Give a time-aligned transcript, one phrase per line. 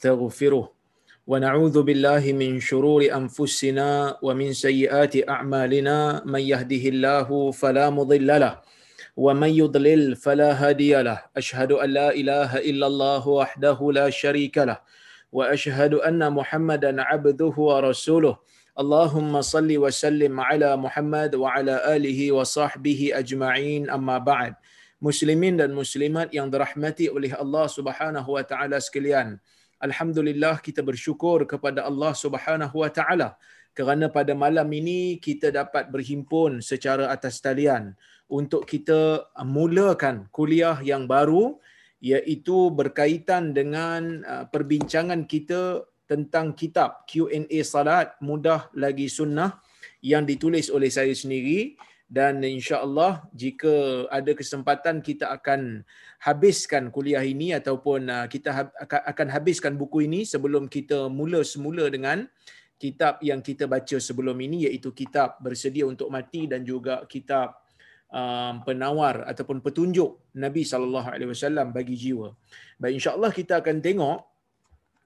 [0.00, 0.72] ونستغفره
[1.28, 6.24] ونعوذ بالله من شرور أنفسنا ومن سيئات أعمالنا.
[6.24, 8.64] من يهده الله فلا مضل له
[9.16, 11.20] ومن يضلل فلا هادي له.
[11.36, 14.80] أشهد أن لا إله إلا الله وحده لا شريك له
[15.32, 18.34] وأشهد أن محمدا عبده ورسوله.
[18.80, 23.92] اللهم صل وسلم على محمد وعلى آله وصحبه أجمعين.
[23.92, 24.56] أما بعد
[25.00, 29.40] muslimin dan muslimat yang dirahmati oleh Allah Subhanahu wa taala sekalian.
[29.80, 33.40] Alhamdulillah kita bersyukur kepada Allah Subhanahu wa taala.
[33.72, 37.96] Kerana pada malam ini kita dapat berhimpun secara atas talian
[38.28, 41.56] untuk kita mulakan kuliah yang baru
[42.04, 49.64] iaitu berkaitan dengan uh, perbincangan kita tentang kitab Q&A salat mudah lagi sunnah
[50.04, 51.78] yang ditulis oleh saya sendiri
[52.10, 55.86] dan insya-Allah jika ada kesempatan kita akan
[56.18, 62.26] habiskan kuliah ini ataupun uh, kita akan habiskan buku ini sebelum kita mula semula dengan
[62.82, 67.62] kitab yang kita baca sebelum ini iaitu kitab bersedia untuk mati dan juga kitab
[68.10, 72.34] um, penawar ataupun petunjuk Nabi sallallahu alaihi wasallam bagi jiwa.
[72.82, 74.18] Baik insya-Allah kita akan tengok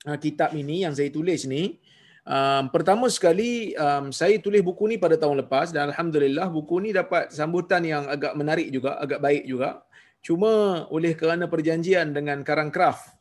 [0.08, 1.76] uh, kitab ini yang saya tulis ni
[2.24, 6.90] Um, pertama sekali um, saya tulis buku ni pada tahun lepas dan alhamdulillah buku ni
[6.96, 9.84] dapat sambutan yang agak menarik juga, agak baik juga.
[10.24, 13.12] Cuma oleh kerana perjanjian dengan Karang Craft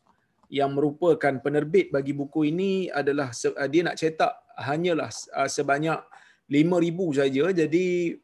[0.47, 5.99] yang merupakan penerbit bagi buku ini adalah uh, dia nak cetak hanyalah uh, sebanyak
[6.47, 7.43] 5000 saja.
[7.51, 8.15] Jadi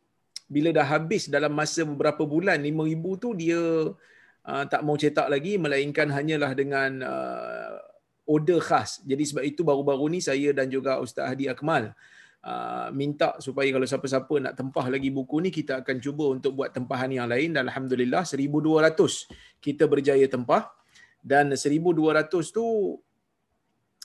[0.47, 3.61] bila dah habis dalam masa beberapa bulan 5000 tu dia
[4.47, 7.88] uh, tak mau cetak lagi melainkan hanyalah dengan uh,
[8.29, 9.01] order khas.
[9.01, 11.97] Jadi sebab itu baru-baru ni saya dan juga Ustaz Hadi Akmal
[12.45, 16.69] uh, minta supaya kalau siapa-siapa nak tempah lagi buku ni kita akan cuba untuk buat
[16.69, 18.93] tempahan yang lain dan alhamdulillah 1200
[19.59, 20.69] kita berjaya tempah
[21.25, 22.95] dan 1200 tu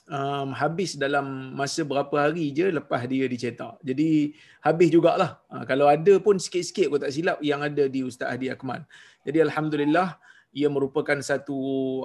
[0.09, 3.79] um, habis dalam masa berapa hari je lepas dia dicetak.
[3.85, 5.39] Jadi habis jugalah.
[5.47, 8.83] Uh, kalau ada pun sikit-sikit aku tak silap yang ada di Ustaz Hadi Akmal.
[9.23, 10.17] Jadi alhamdulillah
[10.55, 11.57] ia merupakan satu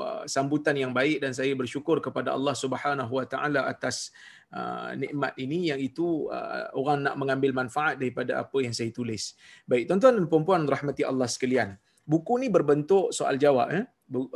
[0.03, 4.11] uh, sambutan yang baik dan saya bersyukur kepada Allah Subhanahu Wa Taala atas
[4.51, 9.39] uh, nikmat ini yang itu uh, orang nak mengambil manfaat daripada apa yang saya tulis.
[9.71, 11.79] Baik, tuan-tuan dan puan-puan rahmati Allah sekalian.
[12.03, 13.87] Buku ni berbentuk soal jawab eh.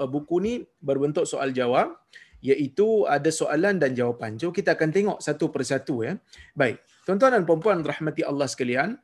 [0.06, 1.98] Buku ni berbentuk soal jawab
[2.38, 4.38] iaitu ada soalan dan jawapan.
[4.38, 6.14] Jom kita akan tengok satu persatu ya.
[6.54, 8.94] Baik, tuan-tuan dan puan-puan rahmati Allah sekalian.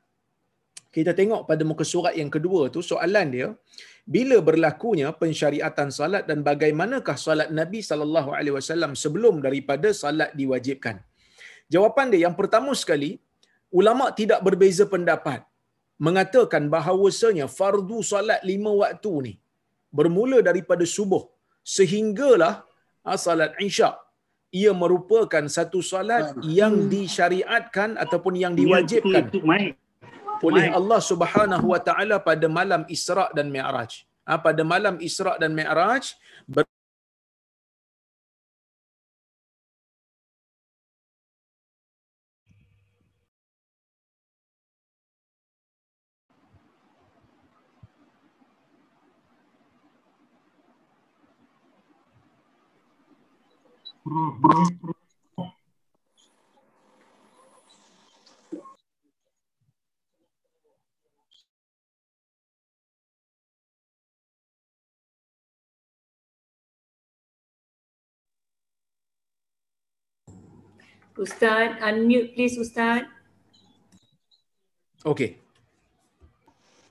[0.96, 3.48] Kita tengok pada muka surat yang kedua tu soalan dia
[4.14, 10.96] bila berlakunya pensyariatan salat dan bagaimanakah salat Nabi sallallahu alaihi wasallam sebelum daripada salat diwajibkan.
[11.74, 13.10] Jawapan dia yang pertama sekali
[13.80, 15.40] ulama tidak berbeza pendapat
[16.06, 19.34] mengatakan bahawasanya fardu salat lima waktu ni
[19.98, 21.22] bermula daripada subuh
[21.76, 22.54] sehinggalah
[23.06, 23.94] ah, salat isyak
[24.60, 29.30] ia merupakan satu salat yang disyariatkan ataupun yang diwajibkan
[30.48, 33.92] oleh Allah Subhanahu wa taala pada malam Isra dan Mi'raj.
[34.28, 36.04] Ha, pada malam Isra dan Mi'raj
[36.48, 36.68] ber-
[71.24, 73.04] Ustaz, unmute please Ustaz.
[75.12, 75.30] Okey.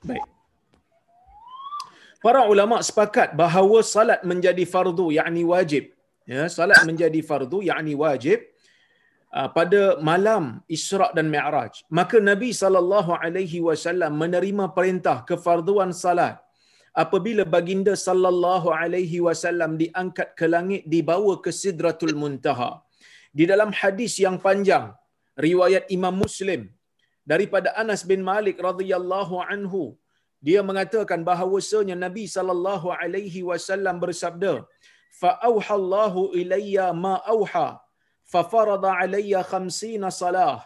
[0.08, 0.24] Baik.
[2.24, 5.84] Para ulama sepakat bahawa salat menjadi fardu yakni wajib.
[6.32, 8.38] Ya, salat menjadi fardu yakni wajib
[9.38, 9.80] uh, pada
[10.10, 10.44] malam
[10.76, 11.74] Isra dan Mi'raj.
[11.98, 16.36] Maka Nabi sallallahu alaihi wasallam menerima perintah kefarduan salat
[17.02, 22.70] apabila baginda sallallahu alaihi wasallam diangkat ke langit dibawa ke Sidratul Muntaha
[23.37, 24.85] di dalam hadis yang panjang
[25.45, 26.61] riwayat Imam Muslim
[27.31, 29.83] daripada Anas bin Malik radhiyallahu anhu
[30.47, 34.53] dia mengatakan bahawasanya Nabi sallallahu alaihi wasallam bersabda
[35.21, 37.67] fa auhallahu ilayya ma auha
[38.33, 40.57] fa farada alayya 50 salah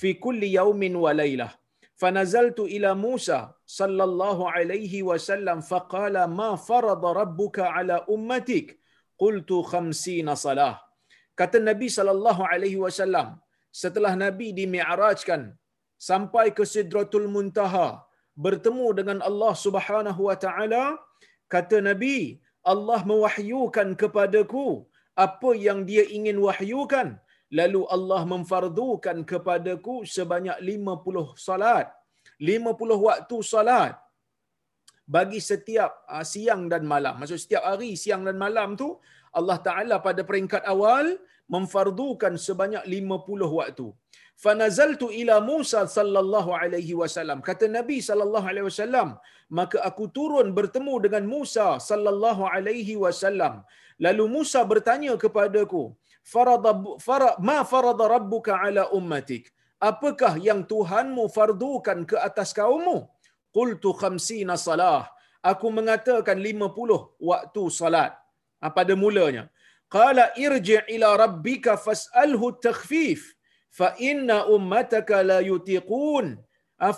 [0.00, 1.52] fi kulli yawmin wa laylah
[2.00, 8.66] فنزلت إلى موسى صلى الله عليه وسلم فقال ما فرض ربك على أمتك
[9.22, 10.74] قلت خمسين صلاة
[11.41, 13.27] kata Nabi sallallahu alaihi wasallam
[13.81, 15.43] setelah Nabi dimi'rajkan
[16.09, 17.87] sampai ke Sidratul Muntaha
[18.45, 20.83] bertemu dengan Allah Subhanahu wa taala
[21.53, 22.17] kata Nabi
[22.71, 24.67] Allah mewahyukan kepadaku
[25.25, 27.07] apa yang dia ingin wahyukan.
[27.59, 31.87] Lalu Allah memfardukan kepadaku sebanyak 50 salat
[32.41, 33.93] 50 waktu salat.
[35.15, 37.19] Bagi setiap uh, siang dan malam.
[37.19, 38.89] Maksud setiap hari siang dan malam tu
[39.39, 41.05] Allah Taala pada peringkat awal
[41.55, 43.87] memfardukan sebanyak 50 waktu.
[44.43, 47.39] Fanazaltu ila Musa sallallahu alaihi wasallam.
[47.49, 49.09] Kata Nabi sallallahu alaihi wasallam
[49.59, 53.55] maka aku turun bertemu dengan Musa sallallahu alaihi wasallam.
[54.05, 55.83] Lalu Musa bertanya kepadaku
[56.33, 56.71] farada
[57.05, 59.45] fara, ma farada rabbuka ala ummatik?
[59.91, 62.97] Apakah yang Tuhanmu fardukan ke atas kaummu?
[63.55, 65.03] Qultu khamsina salah.
[65.51, 66.99] Aku mengatakan 50
[67.29, 68.11] waktu salat
[68.63, 69.43] ha, pada mulanya.
[69.95, 73.21] Qala irji ila rabbika fas'alhu takhfif
[73.79, 76.25] fa inna ummataka la yutiqun.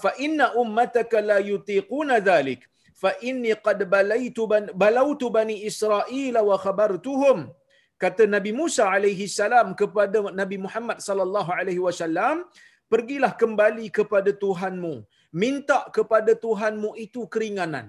[0.04, 2.62] Fa inna ummataka la yutiquna dhalik.
[3.02, 7.40] Fa inni qad balaitu ban, balautu bani israila wa khabartuhum.
[8.04, 12.36] Kata Nabi Musa alaihi salam kepada Nabi Muhammad sallallahu alaihi wasallam
[12.94, 14.96] pergilah kembali kepada Tuhanmu.
[15.44, 17.88] Minta kepada Tuhanmu itu keringanan.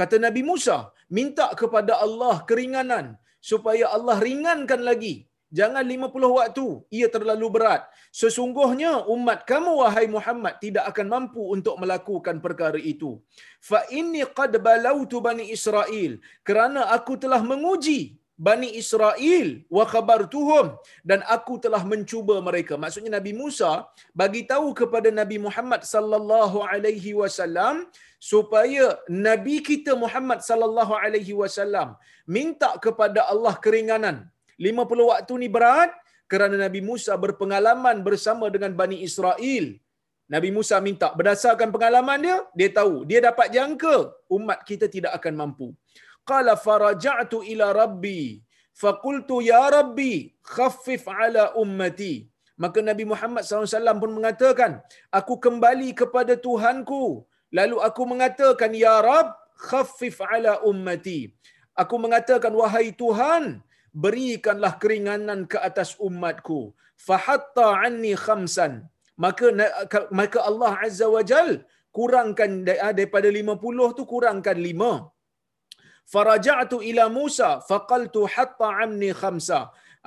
[0.00, 7.06] Kata Nabi Musa minta kepada Allah keringanan supaya Allah ringankan lagi Jangan 50 waktu, ia
[7.06, 7.86] terlalu berat.
[8.10, 13.22] Sesungguhnya umat kamu wahai Muhammad tidak akan mampu untuk melakukan perkara itu.
[13.62, 19.46] Fa inni qad balautu bani Israel kerana aku telah menguji Bani Israel
[19.76, 20.66] wa khabartuhum
[21.10, 22.76] dan aku telah mencuba mereka.
[22.82, 23.88] Maksudnya Nabi Musa
[24.20, 27.88] bagi tahu kepada Nabi Muhammad sallallahu alaihi wasallam
[28.30, 31.88] supaya nabi kita Muhammad sallallahu alaihi wasallam
[32.36, 34.16] minta kepada Allah keringanan
[34.60, 35.92] 50 waktu ni berat
[36.32, 39.66] kerana Nabi Musa berpengalaman bersama dengan Bani Israel.
[40.34, 43.96] Nabi Musa minta berdasarkan pengalaman dia, dia tahu, dia dapat jangka
[44.36, 45.68] umat kita tidak akan mampu.
[46.30, 48.22] Qala faraja'tu ila rabbi
[48.82, 50.14] faqultu ya rabbi
[50.54, 52.14] khaffif ala ummati.
[52.62, 54.80] Maka Nabi Muhammad SAW pun mengatakan,
[55.18, 57.04] aku kembali kepada Tuhanku.
[57.58, 59.28] Lalu aku mengatakan, Ya Rab,
[59.68, 61.20] khaffif ala ummati.
[61.76, 63.60] Aku mengatakan, wahai Tuhan,
[64.04, 66.60] berikanlah keringanan ke atas umatku
[67.08, 68.72] fahatta anni khamsan
[69.24, 69.48] maka
[70.20, 71.48] maka Allah azza wajal
[71.96, 75.15] kurangkan ah, daripada 50 tu kurangkan 5
[76.12, 79.60] faraja'tu ila Musa faqaltu hatta anni khamsa.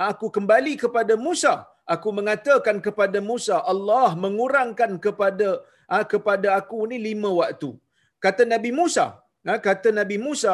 [0.09, 1.53] Aku kembali kepada Musa.
[1.93, 5.47] Aku mengatakan kepada Musa Allah mengurangkan kepada
[5.93, 7.69] ah, kepada aku ni lima waktu.
[8.25, 9.05] Kata Nabi Musa
[9.51, 10.53] ah, kata Nabi Musa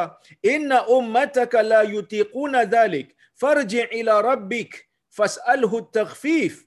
[0.54, 3.08] inna ummataka la yutiquna dhalik.
[3.40, 4.70] Farji ila rabbik
[5.16, 6.66] fas'alhu takhfif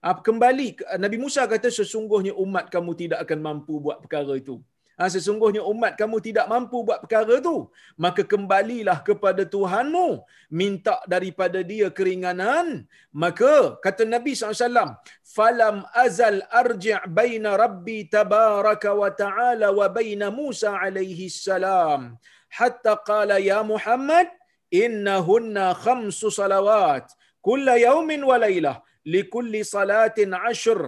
[0.00, 0.66] kembali
[1.04, 4.56] Nabi Musa kata sesungguhnya umat kamu tidak akan mampu buat perkara itu
[5.00, 7.56] ha, sesungguhnya umat kamu tidak mampu buat perkara itu
[8.04, 10.08] maka kembalilah kepada Tuhanmu.
[10.60, 12.84] Minta daripada dia keringanan.
[13.22, 15.00] Maka kata Nabi SAW
[15.36, 22.20] falam azal arji' baina rabbi tabaraka wa ta'ala wa baina Musa alaihi salam.
[22.58, 24.28] Hatta qala ya Muhammad
[24.82, 27.06] innahunna khamsu salawat
[27.46, 28.76] kulla yawmin wa laylah
[29.14, 30.80] likulli salatin ashr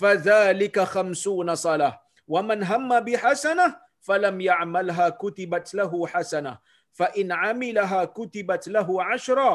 [0.00, 2.01] fadhalika khamsuna salah
[2.34, 3.70] wa man hamma bihasanah
[4.08, 6.56] falam ya'malha kutibat lahu hasanah
[6.98, 9.52] fa in 'amilaha kutibat lahu ashra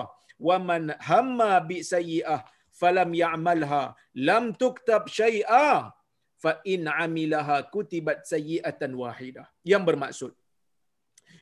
[0.48, 2.42] wa man hamma bi sayyi'ah
[2.82, 3.84] falam ya'malha
[4.30, 5.70] lam tuktab syai'a
[6.44, 10.34] fa in 'amilaha kutibat sayyi'atan wahidah yang bermaksud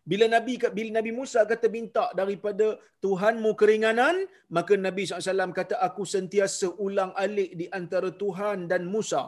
[0.10, 4.16] bila Nabi bila Nabi Musa kata minta daripada Tuhanmu keringanan,
[4.56, 9.24] maka Nabi SAW kata aku sentiasa ulang alik di antara Tuhan dan Musa.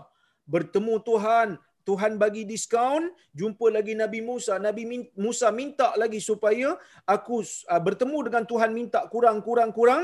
[0.54, 3.04] Bertemu Tuhan, Tuhan bagi diskaun,
[3.40, 4.54] jumpa lagi Nabi Musa.
[4.68, 4.84] Nabi
[5.26, 6.76] Musa minta lagi supaya
[7.16, 7.36] aku
[7.74, 10.04] uh, bertemu dengan Tuhan minta kurang-kurang-kurang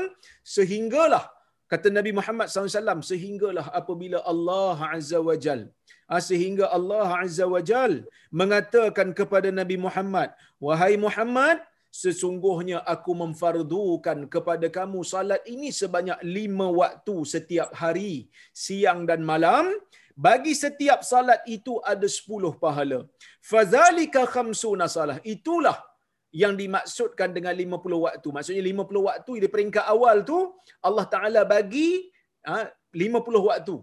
[0.56, 1.24] sehinggalah
[1.72, 5.68] kata Nabi Muhammad SAW sehinggalah apabila Allah Azza wa Jalla
[6.04, 14.28] Ah, sehingga Allah Azza wa Jal mengatakan kepada Nabi Muhammad, Wahai Muhammad, sesungguhnya aku memfardukan
[14.28, 19.72] kepada kamu salat ini sebanyak lima waktu setiap hari, siang dan malam.
[20.14, 23.02] Bagi setiap salat itu ada sepuluh pahala.
[23.42, 25.18] Fazalika khamsuna salah.
[25.34, 25.78] Itulah
[26.42, 28.28] yang dimaksudkan dengan lima puluh waktu.
[28.30, 30.38] Maksudnya lima puluh waktu di peringkat awal tu
[30.86, 31.88] Allah Taala bagi
[32.46, 32.70] ha,
[33.02, 33.76] lima puluh waktu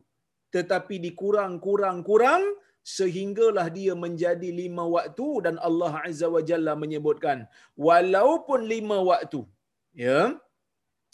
[0.56, 2.44] tetapi dikurang-kurang-kurang
[2.84, 7.48] sehinggalah dia menjadi lima waktu dan Allah Azza wa Jalla menyebutkan
[7.88, 9.42] walaupun lima waktu
[9.96, 10.36] ya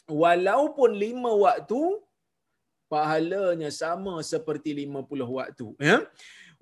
[0.09, 1.81] walaupun lima waktu
[2.93, 5.97] pahalanya sama seperti lima puluh waktu ya?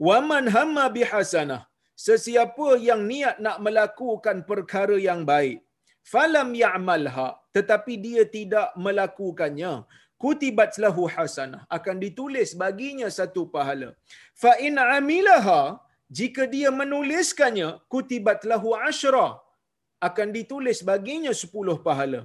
[0.07, 1.61] Waman hamma bihasanah
[2.07, 5.57] sesiapa yang niat nak melakukan perkara yang baik
[6.13, 9.73] falam ya'malha tetapi dia tidak melakukannya
[10.23, 13.89] kutibat lahu hasanah akan ditulis baginya satu pahala.
[14.41, 15.61] Fa in amilaha
[16.19, 19.27] jika dia menuliskannya kutibat lahu asyra
[20.07, 22.21] akan ditulis baginya sepuluh pahala.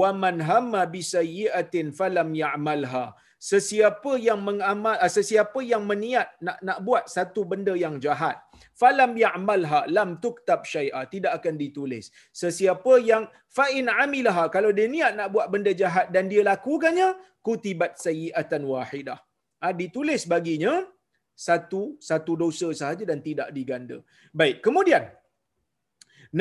[0.00, 3.06] Wa man hamma bisayyi'atin falam ya'malha
[3.38, 8.34] sesiapa yang mengamal ah, sesiapa yang meniat nak nak buat satu benda yang jahat
[8.74, 12.10] falam ya'malha lam tuktab syai'a tidak akan ditulis.
[12.42, 17.14] Sesiapa yang fa in amilaha kalau dia niat nak buat benda jahat dan dia lakukannya
[17.46, 19.18] kutibat sayyi'atan wahidah.
[19.62, 20.86] Ha, ditulis baginya
[21.34, 23.98] satu satu dosa sahaja dan tidak diganda.
[24.34, 25.10] Baik kemudian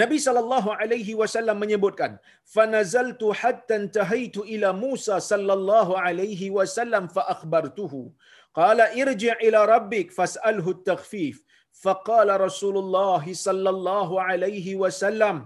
[0.00, 2.12] Nabi sallallahu alaihi wasallam menyebutkan,
[2.54, 8.02] "Fanazaltu hatta intahaitu ila Musa sallallahu alaihi wasallam fa akhbartuhu."
[8.58, 11.36] Qala irji' ila rabbik fas'alhu at-takhfif.
[11.84, 15.36] فقال رسول الله صلى الله عليه وسلم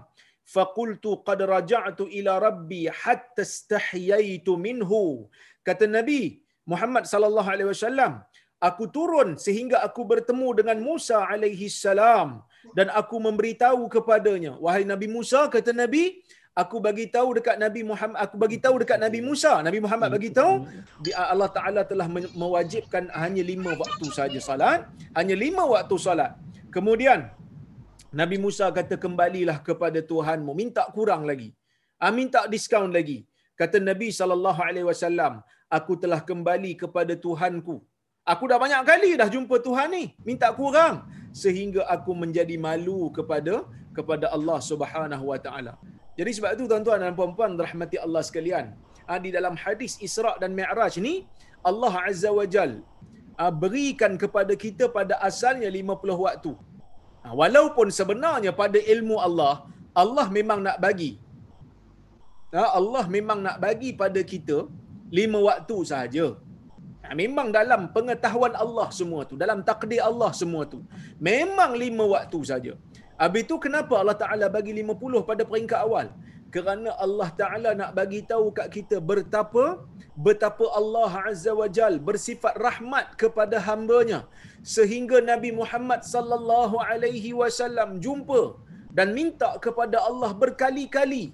[0.53, 4.91] فقلت قد رجعت إلى ربي حتى استحييت منه
[5.67, 8.23] kata Nabi Muhammad sallallahu alaihi wasallam
[8.68, 12.28] aku turun sehingga aku bertemu dengan Musa alaihi salam.
[12.78, 16.02] Dan aku memberitahu kepadanya wahai Nabi Musa kata Nabi
[16.62, 19.52] aku bagi tahu dekat Nabi Muhammad aku bagi tahu dekat Nabi Musa.
[19.66, 20.52] Nabi Muhammad bagi tahu
[21.34, 22.06] Allah Taala telah
[22.42, 24.86] mewajibkan hanya lima waktu saja salat
[25.18, 26.32] hanya lima waktu salat.
[26.76, 27.28] Kemudian
[28.20, 30.52] Nabi Musa kata kembalilah kepada Tuhanmu.
[30.62, 31.50] Minta kurang lagi.
[32.02, 33.18] Ah, minta diskaun lagi.
[33.60, 35.34] Kata Nabi sallallahu alaihi wasallam
[35.78, 37.76] aku telah kembali kepada Tuhanku
[38.26, 43.64] aku dah banyak kali dah jumpa Tuhan ni minta kurang sehingga aku menjadi malu kepada
[43.96, 45.74] kepada Allah Subhanahu wa taala
[46.18, 48.64] jadi sebab itu tuan-tuan dan puan-puan rahmati Allah sekalian,
[49.08, 51.14] ah, di dalam hadis Isra' dan Mi'raj ni
[51.70, 52.72] Allah Azza wa Jal
[53.40, 56.52] ah, berikan kepada kita pada asalnya 50 waktu.
[57.24, 59.54] Ah, walaupun sebenarnya pada ilmu Allah,
[60.02, 61.12] Allah memang nak bagi.
[62.52, 64.56] Allah memang nak bagi pada kita
[65.18, 66.26] lima waktu sahaja.
[67.10, 70.78] Memang dalam pengetahuan Allah semua tu, dalam takdir Allah semua tu.
[71.30, 72.72] Memang lima waktu saja.
[73.22, 76.06] Habis itu kenapa Allah Ta'ala bagi 50 pada peringkat awal?
[76.54, 79.64] Kerana Allah Ta'ala nak bagi tahu kat kita betapa
[80.26, 84.20] betapa Allah Azza wa Jal bersifat rahmat kepada hambanya
[84.74, 88.42] sehingga Nabi Muhammad sallallahu alaihi wasallam jumpa
[88.98, 91.24] dan minta kepada Allah berkali-kali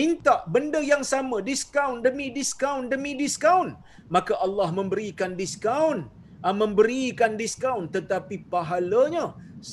[0.00, 3.68] minta benda yang sama diskaun demi diskaun demi diskaun
[4.14, 5.98] maka Allah memberikan diskaun.
[6.46, 7.84] Ah, memberikan diskaun.
[7.96, 9.24] Tetapi pahalanya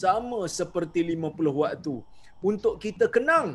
[0.01, 1.95] sama seperti 50 waktu.
[2.49, 3.47] Untuk kita kenang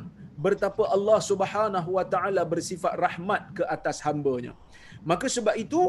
[0.47, 4.53] betapa Allah Subhanahu wa taala bersifat rahmat ke atas hamba-Nya.
[5.11, 5.83] Maka sebab itu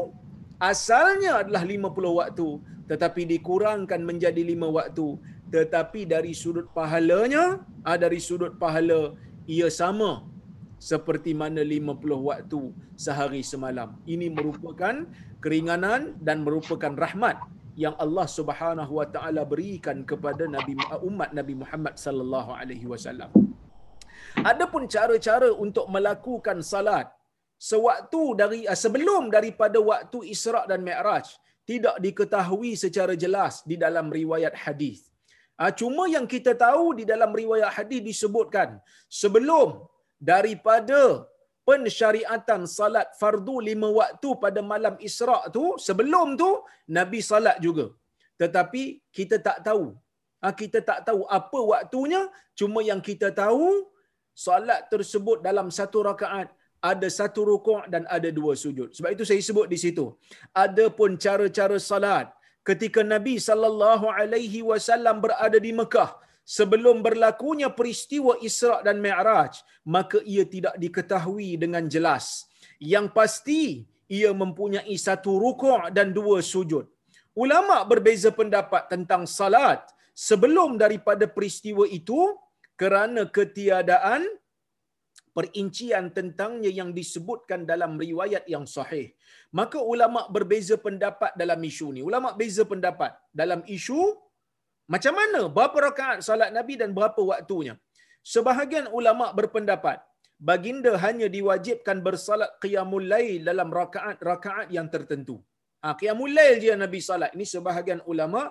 [0.70, 2.48] asalnya adalah 50 waktu
[2.90, 5.08] tetapi dikurangkan menjadi 5 waktu.
[5.54, 7.44] Tetapi dari sudut pahalanya
[7.88, 9.02] ah, dari sudut pahala
[9.56, 10.10] ia sama
[10.76, 12.60] seperti mana 50 waktu
[12.96, 13.96] sehari semalam.
[14.04, 15.08] Ini merupakan
[15.40, 17.36] keringanan dan merupakan rahmat
[17.76, 20.76] yang Allah Subhanahu wa taala berikan kepada Nabi
[21.08, 23.30] umat Nabi Muhammad sallallahu alaihi wasallam.
[24.40, 27.08] Adapun cara-cara untuk melakukan salat
[27.56, 31.28] sewaktu dari ah, sebelum daripada waktu Isra dan Mi'raj
[31.68, 35.08] tidak diketahui secara jelas di dalam riwayat hadis.
[35.56, 38.76] Ah, cuma yang kita tahu di dalam riwayat hadis disebutkan
[39.08, 39.84] sebelum
[40.30, 41.00] daripada
[41.68, 46.50] pensyariatan salat fardu lima waktu pada malam Isra' tu, sebelum tu
[46.98, 47.86] Nabi salat juga.
[48.40, 48.82] Tetapi
[49.16, 49.86] kita tak tahu.
[50.42, 52.22] Ha, kita tak tahu apa waktunya,
[52.58, 53.66] cuma yang kita tahu
[54.46, 56.48] salat tersebut dalam satu rakaat
[56.90, 58.88] ada satu rukuk dan ada dua sujud.
[58.96, 60.06] Sebab itu saya sebut di situ.
[60.64, 62.26] Ada pun cara-cara salat
[62.68, 66.10] ketika Nabi sallallahu alaihi wasallam berada di Mekah
[66.46, 72.46] sebelum berlakunya peristiwa Isra dan Mi'raj, maka ia tidak diketahui dengan jelas.
[72.78, 73.62] Yang pasti,
[74.06, 76.86] ia mempunyai satu rukuk dan dua sujud.
[77.34, 79.82] Ulama berbeza pendapat tentang salat
[80.16, 82.20] sebelum daripada peristiwa itu
[82.80, 84.24] kerana ketiadaan
[85.36, 89.12] perincian tentangnya yang disebutkan dalam riwayat yang sahih.
[89.52, 92.00] Maka ulama berbeza pendapat dalam isu ni.
[92.00, 94.00] Ulama beza pendapat dalam isu
[94.94, 95.40] macam mana?
[95.56, 97.74] Berapa rakaat salat Nabi dan berapa waktunya?
[98.32, 99.98] Sebahagian ulama berpendapat
[100.48, 105.36] baginda hanya diwajibkan bersalat qiyamul lail dalam rakaat-rakaat yang tertentu.
[105.82, 107.30] Ha, qiyamul lail je Nabi salat.
[107.36, 108.42] Ini sebahagian ulama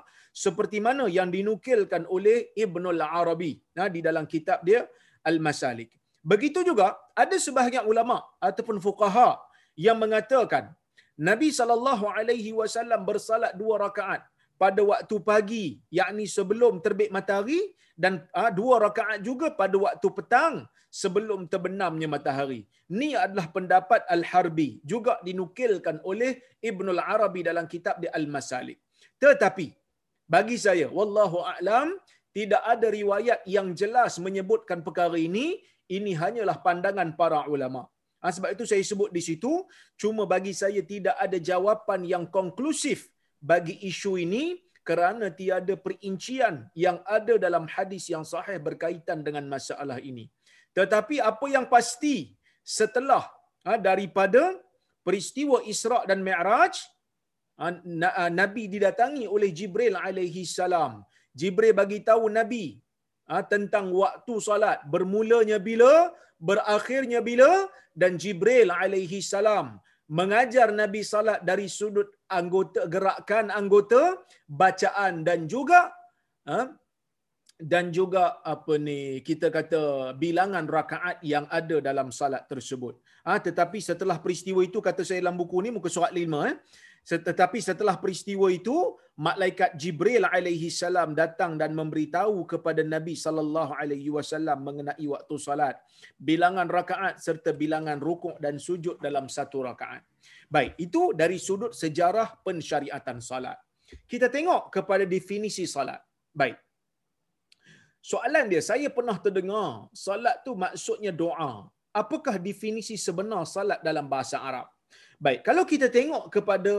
[0.43, 4.81] seperti mana yang dinukilkan oleh Ibnul Arabi ha, di dalam kitab dia
[5.31, 5.91] Al-Masalik.
[6.31, 6.87] Begitu juga
[7.23, 9.29] ada sebahagian ulama ataupun fuqaha
[9.85, 10.73] yang mengatakan
[11.29, 14.21] Nabi sallallahu alaihi wasallam bersalat dua rakaat
[14.55, 20.67] pada waktu pagi yakni sebelum terbit matahari dan uh, dua rakaat juga pada waktu petang
[20.91, 22.67] sebelum terbenamnya matahari.
[22.91, 28.79] Ni adalah pendapat Al-Harbi juga dinukilkan oleh Ibnul Arabi dalam kitab di Al-Masalik.
[29.19, 29.67] Tetapi
[30.27, 31.95] bagi saya wallahu a'lam
[32.35, 37.87] tidak ada riwayat yang jelas menyebutkan perkara ini ini hanyalah pandangan para ulama.
[38.23, 39.51] Ha, sebab itu saya sebut di situ
[40.01, 43.05] cuma bagi saya tidak ada jawapan yang konklusif
[43.41, 44.43] bagi isu ini
[44.85, 50.25] kerana tiada perincian yang ada dalam hadis yang sahih berkaitan dengan masalah ini.
[50.77, 52.15] Tetapi apa yang pasti
[52.61, 53.23] setelah
[53.65, 54.43] ha, daripada
[55.07, 56.75] peristiwa Isra' dan Mi'raj,
[57.61, 57.67] ha,
[58.17, 61.01] ha, Nabi didatangi oleh Jibril alaihi salam.
[61.39, 62.65] Jibril bagi tahu Nabi
[63.51, 66.13] tentang waktu salat bermulanya bila,
[66.47, 67.49] berakhirnya bila
[68.01, 69.67] dan Jibril alaihi salam
[70.17, 74.01] mengajar Nabi salat dari sudut anggota gerakan anggota
[74.49, 75.93] bacaan dan juga
[76.49, 76.73] ha,
[77.55, 82.99] dan juga apa ni kita kata bilangan rakaat yang ada dalam salat tersebut.
[83.25, 86.55] Ha, tetapi setelah peristiwa itu kata saya dalam buku ni muka surat 5 eh
[87.05, 94.09] tetapi setelah peristiwa itu malaikat Jibril alaihi salam datang dan memberitahu kepada Nabi sallallahu alaihi
[94.09, 95.77] wasallam mengenai waktu salat,
[96.17, 100.01] bilangan rakaat serta bilangan rukuk dan sujud dalam satu rakaat.
[100.49, 103.57] Baik, itu dari sudut sejarah pensyariatan salat.
[104.11, 106.01] Kita tengok kepada definisi salat.
[106.33, 106.57] Baik.
[108.01, 111.65] Soalan dia, saya pernah terdengar salat tu maksudnya doa.
[112.01, 114.67] Apakah definisi sebenar salat dalam bahasa Arab?
[115.17, 116.73] Baik, kalau kita tengok kepada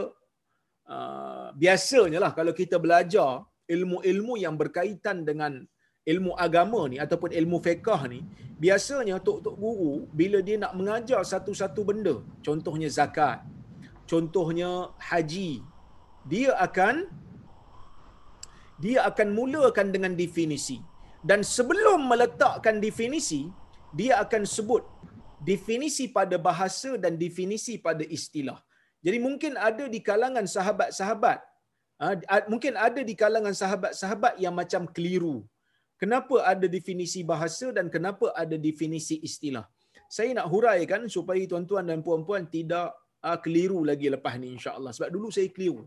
[0.95, 5.53] uh, biasanya lah kalau kita belajar ilmu-ilmu yang berkaitan dengan
[6.07, 8.21] ilmu agama ni ataupun ilmu fiqah ni,
[8.63, 12.15] biasanya tok-tok guru bila dia nak mengajar satu-satu benda,
[12.47, 13.43] contohnya zakat,
[14.11, 14.71] contohnya
[15.11, 15.51] haji,
[16.33, 16.95] dia akan
[18.85, 20.79] dia akan mulakan dengan definisi.
[21.29, 23.43] Dan sebelum meletakkan definisi,
[23.99, 24.83] dia akan sebut
[25.51, 28.59] definisi pada bahasa dan definisi pada istilah.
[29.07, 31.39] Jadi mungkin ada di kalangan sahabat-sahabat,
[32.03, 32.15] ah,
[32.53, 35.37] mungkin ada di kalangan sahabat-sahabat yang macam keliru.
[35.97, 39.65] Kenapa ada definisi bahasa dan kenapa ada definisi istilah?
[40.17, 42.93] Saya nak huraikan supaya tuan-tuan dan puan-puan tidak
[43.31, 44.93] ah, keliru lagi lepas ni insya-Allah.
[44.97, 45.85] Sebab dulu saya keliru.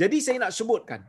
[0.00, 1.00] Jadi saya nak sebutkan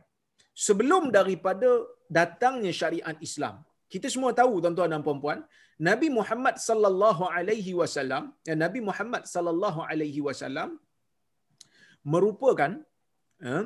[0.66, 1.70] sebelum daripada
[2.18, 3.54] datangnya syariat Islam.
[3.92, 5.40] Kita semua tahu tuan-tuan dan puan-puan,
[5.88, 10.70] Nabi Muhammad sallallahu alaihi wasallam, ya Nabi Muhammad sallallahu alaihi wasallam
[12.12, 12.72] merupakan
[13.48, 13.64] eh,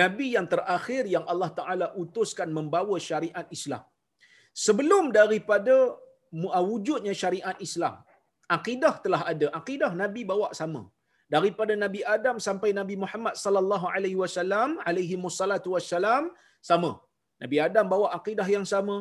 [0.00, 3.84] nabi yang terakhir yang Allah Taala utuskan membawa syariat Islam.
[4.66, 5.74] Sebelum daripada
[6.70, 7.96] wujudnya syariat Islam,
[8.56, 9.46] akidah telah ada.
[9.60, 10.82] Akidah Nabi bawa sama.
[11.34, 16.24] Daripada Nabi Adam sampai Nabi Muhammad sallallahu alaihi wasallam alaihi wassalatu wassalam
[16.70, 16.92] sama.
[17.42, 18.96] Nabi Adam bawa akidah yang sama,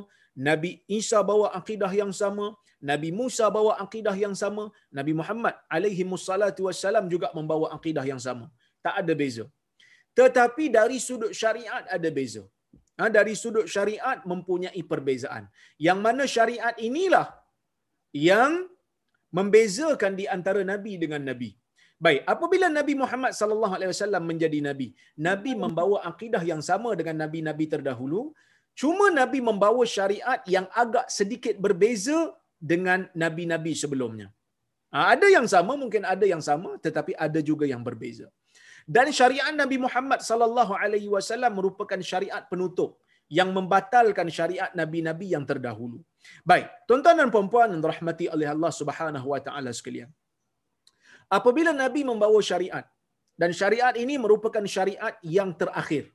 [0.48, 2.48] Nabi Isa bawa akidah yang sama,
[2.90, 4.64] Nabi Musa bawa akidah yang sama,
[4.98, 8.46] Nabi Muhammad alaihi wassalatu wassalam juga membawa akidah yang sama.
[8.86, 9.46] Tak ada beza.
[10.20, 12.44] Tetapi dari sudut syariat ada beza.
[13.00, 15.44] Ha, dari sudut syariat mempunyai perbezaan.
[15.88, 17.28] Yang mana syariat inilah
[18.30, 18.54] yang
[19.38, 21.50] membezakan di antara nabi dengan nabi.
[22.06, 24.88] Baik, apabila Nabi Muhammad sallallahu alaihi wasallam menjadi nabi,
[25.28, 28.22] nabi membawa akidah yang sama dengan nabi-nabi terdahulu,
[28.82, 32.18] cuma nabi membawa syariat yang agak sedikit berbeza
[32.72, 34.28] dengan nabi-nabi sebelumnya.
[34.94, 38.30] Ha, ada yang sama, mungkin ada yang sama, tetapi ada juga yang berbeza.
[38.96, 42.92] Dan syariat Nabi Muhammad sallallahu alaihi wasallam merupakan syariat penutup
[43.28, 46.00] yang membatalkan syariat nabi-nabi yang terdahulu.
[46.48, 50.08] Baik, tuan-tuan dan puan-puan yang dirahmati oleh Allah Subhanahu wa taala sekalian
[51.28, 52.86] apabila Nabi membawa syariat
[53.38, 56.10] dan syariat ini merupakan syariat yang terakhir.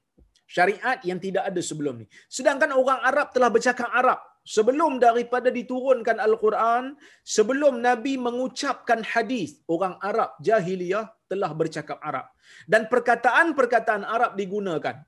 [0.52, 2.06] Syariat yang tidak ada sebelum ni.
[2.28, 9.96] Sedangkan orang Arab telah bercakap Arab sebelum daripada diturunkan Al-Quran, sebelum Nabi mengucapkan hadis, orang
[10.02, 12.28] Arab jahiliyah telah bercakap Arab.
[12.68, 15.00] Dan perkataan-perkataan Arab digunakan.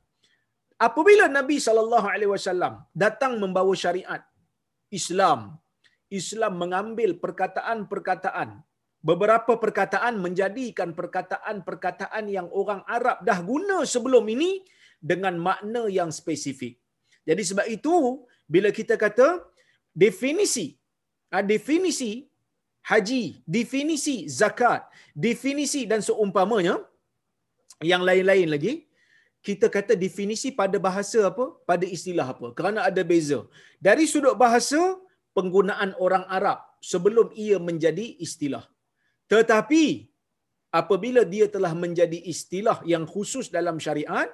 [0.81, 1.77] Apabila Nabi saw
[2.97, 4.23] datang membawa syariat
[4.89, 5.61] Islam,
[6.09, 8.64] Islam mengambil perkataan-perkataan
[9.09, 14.51] beberapa perkataan menjadikan perkataan-perkataan yang orang Arab dah guna sebelum ini
[15.11, 16.81] dengan makna yang spesifik.
[17.29, 19.29] Jadi sebab itu bila kita kata
[20.05, 20.67] definisi
[21.35, 22.13] ah, definisi
[22.91, 24.89] haji, definisi zakat,
[25.27, 26.81] definisi dan seumpamanya
[27.93, 28.75] yang lain-lain lagi
[29.45, 31.45] kita kata definisi pada bahasa apa?
[31.69, 32.57] Pada istilah apa?
[32.57, 33.45] Kerana ada beza.
[33.87, 34.81] Dari sudut bahasa,
[35.37, 38.65] penggunaan orang Arab sebelum ia menjadi istilah.
[39.33, 40.11] Tetapi
[40.75, 44.29] apabila dia telah menjadi istilah yang khusus dalam syariat,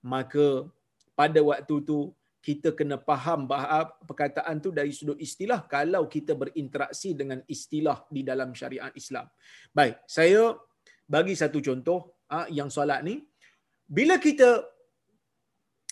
[0.00, 0.70] maka
[1.18, 7.12] pada waktu itu kita kena faham bahawa perkataan tu dari sudut istilah kalau kita berinteraksi
[7.12, 9.28] dengan istilah di dalam syariat Islam.
[9.76, 10.56] Baik, saya
[11.04, 13.20] bagi satu contoh ah, yang solat ni.
[13.84, 14.64] Bila kita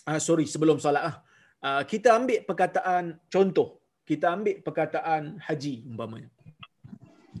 [0.09, 1.15] ah, sorry sebelum solat ah,
[1.61, 3.77] ah kita ambil perkataan contoh.
[4.09, 6.33] Kita ambil perkataan haji umpamanya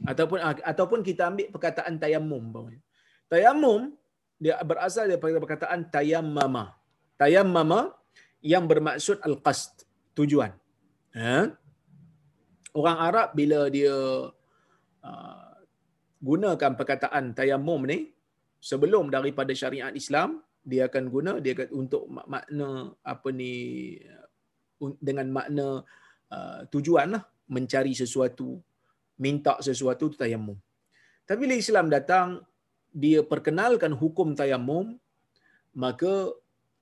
[0.05, 2.81] ataupun ah, ataupun kita ambil perkataan tayammum umpamanya.
[3.29, 3.93] Tayammum
[4.39, 6.73] dia berasal daripada perkataan tayammama.
[7.19, 7.91] Tayammama
[8.39, 9.83] yang bermaksud al-qasd
[10.15, 10.55] tujuan.
[11.13, 11.51] Ha?
[12.77, 13.95] orang Arab bila dia
[15.03, 15.53] uh,
[16.21, 18.13] gunakan perkataan tayammum ni
[18.59, 23.95] sebelum daripada syariat Islam dia akan guna dia akan untuk makna apa ni
[24.99, 25.81] dengan makna
[26.29, 27.23] uh, tujuan lah.
[27.49, 28.61] Mencari sesuatu
[29.25, 30.57] minta sesuatu tu tayammum
[31.27, 32.41] tapi bila Islam datang
[33.03, 34.97] dia perkenalkan hukum tayammum
[35.83, 36.13] maka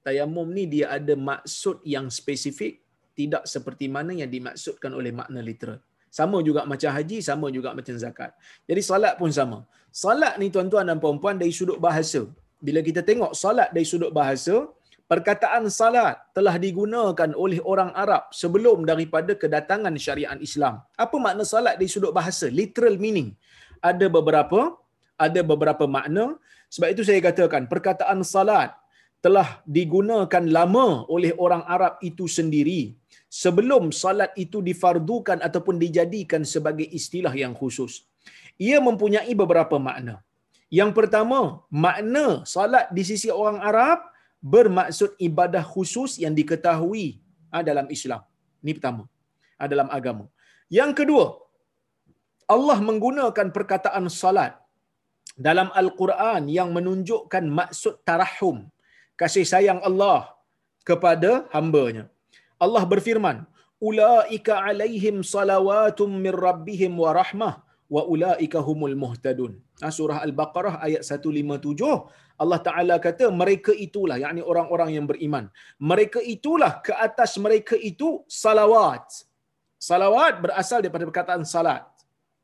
[0.06, 2.80] tayammum ni dia ada maksud yang spesifik
[3.18, 5.82] tidak seperti mana yang dimaksudkan oleh makna literal
[6.18, 8.32] sama juga macam haji, sama juga macam zakat.
[8.70, 9.60] Jadi salat pun sama.
[10.04, 12.22] Salat ni tuan-tuan dan puan-puan dari sudut bahasa.
[12.58, 14.66] Bila kita tengok salat dari sudut bahasa,
[15.12, 20.84] perkataan salat telah digunakan oleh orang Arab sebelum daripada kedatangan syariat Islam.
[21.04, 22.48] Apa makna salat dari sudut bahasa?
[22.52, 23.32] Literal meaning.
[23.90, 24.76] Ada beberapa,
[25.16, 26.36] ada beberapa makna.
[26.68, 28.76] Sebab itu saya katakan perkataan salat
[29.24, 32.94] telah digunakan lama oleh orang Arab itu sendiri
[33.32, 38.06] sebelum salat itu difardukan ataupun dijadikan sebagai istilah yang khusus.
[38.60, 40.20] Ia mempunyai beberapa makna.
[40.68, 44.04] Yang pertama, makna salat di sisi orang Arab
[44.54, 47.06] bermaksud ibadah khusus yang diketahui
[47.56, 48.22] ah, dalam Islam.
[48.64, 49.04] Ini pertama.
[49.60, 50.26] Ah, dalam agama.
[50.78, 51.26] Yang kedua,
[52.56, 54.54] Allah menggunakan perkataan salat
[55.48, 58.58] dalam Al-Quran yang menunjukkan maksud tarahum,
[59.20, 60.32] kasih sayang Allah
[60.90, 62.04] kepada hambanya.
[62.66, 63.38] Allah berfirman,
[63.90, 67.54] "Ulaika alaihim salawatum min rabbihim wa rahmah
[67.96, 69.52] wa ulaika humul muhtadun."
[69.86, 75.46] Ah, surah Al-Baqarah ayat 157 Allah Taala kata mereka itulah yakni orang-orang yang beriman.
[75.82, 79.06] Mereka itulah ke atas mereka itu salawat.
[79.82, 81.82] Salawat berasal daripada perkataan salat.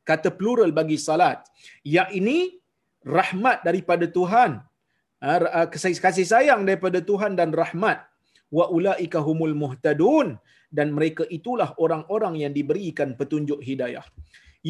[0.09, 1.45] Kata plural bagi salat.
[1.85, 2.37] Yang ini
[3.05, 4.51] rahmat daripada Tuhan.
[5.21, 8.01] Ah, ah, kasih sayang daripada Tuhan dan rahmat
[8.57, 10.37] wa ulaika humul muhtadun
[10.77, 14.05] dan mereka itulah orang-orang yang diberikan petunjuk hidayah.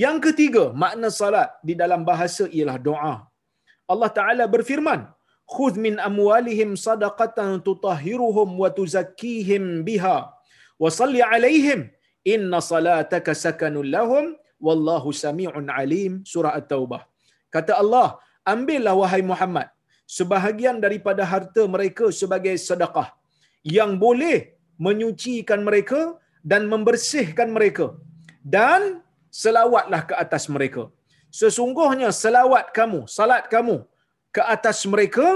[0.02, 3.16] Yang ketiga, makna salat di dalam bahasa ialah doa.
[3.94, 5.02] Allah Taala berfirman,
[5.54, 10.18] "Khudh min amwalihim sadaqatan tutahhiruhum wa tuzakkihim biha
[10.84, 11.82] wa salli 'alaihim
[12.34, 14.26] inna salataka sakanun lahum
[14.68, 17.02] wallahu sami'un alim." Surah At-Taubah.
[17.56, 18.08] Kata Allah,
[18.54, 19.70] ambillah wahai Muhammad
[20.18, 23.08] sebahagian daripada harta mereka sebagai sedekah
[23.78, 24.38] yang boleh
[24.86, 26.18] menyucikan mereka
[26.52, 27.86] dan membersihkan mereka
[28.56, 29.03] dan
[29.42, 30.84] selawatlah ke atas mereka
[31.40, 33.78] sesungguhnya selawat kamu salat kamu
[34.36, 35.28] ke atas mereka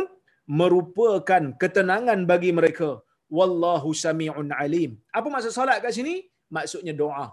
[0.59, 2.89] merupakan ketenangan bagi mereka
[3.37, 6.15] wallahu samiun alim apa maksud salat kat sini
[6.57, 7.27] maksudnya doa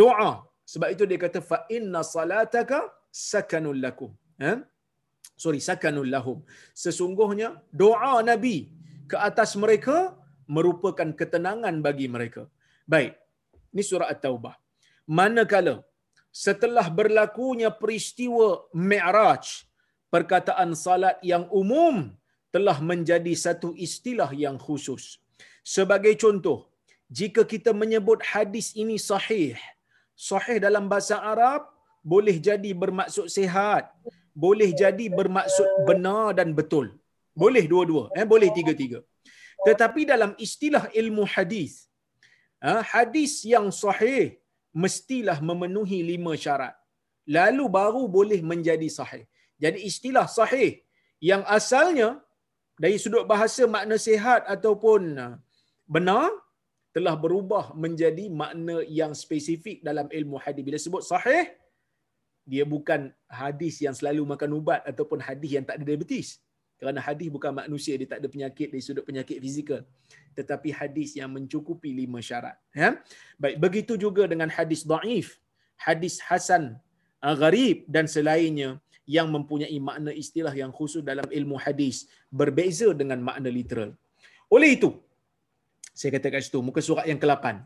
[0.00, 0.30] doa
[0.72, 2.80] sebab itu dia kata fa inna salataka
[3.30, 4.12] sakanul lakum
[4.44, 4.52] ha?
[5.42, 6.38] sorry sakanul lahum
[6.84, 7.48] sesungguhnya
[7.82, 8.56] doa nabi
[9.12, 9.96] ke atas mereka
[10.56, 12.42] merupakan ketenangan bagi mereka.
[12.92, 13.12] Baik.
[13.72, 14.54] Ini surah At-Taubah.
[15.18, 15.76] Manakala
[16.44, 18.46] setelah berlakunya peristiwa
[18.90, 19.44] Mi'raj,
[20.12, 21.96] perkataan salat yang umum
[22.54, 25.04] telah menjadi satu istilah yang khusus.
[25.74, 26.58] Sebagai contoh,
[27.18, 29.52] jika kita menyebut hadis ini sahih,
[30.16, 31.68] sahih dalam bahasa Arab
[32.12, 33.92] boleh jadi bermaksud sehat,
[34.44, 36.88] boleh jadi bermaksud benar dan betul.
[37.42, 39.00] Boleh dua-dua, eh boleh tiga-tiga.
[39.66, 41.72] Tetapi dalam istilah ilmu hadis,
[42.64, 44.41] ha, hadis yang sahih
[44.72, 46.74] mestilah memenuhi lima syarat.
[47.36, 49.24] Lalu baru boleh menjadi sahih.
[49.62, 50.82] Jadi istilah sahih
[51.22, 52.18] yang asalnya
[52.82, 55.26] dari sudut bahasa makna sehat ataupun ha,
[55.86, 56.26] benar
[56.90, 60.62] telah berubah menjadi makna yang spesifik dalam ilmu hadis.
[60.66, 61.46] Bila sebut sahih,
[62.42, 66.42] dia bukan hadis yang selalu makan ubat ataupun hadis yang tak ada diabetes
[66.82, 69.86] kerana hadis bukan manusia dia tak ada penyakit dari sudut penyakit fizikal.
[70.34, 72.98] Tetapi hadis yang mencukupi lima syarat ya.
[73.38, 75.38] Baik begitu juga dengan hadis dhaif
[75.86, 76.64] hadis hasan
[77.22, 83.22] uh, gharib dan selainnya yang mempunyai makna istilah yang khusus dalam ilmu hadis berbeza dengan
[83.22, 83.94] makna literal.
[84.50, 84.90] Oleh itu
[85.94, 87.62] saya kata kat situ muka surat yang ke-8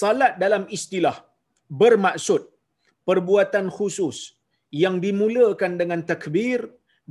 [0.00, 1.16] salat dalam istilah
[1.82, 2.42] bermaksud
[3.08, 4.18] perbuatan khusus
[4.82, 6.58] yang dimulakan dengan takbir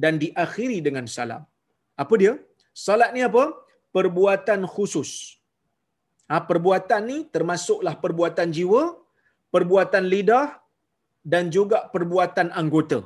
[0.03, 1.43] dan diakhiri dengan salam.
[2.03, 2.33] Apa dia?
[2.85, 3.43] Salat ni apa?
[3.95, 5.39] Perbuatan khusus.
[6.29, 8.83] Ha, perbuatan ni termasuklah perbuatan jiwa,
[9.55, 10.47] perbuatan lidah
[11.33, 12.99] dan juga perbuatan anggota.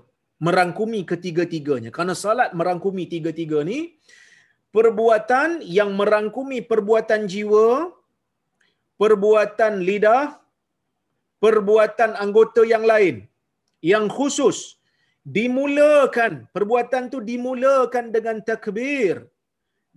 [0.46, 1.90] Merangkumi ketiga-tiganya.
[1.96, 3.80] Kerana salat merangkumi tiga-tiga ni,
[4.76, 7.92] perbuatan yang merangkumi perbuatan jiwa,
[9.02, 10.40] perbuatan lidah,
[11.44, 13.16] perbuatan anggota yang lain
[13.92, 14.79] yang khusus
[15.38, 16.34] dimulakan.
[16.56, 19.16] Perbuatan tu dimulakan dengan takbir.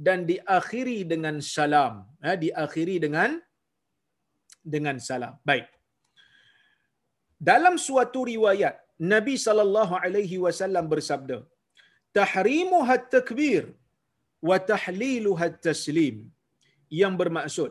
[0.06, 1.94] Dan diakhiri dengan salam.
[2.24, 3.30] Ha, diakhiri dengan
[4.74, 5.34] dengan salam.
[5.48, 5.66] Baik.
[7.50, 8.74] Dalam suatu riwayat
[9.12, 11.38] Nabi sallallahu alaihi wasallam bersabda
[12.18, 13.64] tahrimu hat takbir
[14.48, 16.16] wa tahlilu hat taslim.
[17.00, 17.70] Yang bermaksud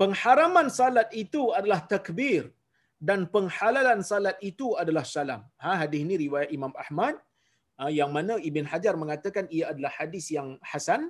[0.00, 2.42] pengharaman salat itu adalah takbir
[3.00, 5.40] dan penghalalan salat itu adalah salam.
[5.56, 7.16] Ha, hadis ini riwayat Imam Ahmad
[7.80, 11.08] ha, yang mana Ibn Hajar mengatakan ia adalah hadis yang hasan.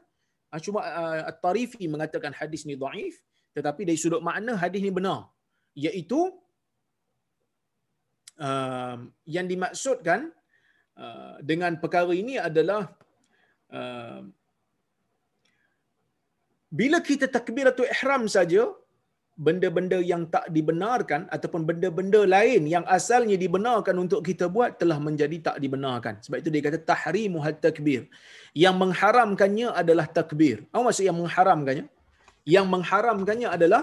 [0.54, 3.18] Ha, cuma uh, At-Tarifi mengatakan hadis ini daif.
[3.50, 5.26] Tetapi dari sudut makna hadis ini benar.
[5.74, 6.30] Iaitu
[8.38, 10.30] uh, yang dimaksudkan
[10.94, 12.86] uh, dengan perkara ini adalah
[13.74, 14.22] uh,
[16.70, 18.70] bila kita takbiratul ihram saja
[19.46, 25.36] benda-benda yang tak dibenarkan ataupun benda-benda lain yang asalnya dibenarkan untuk kita buat telah menjadi
[25.46, 26.20] tak dibenarkan.
[26.24, 28.02] Sebab itu dia kata tahrimu hat takbir.
[28.52, 30.56] Yang mengharamkannya adalah takbir.
[30.68, 31.86] Apa maksud yang mengharamkannya?
[32.54, 33.82] Yang mengharamkannya adalah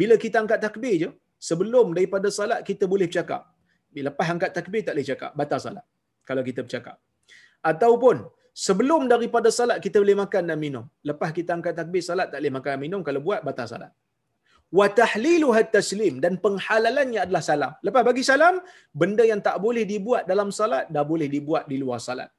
[0.00, 1.08] bila kita angkat takbir je,
[1.48, 3.48] sebelum daripada salat kita boleh bercakap.
[3.94, 5.84] Bila lepas angkat takbir tak boleh cakap, batal salat.
[6.28, 7.00] Kalau kita bercakap.
[7.72, 8.16] Ataupun
[8.66, 10.84] sebelum daripada salat kita boleh makan dan minum.
[11.10, 13.00] Lepas kita angkat takbir salat tak boleh makan dan minum.
[13.08, 13.92] Kalau buat batal salat
[14.70, 17.72] wa tahliluha taslim dan penghalalannya adalah salam.
[17.82, 18.62] Lepas bagi salam,
[18.94, 22.30] benda yang tak boleh dibuat dalam salat dah boleh dibuat di luar salat.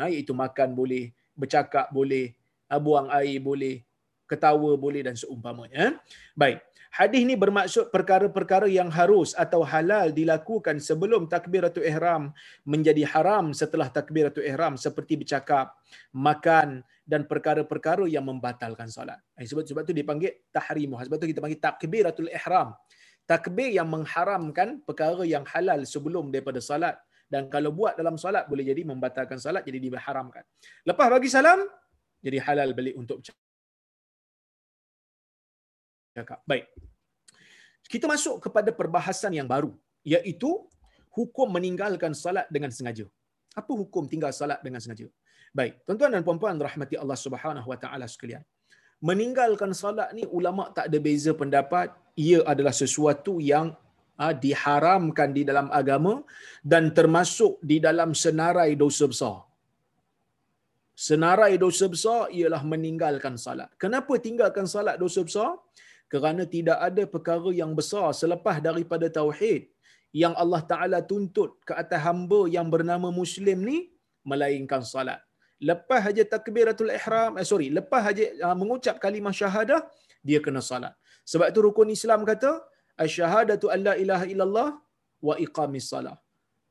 [0.00, 2.32] Ha, iaitu makan boleh, bercakap boleh,
[2.72, 3.84] ha, buang air boleh,
[4.24, 6.00] ketawa boleh dan seumpamanya.
[6.32, 6.64] Baik.
[6.88, 12.32] Hadis ini bermaksud perkara-perkara yang harus atau halal dilakukan sebelum takbiratul ihram
[12.64, 15.76] menjadi haram setelah takbiratul ihram seperti bercakap,
[16.16, 19.16] makan dan perkara-perkara yang membatalkan solat.
[19.40, 20.92] Eh, sebab sebab tu dipanggil tahrim.
[20.92, 22.76] Sebab tu kita panggil takbiratul ihram.
[23.24, 28.64] Takbir yang mengharamkan perkara yang halal sebelum daripada solat dan kalau buat dalam solat boleh
[28.64, 30.40] jadi membatalkan solat jadi diharamkan.
[30.88, 31.60] Lepas bagi salam
[32.24, 33.36] jadi halal balik untuk cakap.
[36.48, 36.72] Baik.
[37.88, 39.72] Kita masuk kepada perbahasan yang baru
[40.04, 40.68] iaitu
[41.12, 43.04] hukum meninggalkan salat dengan sengaja.
[43.52, 45.04] Apa hukum tinggal salat dengan sengaja?
[45.56, 48.44] Baik, tuan-tuan dan puan-puan rahmati Allah Subhanahu wa taala sekalian.
[49.08, 53.66] Meninggalkan salat ni ulama tak ada beza pendapat, ia adalah sesuatu yang
[54.18, 56.26] ha, diharamkan di dalam agama
[56.72, 59.36] dan termasuk di dalam senarai dosa besar.
[60.98, 63.70] Senarai dosa besar ialah meninggalkan salat.
[63.82, 65.50] Kenapa tinggalkan salat dosa besar?
[66.12, 69.68] kerana tidak ada perkara yang besar selepas daripada tauhid
[70.22, 73.78] yang Allah Taala tuntut ke atas hamba yang bernama muslim ni
[74.24, 75.20] melainkan salat.
[75.70, 79.80] Lepas aja takbiratul ihram, eh, sorry, lepas aja uh, mengucap kalimah syahadah,
[80.28, 80.94] dia kena salat.
[81.30, 82.50] Sebab itu rukun Islam kata,
[83.04, 84.68] asyhadatu an la ilaha illallah
[85.28, 86.16] wa iqamis salah.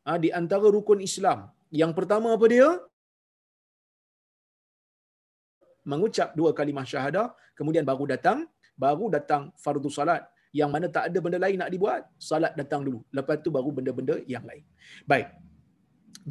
[0.08, 2.70] Ha, di antara rukun Islam, yang pertama apa dia?
[5.92, 8.40] Mengucap dua kalimah syahadah, kemudian baru datang
[8.78, 10.22] baru datang fardu salat
[10.60, 14.16] yang mana tak ada benda lain nak dibuat salat datang dulu lepas tu baru benda-benda
[14.34, 14.64] yang lain
[15.12, 15.28] baik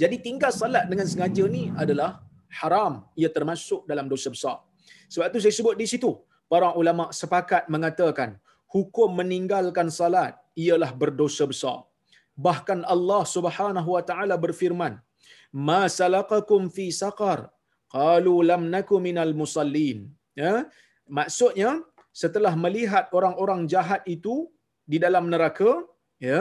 [0.02, 2.22] jadi tinggal salat dengan sengaja ni adalah
[2.60, 4.56] haram ia termasuk dalam dosa besar.
[5.12, 6.10] Sebab tu saya sebut di situ
[6.52, 8.30] para ulama sepakat mengatakan
[8.74, 11.78] hukum meninggalkan salat ialah berdosa besar.
[12.46, 14.94] Bahkan Allah Subhanahu wa taala berfirman
[15.68, 17.38] ma salakakum fi saqar
[17.96, 19.98] qalu lam nakum minal musallin.
[20.42, 20.54] Ya?
[21.18, 21.70] Maksudnya
[22.22, 24.34] setelah melihat orang-orang jahat itu
[24.92, 25.70] di dalam neraka
[26.28, 26.38] ya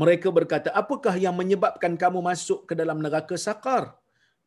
[0.00, 3.82] mereka berkata apakah yang menyebabkan kamu masuk ke dalam neraka sakar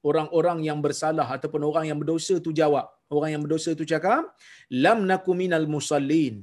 [0.09, 2.85] orang-orang yang bersalah ataupun orang yang berdosa tu jawab.
[3.15, 4.21] Orang yang berdosa tu cakap
[4.85, 6.35] lam nakuminal musallin.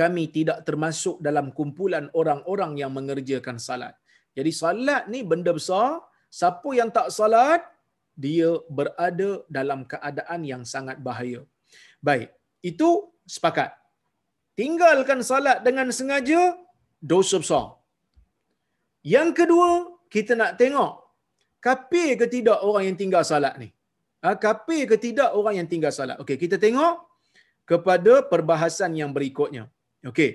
[0.00, 3.94] Kami tidak termasuk dalam kumpulan orang-orang yang mengerjakan salat.
[4.36, 6.04] Jadi salat ni benda besar.
[6.38, 7.64] Siapa yang tak salat
[8.24, 11.40] dia berada dalam keadaan yang sangat bahaya.
[12.08, 12.28] Baik
[12.70, 12.90] itu
[13.34, 13.72] sepakat.
[14.60, 16.56] Tinggalkan salat dengan sengaja,
[17.12, 17.66] dosa besar.
[19.14, 19.68] Yang kedua,
[20.14, 21.05] kita nak tengok
[21.66, 23.68] kafir ke tidak orang yang tinggal salat ni.
[24.24, 26.16] Ha, kafir ke tidak orang yang tinggal salat.
[26.22, 26.94] Okey, kita tengok
[27.70, 29.64] kepada perbahasan yang berikutnya.
[30.10, 30.30] Okey.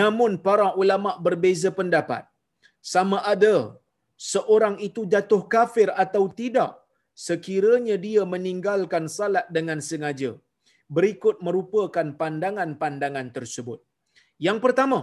[0.00, 2.24] Namun para ulama berbeza pendapat.
[2.94, 3.54] Sama ada
[4.14, 6.78] seorang itu jatuh kafir atau tidak
[7.26, 10.32] sekiranya dia meninggalkan salat dengan sengaja
[10.96, 13.78] berikut merupakan pandangan-pandangan tersebut.
[14.46, 14.98] Yang pertama,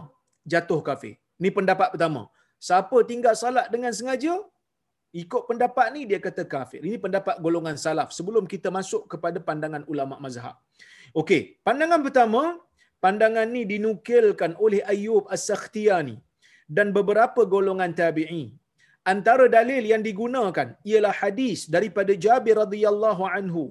[0.48, 1.20] jatuh kafir.
[1.40, 2.22] Ini pendapat pertama.
[2.68, 4.40] Siapa tinggal salat dengan sengaja,
[5.22, 6.82] ikut pendapat ni dia kata kafir.
[6.90, 10.56] Ini pendapat golongan salaf sebelum kita masuk kepada pandangan ulama mazhab.
[11.22, 12.42] Okey, pandangan pertama,
[13.04, 16.18] pandangan ni dinukilkan oleh Ayyub As-Sakhtiyani
[16.78, 18.44] dan beberapa golongan tabi'i.
[19.14, 23.64] Antara dalil yang digunakan ialah hadis daripada Jabir radhiyallahu anhu.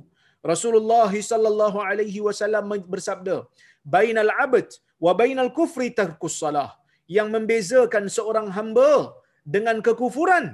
[0.53, 3.37] Rasulullah sallallahu alaihi wasallam bersabda,
[3.95, 4.69] "Bainal 'abd
[5.05, 6.71] wa bainal kufri tarkus salah."
[7.17, 8.91] Yang membezakan seorang hamba
[9.55, 10.45] dengan kekufuran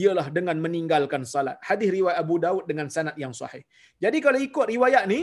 [0.00, 1.56] ialah dengan meninggalkan salat.
[1.68, 3.64] Hadis riwayat Abu Daud dengan sanad yang sahih.
[4.04, 5.20] Jadi kalau ikut riwayat ni,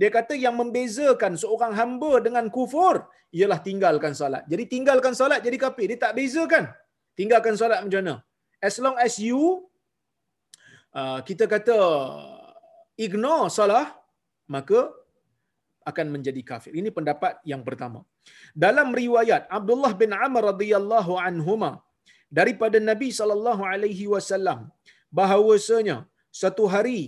[0.00, 2.96] dia kata yang membezakan seorang hamba dengan kufur
[3.38, 4.42] ialah tinggalkan salat.
[4.52, 5.86] Jadi tinggalkan salat jadi kafir.
[5.92, 6.64] Dia tak bezakan.
[7.18, 8.16] Tinggalkan salat macam mana?
[8.68, 9.40] As long as you
[10.98, 11.78] uh, kita kata
[13.06, 13.86] ignore salah,
[14.54, 14.80] maka
[15.86, 16.72] akan menjadi kafir.
[16.74, 18.02] Ini pendapat yang pertama.
[18.52, 21.85] Dalam riwayat Abdullah bin Amr radhiyallahu anhuma
[22.38, 24.60] daripada Nabi sallallahu alaihi wasallam.
[25.18, 25.96] Bahawasanya
[26.42, 27.00] satu hari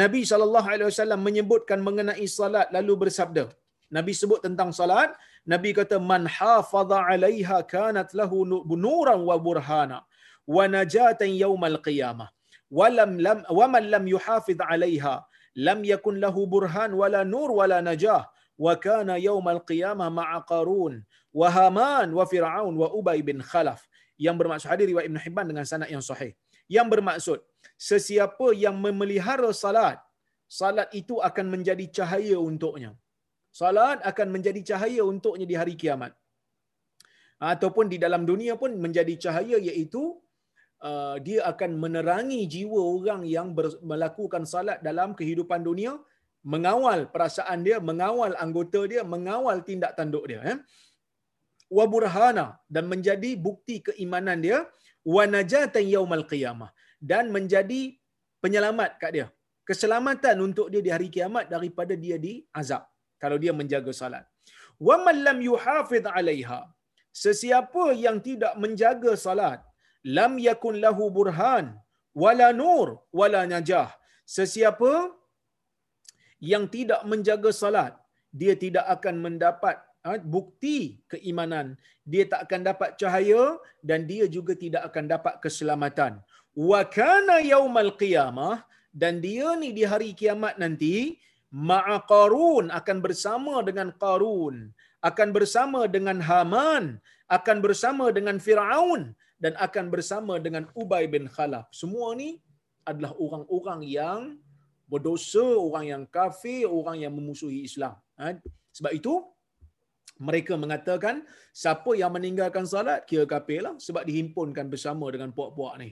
[0.00, 3.46] Nabi sallallahu alaihi wasallam menyebutkan mengenai salat lalu bersabda.
[3.96, 5.10] Nabi sebut tentang salat
[5.52, 8.38] Nabi kata man hafaza alaiha kanat lahu
[8.86, 9.98] nuran wa burhana
[10.56, 12.28] wa najatan yaumal qiyamah.
[12.78, 15.14] Walam lam wa man lam yuhafiz alaiha
[15.66, 18.22] lam yakun lahu burhan wala nur wala najah.
[18.64, 20.94] Wa kana yaumal qiyamah ma'a qarun
[21.40, 23.80] wa haman wa fir'aun wa ubay bin khalaf
[24.26, 26.32] yang bermaksud hadir riwayat Ibn Hibban dengan sanad yang sahih.
[26.76, 27.38] Yang bermaksud
[27.88, 29.98] sesiapa yang memelihara salat,
[30.60, 32.90] salat itu akan menjadi cahaya untuknya.
[33.60, 36.12] Salat akan menjadi cahaya untuknya di hari kiamat.
[37.52, 40.02] Ataupun di dalam dunia pun menjadi cahaya iaitu
[40.88, 43.48] uh, dia akan menerangi jiwa orang yang
[43.90, 45.94] melakukan salat dalam kehidupan dunia,
[46.52, 50.40] mengawal perasaan dia, mengawal anggota dia, mengawal tindak tanduk dia.
[50.50, 50.58] Eh?
[51.76, 54.58] Wa burhana dan menjadi bukti keimanan dia
[55.14, 56.70] wa najatan yaumal qiyamah
[57.10, 57.80] dan menjadi
[58.42, 59.26] penyelamat kat dia.
[59.68, 62.82] Keselamatan untuk dia di hari kiamat daripada dia di azab
[63.22, 64.24] kalau dia menjaga salat
[64.88, 66.60] wa man lam yuhafiz alaiha
[67.24, 69.60] sesiapa yang tidak menjaga salat
[70.18, 71.66] lam yakun lahu burhan
[72.22, 72.88] wala nur
[73.20, 73.88] wala najah.
[74.36, 74.92] Sesiapa
[76.50, 77.92] yang tidak menjaga salat
[78.40, 79.76] dia tidak akan mendapat
[80.34, 80.78] bukti
[81.12, 81.76] keimanan.
[82.12, 86.12] Dia tak akan dapat cahaya dan dia juga tidak akan dapat keselamatan.
[86.56, 88.64] Wa kana yaumal qiyamah
[89.02, 91.20] dan dia ni di hari kiamat nanti
[91.52, 94.56] ma'a qarun akan bersama dengan qarun
[95.10, 96.84] akan bersama dengan haman
[97.36, 99.02] akan bersama dengan firaun
[99.38, 101.70] dan akan bersama dengan ubay bin khalaf.
[101.70, 102.42] Semua ni
[102.88, 104.20] adalah orang-orang yang
[104.88, 107.94] berdosa orang yang kafir orang yang memusuhi Islam.
[108.18, 108.34] Ha,
[108.72, 109.22] sebab itu
[110.26, 111.16] mereka mengatakan
[111.62, 115.90] siapa yang meninggalkan salat kira kafir lah sebab dihimpunkan bersama dengan puak-puak ni.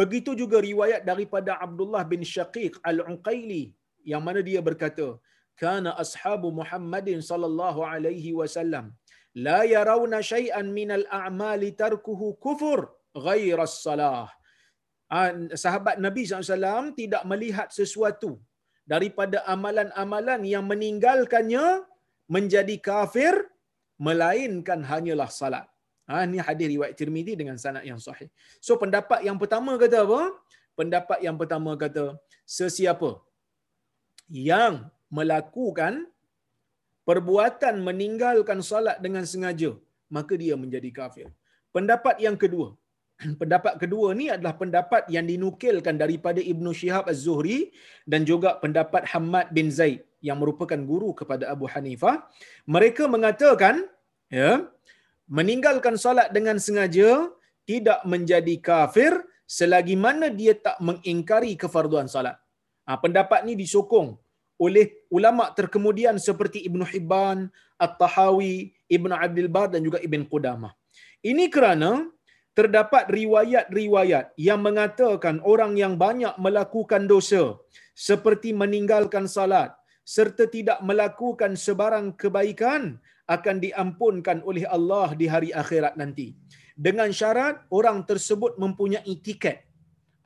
[0.00, 3.62] Begitu juga riwayat daripada Abdullah bin Syaqiq Al-Unqaili
[4.12, 5.06] yang mana dia berkata,
[5.62, 8.86] "Kana ashabu Muhammadin sallallahu alaihi wasallam
[9.46, 12.80] la yarawna shay'an min al-a'mali tarkuhu kufur
[13.26, 14.30] ghaira as-salah."
[15.18, 18.38] Ah, sahabat Nabi SAW tidak melihat sesuatu
[18.92, 21.66] daripada amalan-amalan yang meninggalkannya
[22.34, 23.34] menjadi kafir
[24.06, 25.66] melainkan hanyalah salat.
[26.10, 28.28] Ha ni hadis riwayat Tirmizi dengan sanad yang sahih.
[28.66, 30.22] So pendapat yang pertama kata apa?
[30.78, 32.04] Pendapat yang pertama kata
[32.58, 33.10] sesiapa
[34.50, 34.74] yang
[35.18, 35.94] melakukan
[37.08, 39.70] perbuatan meninggalkan salat dengan sengaja
[40.16, 41.26] maka dia menjadi kafir.
[41.76, 42.68] Pendapat yang kedua.
[43.40, 47.58] Pendapat kedua ni adalah pendapat yang dinukilkan daripada Ibnu Shihab Az-Zuhri
[48.12, 52.28] dan juga pendapat Hamad bin Zaid yang merupakan guru kepada Abu Hanifah,
[52.68, 53.88] mereka mengatakan,
[54.28, 54.68] ya,
[55.28, 57.28] meninggalkan solat dengan sengaja
[57.64, 59.12] tidak menjadi kafir
[59.46, 62.36] selagi mana dia tak mengingkari kefarduan solat.
[62.86, 64.18] Ha, pendapat ni disokong
[64.60, 67.38] oleh ulama terkemudian seperti Ibn Hibban,
[67.80, 70.76] At-Tahawi, Ibn Abdul Bar dan juga Ibn Qudamah.
[71.24, 72.04] Ini kerana
[72.52, 77.56] terdapat riwayat-riwayat yang mengatakan orang yang banyak melakukan dosa
[77.96, 79.72] seperti meninggalkan salat,
[80.14, 82.82] serta tidak melakukan sebarang kebaikan
[83.34, 86.34] akan diampunkan oleh Allah di hari akhirat nanti.
[86.86, 89.58] Dengan syarat orang tersebut mempunyai tiket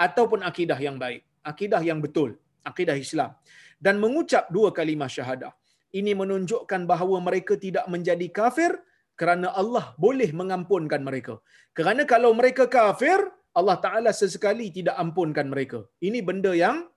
[0.07, 1.20] ataupun akidah yang baik,
[1.51, 2.30] akidah yang betul,
[2.70, 3.37] akidah Islam
[3.85, 5.53] dan mengucap dua kalimah syahadah.
[5.99, 8.72] Ini menunjukkan bahawa mereka tidak menjadi kafir
[9.20, 11.35] kerana Allah boleh mengampunkan mereka.
[11.76, 13.20] Kerana kalau mereka kafir,
[13.55, 15.87] Allah Taala sesekali tidak ampunkan mereka.
[16.09, 16.89] Ini benda yang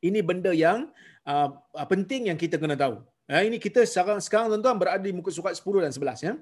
[0.00, 0.90] Ini benda yang
[1.26, 1.48] uh,
[1.92, 3.00] penting yang kita kena tahu.
[3.26, 6.32] Ha, ini kita sekarang sekarang tuan-tuan berada di muka surat 10 dan 11 ya.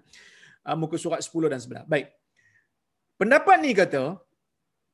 [0.64, 1.88] Uh, muka surat 10 dan 11.
[1.92, 2.06] Baik.
[3.20, 4.02] Pendapat ni kata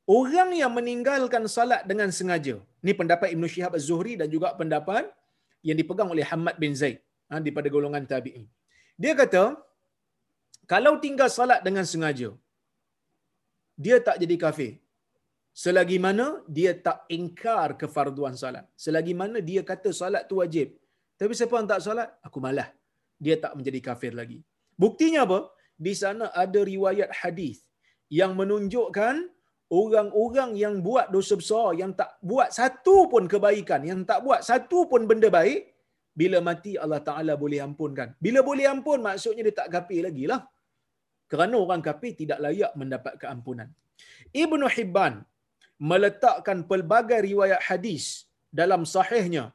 [0.07, 2.55] orang yang meninggalkan salat dengan sengaja.
[2.85, 5.09] Ni pendapat Ibn Shihab Az-Zuhri dan juga pendapat
[5.61, 6.97] yang dipegang oleh Hamad bin Zaid
[7.29, 8.45] ha, daripada golongan tabi'in.
[9.01, 9.57] Dia kata
[10.69, 12.31] kalau tinggal salat dengan sengaja
[13.83, 14.71] dia tak jadi kafir.
[15.51, 18.65] Selagi mana dia tak ingkar kefarduan salat.
[18.79, 20.79] Selagi mana dia kata salat tu wajib.
[21.19, 22.71] Tapi siapa yang tak salat, aku malah.
[23.19, 24.39] Dia tak menjadi kafir lagi.
[24.79, 25.51] Buktinya apa?
[25.75, 27.61] Di sana ada riwayat hadis
[28.09, 29.29] yang menunjukkan
[29.71, 34.89] orang-orang yang buat dosa besar, yang tak buat satu pun kebaikan, yang tak buat satu
[34.91, 35.71] pun benda baik,
[36.11, 38.19] bila mati Allah Ta'ala boleh ampunkan.
[38.19, 40.41] Bila boleh ampun, maksudnya dia tak kafir lagi lah.
[41.31, 43.71] Kerana orang kafir tidak layak mendapat keampunan.
[44.43, 45.23] Ibnu Hibban
[45.89, 48.03] meletakkan pelbagai riwayat hadis
[48.59, 49.45] dalam sahihnya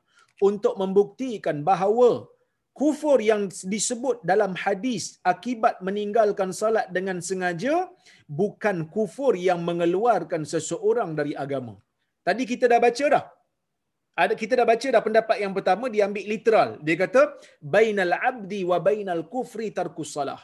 [0.49, 2.11] untuk membuktikan bahawa
[2.81, 7.75] kufur yang disebut dalam hadis akibat meninggalkan salat dengan sengaja
[8.41, 11.75] bukan kufur yang mengeluarkan seseorang dari agama.
[12.27, 13.25] Tadi kita dah baca dah.
[14.23, 16.69] Ada kita dah baca dah pendapat yang pertama diambil literal.
[16.87, 17.23] Dia kata
[17.75, 20.41] bainal abdi wa bainal kufri tarkus salah.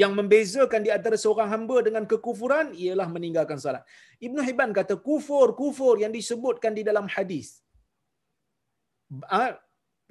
[0.00, 3.84] Yang membezakan di antara seorang hamba dengan kekufuran ialah meninggalkan salat.
[4.26, 7.48] Ibnu Hibban kata kufur-kufur yang disebutkan di dalam hadis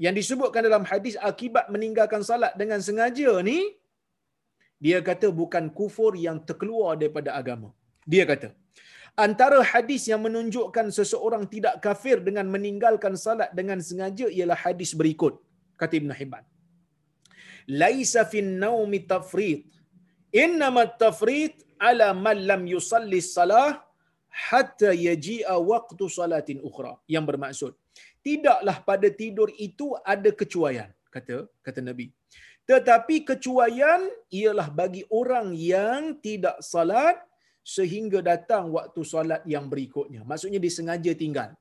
[0.04, 3.58] yang disebutkan dalam hadis akibat meninggalkan salat dengan sengaja ni
[4.84, 7.70] dia kata bukan kufur yang terkeluar daripada agama.
[8.12, 8.50] Dia kata
[9.26, 15.40] antara hadis yang menunjukkan seseorang tidak kafir dengan meninggalkan salat dengan sengaja ialah hadis berikut
[15.82, 16.44] kata Ibn Hibban.
[17.68, 19.66] Laisa fin naumi tafrid.
[20.34, 23.82] Innama tafrid ala man lam yusalli salah
[24.28, 26.94] hatta yaji'a waqtu salatin ukhra.
[27.08, 27.74] Yang bermaksud
[28.26, 32.10] tidaklah pada tidur itu ada kecuaian kata kata nabi
[32.64, 37.20] tetapi kecuaian ialah bagi orang yang tidak salat
[37.76, 41.52] sehingga datang waktu solat yang berikutnya maksudnya disengaja tinggal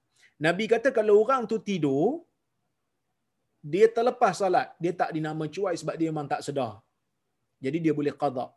[0.47, 2.23] nabi kata kalau orang tu tidur
[3.63, 6.83] dia terlepas salat dia tak dinama cuai sebab dia memang tak sedar
[7.63, 8.51] jadi dia boleh qada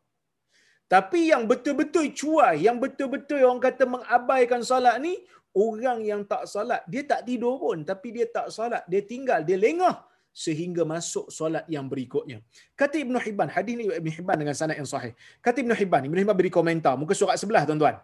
[0.86, 5.14] tapi yang betul-betul cuai yang betul-betul orang kata mengabaikan salat ni
[5.56, 9.56] orang yang tak salat, dia tak tidur pun tapi dia tak salat, dia tinggal, dia
[9.56, 10.04] lengah
[10.36, 12.44] sehingga masuk solat yang berikutnya.
[12.76, 15.16] Kata Ibn Hibban, hadis ni Ibn Hibban dengan sanad yang sahih.
[15.40, 17.96] Kata Ibn Hibban, Ibn Hibban beri komentar, muka surat sebelah tuan-tuan.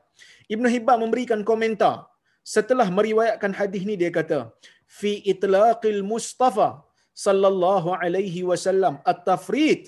[0.47, 2.07] Ibn Hibban memberikan komentar.
[2.39, 4.47] Setelah meriwayatkan hadis ni dia kata,
[4.87, 6.87] fi itlaqil Mustafa
[7.26, 9.82] sallallahu alaihi wasallam at-tafrid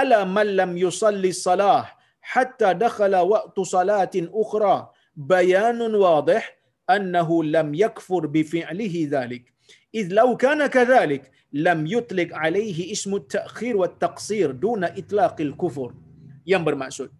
[0.00, 1.82] ala man lam yusalli salah
[2.32, 4.76] hatta dakhala waqtu salatin ukhra
[5.32, 6.42] bayanun wadih
[6.96, 9.44] annahu lam yakfur bi fi'lihi dhalik
[10.00, 11.22] إذ لو كان كذلك
[11.66, 15.90] لم يطلق عليه اسم التأخير والتقصير دون إطلاق الكفر
[16.46, 17.10] yang bermaksud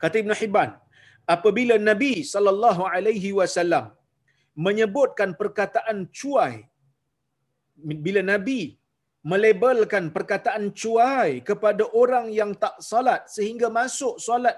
[0.00, 0.70] kata Ibn Hibban
[1.34, 3.84] apabila Nabi sallallahu alaihi wasallam
[4.66, 6.68] menyebutkan perkataan cuai
[8.05, 8.61] bila Nabi
[9.31, 14.55] melabelkan perkataan cuai kepada orang yang tak salat sehingga masuk solat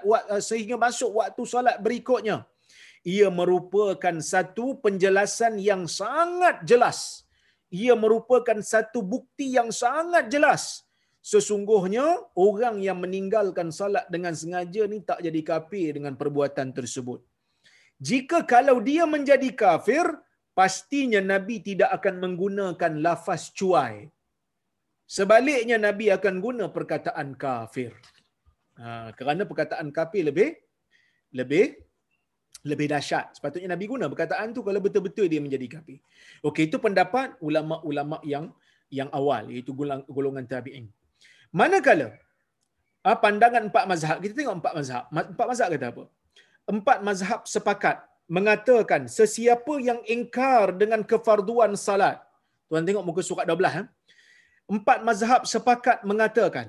[0.48, 2.46] sehingga masuk waktu solat berikutnya
[3.02, 7.26] ia merupakan satu penjelasan yang sangat jelas.
[7.82, 10.86] Ia merupakan satu bukti yang sangat jelas.
[11.22, 12.04] Sesungguhnya
[12.46, 17.22] orang yang meninggalkan salat dengan sengaja ni tak jadi kafir dengan perbuatan tersebut.
[18.02, 20.02] Jika kalau dia menjadi kafir,
[20.58, 24.08] pastinya Nabi tidak akan menggunakan lafaz cuai.
[25.08, 27.92] Sebaliknya Nabi akan guna perkataan kafir.
[28.80, 30.56] Ha, kerana perkataan kafir lebih
[31.36, 31.76] lebih
[32.64, 33.36] lebih dahsyat.
[33.36, 35.98] Sepatutnya Nabi guna perkataan tu kalau betul-betul dia menjadi kafir.
[36.46, 38.48] Okey, itu pendapat ulama-ulama yang
[38.92, 39.72] yang awal iaitu
[40.16, 40.86] golongan tabi'in.
[41.52, 42.16] Manakala
[43.04, 45.04] ah, pandangan empat mazhab, kita tengok empat mazhab.
[45.12, 46.04] Empat mazhab kata apa?
[46.72, 47.96] Empat mazhab sepakat
[48.36, 52.16] mengatakan sesiapa yang ingkar dengan kefarduan salat.
[52.68, 53.80] Tuan tengok muka surat 12.
[53.80, 53.86] Eh?
[54.74, 56.68] Empat mazhab sepakat mengatakan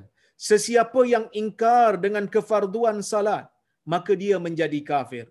[0.50, 3.46] sesiapa yang ingkar dengan kefarduan salat,
[3.94, 5.26] maka dia menjadi kafir.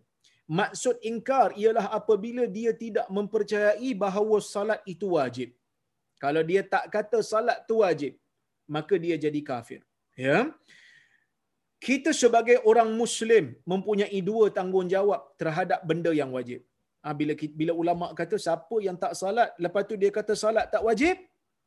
[0.60, 5.48] Maksud ingkar ialah apabila dia tidak mempercayai bahawa salat itu wajib.
[6.22, 8.12] Kalau dia tak kata salat itu wajib,
[8.74, 9.80] maka dia jadi kafir.
[10.26, 10.38] Ya.
[11.86, 16.60] Kita sebagai orang muslim mempunyai dua tanggungjawab terhadap benda yang wajib.
[17.02, 20.82] Ha, bila bila ulama kata siapa yang tak salat, lepas tu dia kata salat tak
[20.88, 21.16] wajib,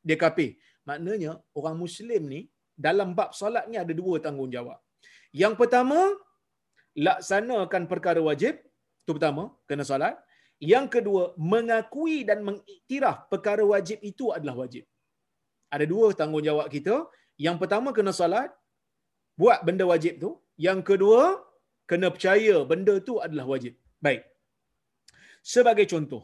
[0.07, 0.51] dia kafir.
[0.89, 2.41] Maknanya orang muslim ni
[2.86, 4.80] dalam bab salat ni ada dua tanggungjawab.
[5.41, 5.99] Yang pertama,
[7.05, 8.55] laksanakan perkara wajib.
[9.03, 10.16] Itu pertama, kena solat.
[10.72, 14.84] Yang kedua, mengakui dan mengiktiraf perkara wajib itu adalah wajib.
[15.76, 16.95] Ada dua tanggungjawab kita.
[17.45, 18.49] Yang pertama kena salat,
[19.42, 20.30] buat benda wajib tu.
[20.68, 21.22] Yang kedua,
[21.90, 23.74] kena percaya benda tu adalah wajib.
[24.06, 24.24] Baik.
[25.54, 26.24] Sebagai contoh,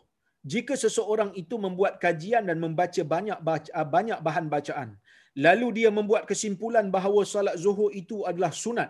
[0.52, 4.90] jika seseorang itu membuat kajian dan membaca banyak baca, banyak bahan bacaan,
[5.46, 8.90] lalu dia membuat kesimpulan bahawa salat zuhur itu adalah sunat,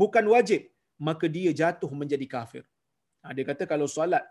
[0.00, 0.68] bukan wajib,
[1.00, 2.64] maka dia jatuh menjadi kafir.
[3.24, 4.24] Ha, dia kata kalau salat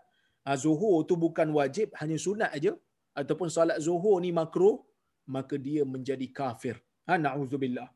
[0.46, 2.72] ha, zuhur itu bukan wajib, hanya sunat aja
[3.20, 4.78] ataupun salat zuhur ni makruh,
[5.26, 6.78] maka dia menjadi kafir.
[7.10, 7.90] Ha, na'udzubillah.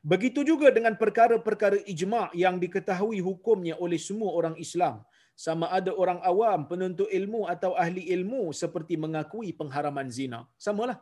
[0.00, 5.04] Begitu juga dengan perkara-perkara ijma' yang diketahui hukumnya oleh semua orang Islam.
[5.36, 10.44] Sama ada orang awam, penuntut ilmu atau ahli ilmu seperti mengakui pengharaman zina.
[10.56, 11.00] Samalah.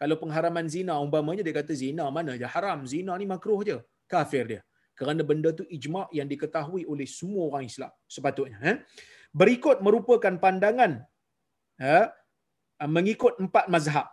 [0.00, 2.86] Kalau pengharaman zina, umpamanya dia kata zina mana je haram.
[2.92, 3.78] Zina ni makruh je.
[4.10, 4.60] Kafir dia.
[4.98, 7.90] Kerana benda tu ijma' yang diketahui oleh semua orang Islam.
[8.10, 8.58] Sepatutnya.
[8.70, 8.76] Eh?
[9.30, 11.06] Berikut merupakan pandangan
[11.78, 12.06] eh,
[12.82, 14.06] mengikut empat mazhab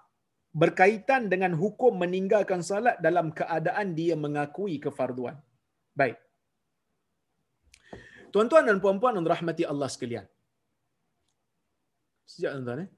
[0.53, 5.37] berkaitan dengan hukum meninggalkan salat dalam keadaan dia mengakui kefarduan.
[5.93, 6.17] Baik.
[8.31, 10.25] Tuan-tuan dan puan-puan yang rahmati Allah sekalian.
[12.27, 12.89] Sejak tuan-tuan eh?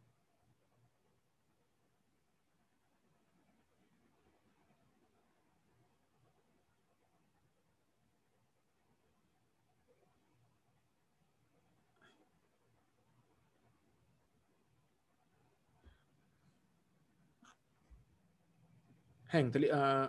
[19.33, 20.05] Hang tadi uh,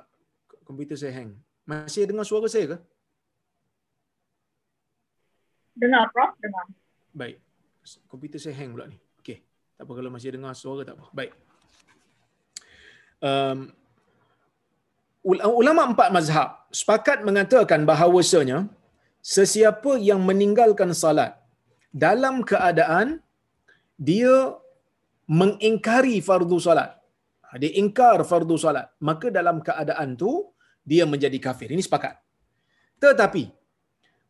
[0.65, 1.31] komputer saya hang.
[1.69, 2.79] Masih dengar suara saya ke?
[5.81, 6.33] Dengar, Prof.
[6.45, 6.65] Dengar.
[7.21, 7.37] Baik.
[8.13, 8.99] Komputer saya hang pula ni.
[9.21, 9.39] Okey.
[9.77, 11.07] Tak apa kalau masih dengar suara tak apa.
[11.19, 11.33] Baik.
[13.21, 13.59] Um,
[15.61, 18.59] ulama empat mazhab sepakat mengatakan bahawasanya
[19.21, 21.37] sesiapa yang meninggalkan salat
[22.05, 23.21] dalam keadaan
[24.01, 24.57] dia
[25.41, 26.97] mengingkari fardu salat
[27.59, 30.55] dia ingkar fardu salat, maka dalam keadaan tu
[30.87, 31.75] dia menjadi kafir.
[31.75, 32.15] Ini sepakat.
[33.03, 33.45] Tetapi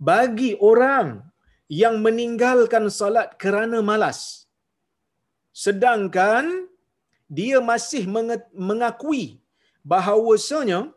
[0.00, 1.20] bagi orang
[1.68, 4.48] yang meninggalkan salat kerana malas
[5.64, 6.70] sedangkan
[7.38, 8.06] dia masih
[8.68, 9.38] mengakui
[9.86, 10.90] bahawasanya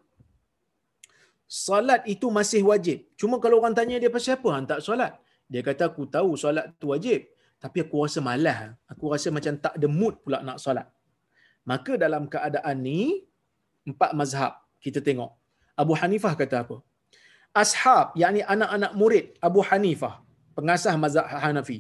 [1.46, 2.98] salat itu masih wajib.
[3.20, 5.14] Cuma kalau orang tanya dia pasal apa tak solat?
[5.52, 7.30] Dia kata aku tahu solat tu wajib,
[7.62, 8.74] tapi aku rasa malas.
[8.90, 10.88] Aku rasa macam tak ada mood pula nak solat.
[11.72, 13.00] Maka dalam keadaan ni
[13.90, 14.54] empat mazhab
[14.84, 15.32] kita tengok.
[15.82, 16.78] Abu Hanifah kata apa?
[17.64, 20.14] Ashab, yakni anak-anak murid Abu Hanifah,
[20.58, 21.78] pengasah mazhab Hanafi.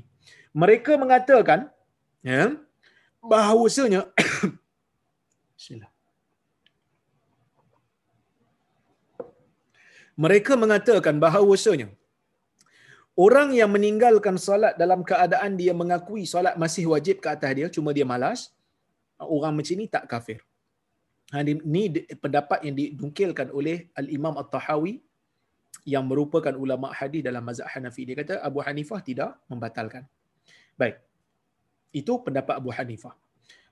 [0.61, 1.59] Mereka mengatakan
[2.31, 2.43] ya,
[3.33, 4.01] bahawasanya.
[10.23, 11.87] Mereka mengatakan bahawasanya
[13.25, 17.89] orang yang meninggalkan solat dalam keadaan dia mengakui solat masih wajib ke atas dia cuma
[17.97, 18.49] dia malas
[19.25, 20.39] orang macam ni tak kafir.
[21.33, 21.83] Ha, ini
[22.23, 25.01] pendapat yang didungkilkan oleh Al-Imam At-Tahawi
[25.83, 28.05] yang merupakan ulama hadis dalam mazhab Hanafi.
[28.07, 30.05] Dia kata Abu Hanifah tidak membatalkan.
[30.77, 31.01] Baik.
[31.91, 33.13] Itu pendapat Abu Hanifah.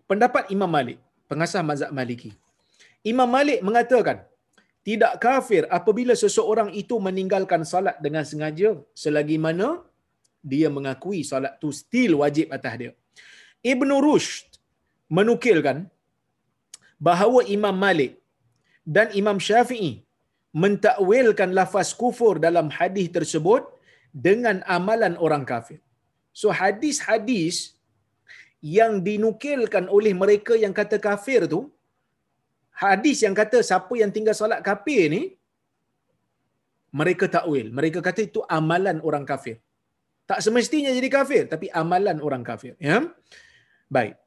[0.10, 1.00] Pendapat Imam Malik,
[1.30, 2.34] pengasas mazhab Maliki.
[3.06, 4.28] Imam Malik mengatakan,
[4.82, 9.86] tidak kafir apabila seseorang itu meninggalkan salat dengan sengaja selagi mana
[10.42, 12.92] dia mengakui salat tu still wajib atas dia.
[13.62, 14.51] Ibn Rushd
[15.18, 15.78] menukilkan
[17.08, 18.14] bahawa Imam Malik
[18.96, 19.92] dan Imam Syafi'i
[20.64, 23.64] mentakwilkan lafaz kufur dalam hadis tersebut
[24.26, 25.80] dengan amalan orang kafir.
[26.40, 27.56] So hadis-hadis
[28.78, 31.62] yang dinukilkan oleh mereka yang kata kafir tu
[32.84, 35.24] hadis yang kata siapa yang tinggal solat kafir ni
[37.00, 37.68] mereka takwil.
[37.78, 39.58] Mereka kata itu amalan orang kafir.
[40.30, 42.98] Tak semestinya jadi kafir tapi amalan orang kafir, ya.
[43.96, 44.21] Baik.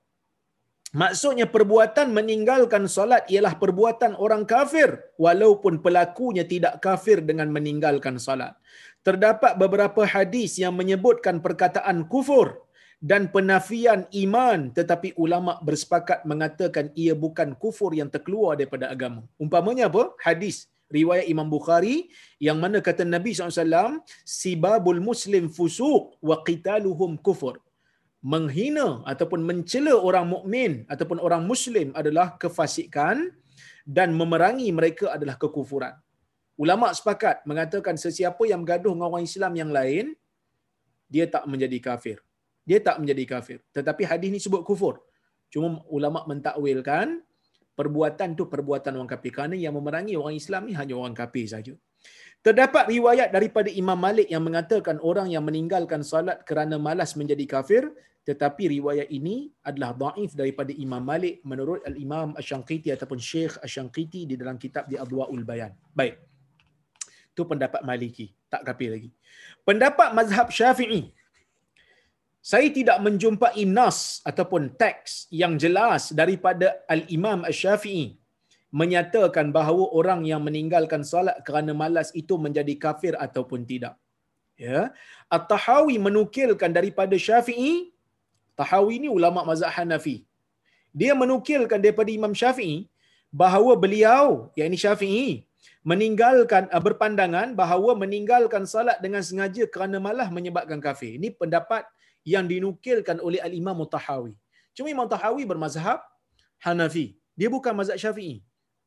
[0.95, 8.55] Maksudnya perbuatan meninggalkan solat ialah perbuatan orang kafir walaupun pelakunya tidak kafir dengan meninggalkan solat.
[9.03, 12.62] Terdapat beberapa hadis yang menyebutkan perkataan kufur
[13.03, 19.26] dan penafian iman tetapi ulama bersepakat mengatakan ia bukan kufur yang terkeluar daripada agama.
[19.34, 20.14] Umpamanya apa?
[20.22, 22.07] Hadis riwayat Imam Bukhari
[22.38, 27.59] yang mana kata Nabi SAW sibabul muslim fusuq wa qitaluhum kufur
[28.25, 33.29] menghina ataupun mencela orang mukmin ataupun orang muslim adalah kefasikan
[33.85, 35.93] dan memerangi mereka adalah kekufuran.
[36.57, 40.16] Ulama sepakat mengatakan sesiapa yang bergaduh dengan orang Islam yang lain
[41.12, 42.18] dia tak menjadi kafir.
[42.64, 43.59] Dia tak menjadi kafir.
[43.77, 45.05] Tetapi hadis ni sebut kufur.
[45.53, 47.20] Cuma ulama mentakwilkan
[47.77, 51.77] perbuatan tu perbuatan orang kafir kerana yang memerangi orang Islam ni hanya orang kafir saja.
[52.41, 57.93] Terdapat riwayat daripada Imam Malik yang mengatakan orang yang meninggalkan salat kerana malas menjadi kafir
[58.25, 64.35] tetapi riwayat ini adalah dhaif daripada Imam Malik menurut Al-Imam Asy-Syanqiti ataupun Syekh Asy-Syanqiti di
[64.41, 65.77] dalam kitab di Adwaul Bayan.
[65.93, 66.16] Baik.
[67.37, 69.12] Itu pendapat Maliki, tak kafir lagi.
[69.61, 71.12] Pendapat mazhab Syafi'i.
[72.41, 78.16] Saya tidak menjumpai nas ataupun teks yang jelas daripada Al-Imam Asy-Syafi'i
[78.75, 83.95] menyatakan bahawa orang yang meninggalkan solat kerana malas itu menjadi kafir ataupun tidak.
[84.59, 84.91] Ya.
[85.31, 87.93] At-Tahawi menukilkan daripada Syafi'i
[88.61, 90.16] Tahawi ini ulama mazhab Hanafi.
[90.94, 92.86] Dia menukilkan daripada Imam Syafi'i
[93.42, 95.42] bahawa beliau, yakni Syafi'i,
[95.84, 101.20] meninggalkan uh, berpandangan bahawa meninggalkan salat dengan sengaja kerana malah menyebabkan kafir.
[101.20, 101.84] Ini pendapat
[102.24, 104.32] yang dinukilkan oleh Al-Imam Tahawi.
[104.72, 106.00] Cuma Imam Tahawi bermazhab
[106.64, 107.07] Hanafi.
[107.36, 108.40] Dia bukan mazhab Syafi'i.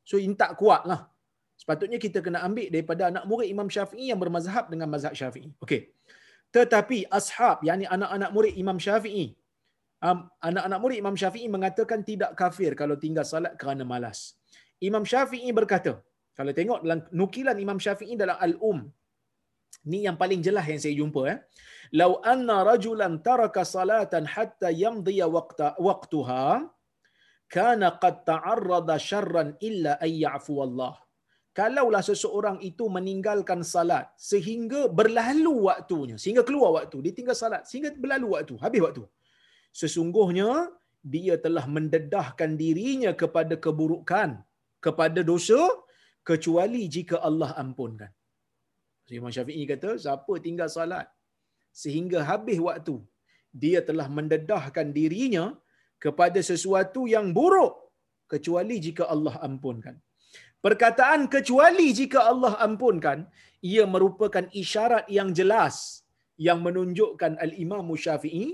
[0.09, 1.05] So ini tak kuat lah.
[1.53, 5.53] Sepatutnya kita kena ambil daripada anak murid Imam Syafi'i yang bermazhab dengan mazhab Syafi'i.
[5.61, 5.93] Okey.
[6.49, 9.36] Tetapi ashab, yakni anak-anak murid Imam Syafi'i,
[10.05, 10.19] um,
[10.49, 14.37] anak-anak murid Imam Syafi'i mengatakan tidak kafir kalau tinggal salat kerana malas.
[14.89, 15.93] Imam Syafi'i berkata,
[16.37, 18.79] kalau tengok dalam nukilan Imam Syafi'i dalam Al-Um,
[19.91, 21.37] ni yang paling jelas yang saya jumpa eh.
[21.99, 26.67] Lau anna rajulan taraka salatan hatta yamdiya waqta waqtuha
[27.55, 30.93] kana qad ta'arrada syarran illa ay ya'fu Allah.
[31.57, 37.89] Kalaulah seseorang itu meninggalkan salat sehingga berlalu waktunya, sehingga keluar waktu, dia tinggal salat sehingga
[37.97, 39.03] berlalu waktu, habis waktu.
[39.79, 40.49] Sesungguhnya
[41.13, 44.29] dia telah mendedahkan dirinya kepada keburukan,
[44.85, 45.61] kepada dosa
[46.29, 48.11] kecuali jika Allah ampunkan.
[49.19, 51.07] Imam Syafi'i kata, siapa tinggal salat
[51.81, 52.95] sehingga habis waktu,
[53.63, 55.45] dia telah mendedahkan dirinya
[56.03, 57.73] kepada sesuatu yang buruk
[58.33, 59.95] kecuali jika Allah ampunkan.
[60.65, 63.19] Perkataan kecuali jika Allah ampunkan,
[63.71, 65.75] ia merupakan isyarat yang jelas
[66.47, 68.47] yang menunjukkan Al-Imam Syafi'i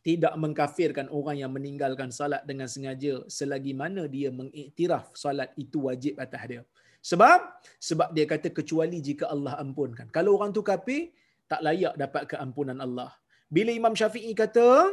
[0.00, 6.16] tidak mengkafirkan orang yang meninggalkan salat dengan sengaja selagi mana dia mengiktiraf salat itu wajib
[6.24, 6.62] atas dia.
[7.10, 7.40] Sebab
[7.88, 10.08] sebab dia kata kecuali jika Allah ampunkan.
[10.16, 11.12] Kalau orang tu kafir
[11.50, 13.10] tak layak dapat keampunan Allah.
[13.56, 14.88] Bila Imam Syafi'i kata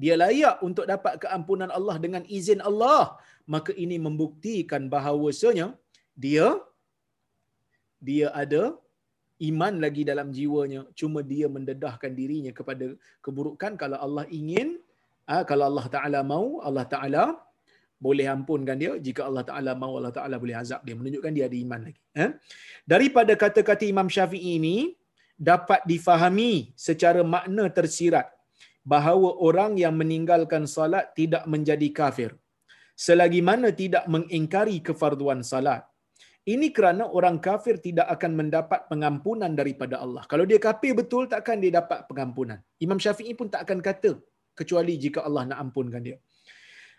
[0.00, 3.20] dia layak untuk dapat keampunan Allah dengan izin Allah,
[3.54, 5.76] maka ini membuktikan bahawasanya
[6.16, 6.56] dia
[8.00, 8.62] dia ada
[9.48, 12.86] iman lagi dalam jiwanya cuma dia mendedahkan dirinya kepada
[13.24, 13.72] keburukan.
[13.82, 14.68] Kalau Allah ingin
[15.32, 17.24] ah, kalau Allah taala mau Allah taala
[18.06, 18.92] boleh ampunkan dia.
[19.06, 22.30] Jika Allah taala mau Allah taala boleh azab dia menunjukkan dia ada iman lagi eh
[22.92, 24.76] daripada kata-kata Imam Syafi'i ini
[25.50, 28.28] dapat difahami secara makna tersirat
[28.92, 32.30] bahawa orang yang meninggalkan salat tidak menjadi kafir.
[33.04, 35.80] Selagi mana tidak mengingkari kefarduan salat
[36.48, 40.24] ini kerana orang kafir tidak akan mendapat pengampunan daripada Allah.
[40.24, 42.58] Kalau dia kafir betul, takkan dia dapat pengampunan.
[42.80, 44.16] Imam Syafi'i pun tak akan kata
[44.56, 46.16] kecuali jika Allah nak ampunkan dia.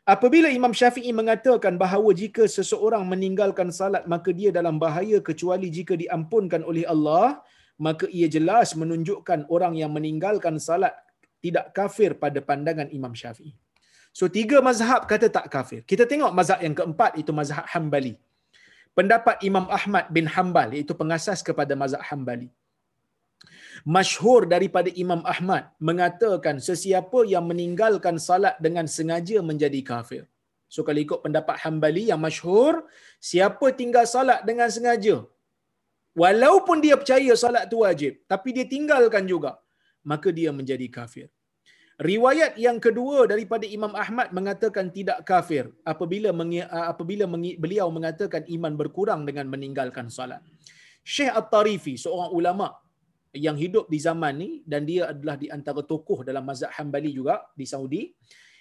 [0.06, 5.94] Apabila Imam Syafi'i mengatakan bahawa jika seseorang meninggalkan salat, maka dia dalam bahaya kecuali jika
[5.98, 7.42] diampunkan oleh Allah,
[7.82, 10.94] maka ia jelas menunjukkan orang yang meninggalkan salat
[11.42, 13.54] tidak kafir pada pandangan Imam Syafi'i.
[14.14, 15.82] So tiga mazhab kata tak kafir.
[15.82, 18.14] Kita tengok mazhab yang keempat itu mazhab Hambali
[18.98, 22.50] pendapat Imam Ahmad bin Hanbal iaitu pengasas kepada mazhab Hanbali.
[23.96, 30.24] Masyhur daripada Imam Ahmad mengatakan sesiapa yang meninggalkan salat dengan sengaja menjadi kafir.
[30.74, 32.74] So kalau ikut pendapat Hanbali yang masyhur,
[33.32, 35.16] siapa tinggal salat dengan sengaja
[36.22, 39.52] walaupun dia percaya salat tu wajib tapi dia tinggalkan juga
[40.12, 41.28] maka dia menjadi kafir.
[42.02, 46.34] Riwayat yang kedua daripada Imam Ahmad mengatakan tidak kafir apabila
[46.91, 47.26] apabila
[47.64, 50.41] beliau mengatakan iman berkurang dengan meninggalkan solat.
[51.06, 52.74] Syekh At-Tarifi seorang ulama
[53.45, 57.45] yang hidup di zaman ni dan dia adalah di antara tokoh dalam mazhab Hambali juga
[57.54, 58.04] di Saudi.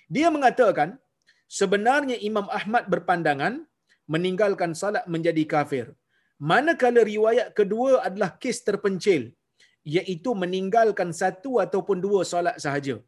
[0.04, 1.00] Dia mengatakan
[1.48, 3.64] sebenarnya Imam Ahmad berpandangan
[4.04, 5.96] meninggalkan salat menjadi kafir.
[6.36, 9.32] Manakala riwayat kedua adalah kes terpencil
[9.80, 13.00] iaitu meninggalkan satu ataupun dua solat sahaja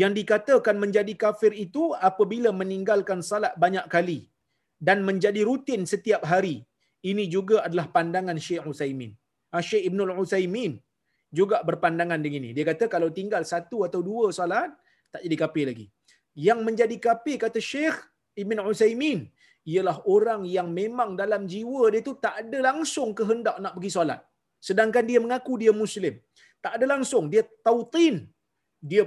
[0.00, 4.18] yang dikatakan menjadi kafir itu apabila meninggalkan salat banyak kali
[4.88, 6.56] dan menjadi rutin setiap hari.
[7.10, 9.12] Ini juga adalah pandangan Syekh Utsaimin.
[9.54, 10.72] Ah, Syekh Ibnul Utsaimin
[11.32, 12.52] juga berpandangan begini.
[12.56, 14.70] Dia kata kalau tinggal satu atau dua salat
[15.12, 15.86] tak jadi kafir lagi.
[16.46, 17.96] Yang menjadi kafir kata Syekh
[18.42, 19.26] Ibn Utsaimin
[19.72, 24.20] ialah orang yang memang dalam jiwa dia tu tak ada langsung kehendak nak pergi solat.
[24.68, 26.14] Sedangkan dia mengaku dia muslim.
[26.64, 28.28] Tak ada langsung dia tautin.
[28.90, 29.04] Dia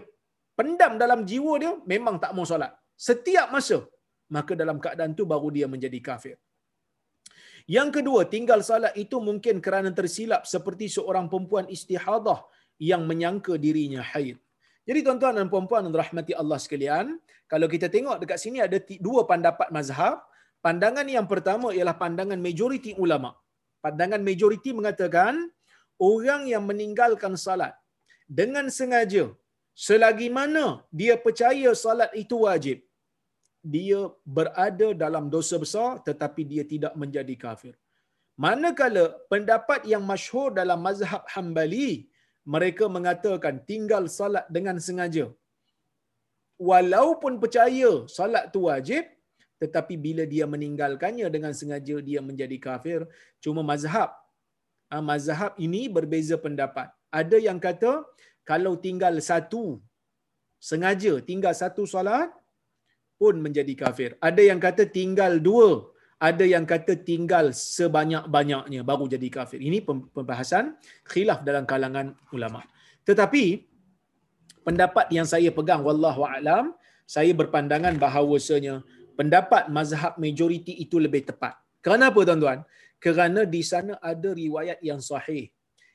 [0.60, 2.72] pendam dalam jiwa dia memang tak mau solat.
[3.08, 3.78] Setiap masa
[4.36, 6.38] maka dalam keadaan tu baru dia menjadi kafir.
[7.76, 12.40] Yang kedua, tinggal salat itu mungkin kerana tersilap seperti seorang perempuan istihadah
[12.92, 14.36] yang menyangka dirinya haid.
[14.84, 17.16] Jadi tuan-tuan dan puan-puan yang rahmati Allah sekalian,
[17.48, 20.20] kalau kita tengok dekat sini ada dua pendapat mazhab.
[20.64, 23.36] Pandangan yang pertama ialah pandangan majoriti ulama.
[23.84, 25.52] Pandangan majoriti mengatakan
[26.00, 27.76] orang yang meninggalkan salat
[28.40, 29.28] dengan sengaja
[29.88, 30.66] selagi mana
[31.00, 32.80] dia percaya salat itu wajib
[33.74, 34.00] dia
[34.38, 37.74] berada dalam dosa besar tetapi dia tidak menjadi kafir.
[38.44, 42.10] Manakala pendapat yang masyhur dalam mazhab Hambali
[42.54, 45.26] mereka mengatakan tinggal salat dengan sengaja.
[46.70, 49.06] Walaupun percaya salat tu wajib
[49.64, 53.00] tetapi bila dia meninggalkannya dengan sengaja dia menjadi kafir.
[53.44, 54.12] Cuma mazhab
[54.94, 56.90] ah, mazhab ini berbeza pendapat.
[57.22, 57.92] Ada yang kata
[58.44, 59.80] kalau tinggal satu
[60.64, 62.32] sengaja tinggal satu solat
[63.20, 64.10] pun menjadi kafir.
[64.24, 69.60] Ada yang kata tinggal dua, ada yang kata tinggal sebanyak-banyaknya baru jadi kafir.
[69.60, 69.84] Ini
[70.16, 70.80] pembahasan
[71.12, 72.64] khilaf dalam kalangan ulama.
[73.04, 73.44] Tetapi
[74.64, 76.72] pendapat yang saya pegang wallahu alam,
[77.04, 78.84] saya berpandangan bahawasanya
[79.20, 81.60] pendapat mazhab majoriti itu lebih tepat.
[81.84, 82.64] Kenapa tuan-tuan?
[83.04, 85.52] Kerana di sana ada riwayat yang sahih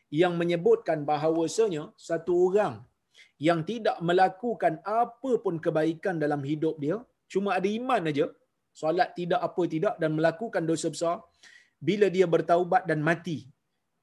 [0.09, 2.74] yang menyebutkan bahawasanya satu orang
[3.38, 6.96] yang tidak melakukan apa pun kebaikan dalam hidup dia,
[7.32, 8.26] cuma ada iman aja,
[8.74, 11.16] solat tidak apa tidak dan melakukan dosa besar,
[11.78, 13.46] bila dia bertaubat dan mati,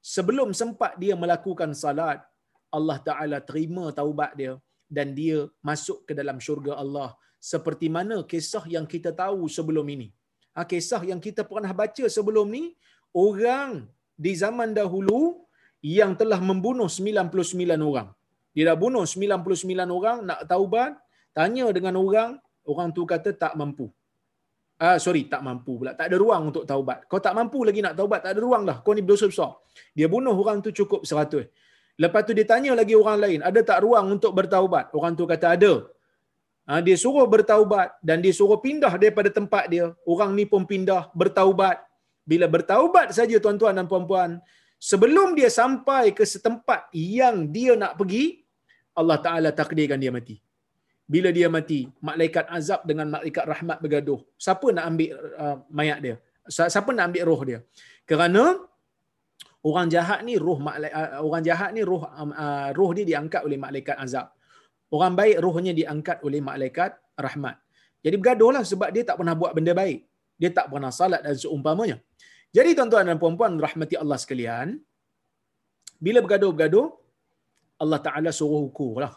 [0.00, 2.24] sebelum sempat dia melakukan salat,
[2.72, 4.54] Allah Ta'ala terima taubat dia
[4.96, 5.38] dan dia
[5.68, 7.10] masuk ke dalam syurga Allah.
[7.52, 10.08] Seperti mana kisah yang kita tahu sebelum ini.
[10.56, 12.64] Ha, kisah yang kita pernah baca sebelum ni,
[13.12, 13.84] orang
[14.16, 15.45] di zaman dahulu
[15.84, 17.32] yang telah membunuh 99
[17.80, 18.08] orang.
[18.56, 20.96] Dia dah bunuh 99 orang nak taubat,
[21.36, 23.92] tanya dengan orang, orang tu kata tak mampu.
[24.76, 25.92] Ah sorry, tak mampu pula.
[25.96, 27.08] Tak ada ruang untuk taubat.
[27.08, 28.80] Kau tak mampu lagi nak taubat, tak ada ruang dah.
[28.84, 29.56] Kau ni berdosa besar.
[29.96, 31.48] Dia bunuh orang tu cukup 100.
[31.96, 34.92] Lepas tu dia tanya lagi orang lain, ada tak ruang untuk bertaubat?
[34.92, 35.88] Orang tu kata ada.
[36.68, 39.94] Ha, dia suruh bertaubat dan dia suruh pindah daripada tempat dia.
[40.04, 41.80] Orang ni pun pindah bertaubat.
[42.26, 44.42] Bila bertaubat saja tuan-tuan dan puan-puan,
[44.78, 48.44] sebelum dia sampai ke setempat yang dia nak pergi,
[48.96, 50.36] Allah Ta'ala takdirkan dia mati.
[51.06, 54.20] Bila dia mati, malaikat azab dengan malaikat rahmat bergaduh.
[54.34, 56.16] Siapa nak ambil uh, mayat dia?
[56.50, 57.58] Siapa nak ambil roh dia?
[58.10, 58.42] Kerana
[59.62, 63.58] orang jahat ni roh uh, orang jahat ni roh um, uh, roh dia diangkat oleh
[63.58, 64.34] malaikat azab.
[64.90, 67.58] Orang baik rohnya diangkat oleh malaikat rahmat.
[68.02, 70.06] Jadi bergaduhlah sebab dia tak pernah buat benda baik.
[70.38, 71.98] Dia tak pernah salat dan seumpamanya.
[72.56, 74.68] Jadi tuan-tuan dan puan-puan rahmati Allah sekalian,
[76.04, 76.86] bila bergaduh-bergaduh,
[77.84, 79.12] Allah Taala suruh hukum lah.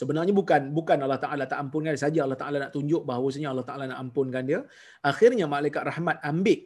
[0.00, 3.66] Sebenarnya bukan bukan Allah Taala tak ampunkan dia saja Allah Taala nak tunjuk bahawasanya Allah
[3.68, 4.60] Taala nak ampunkan dia.
[5.10, 6.58] Akhirnya malaikat rahmat ambil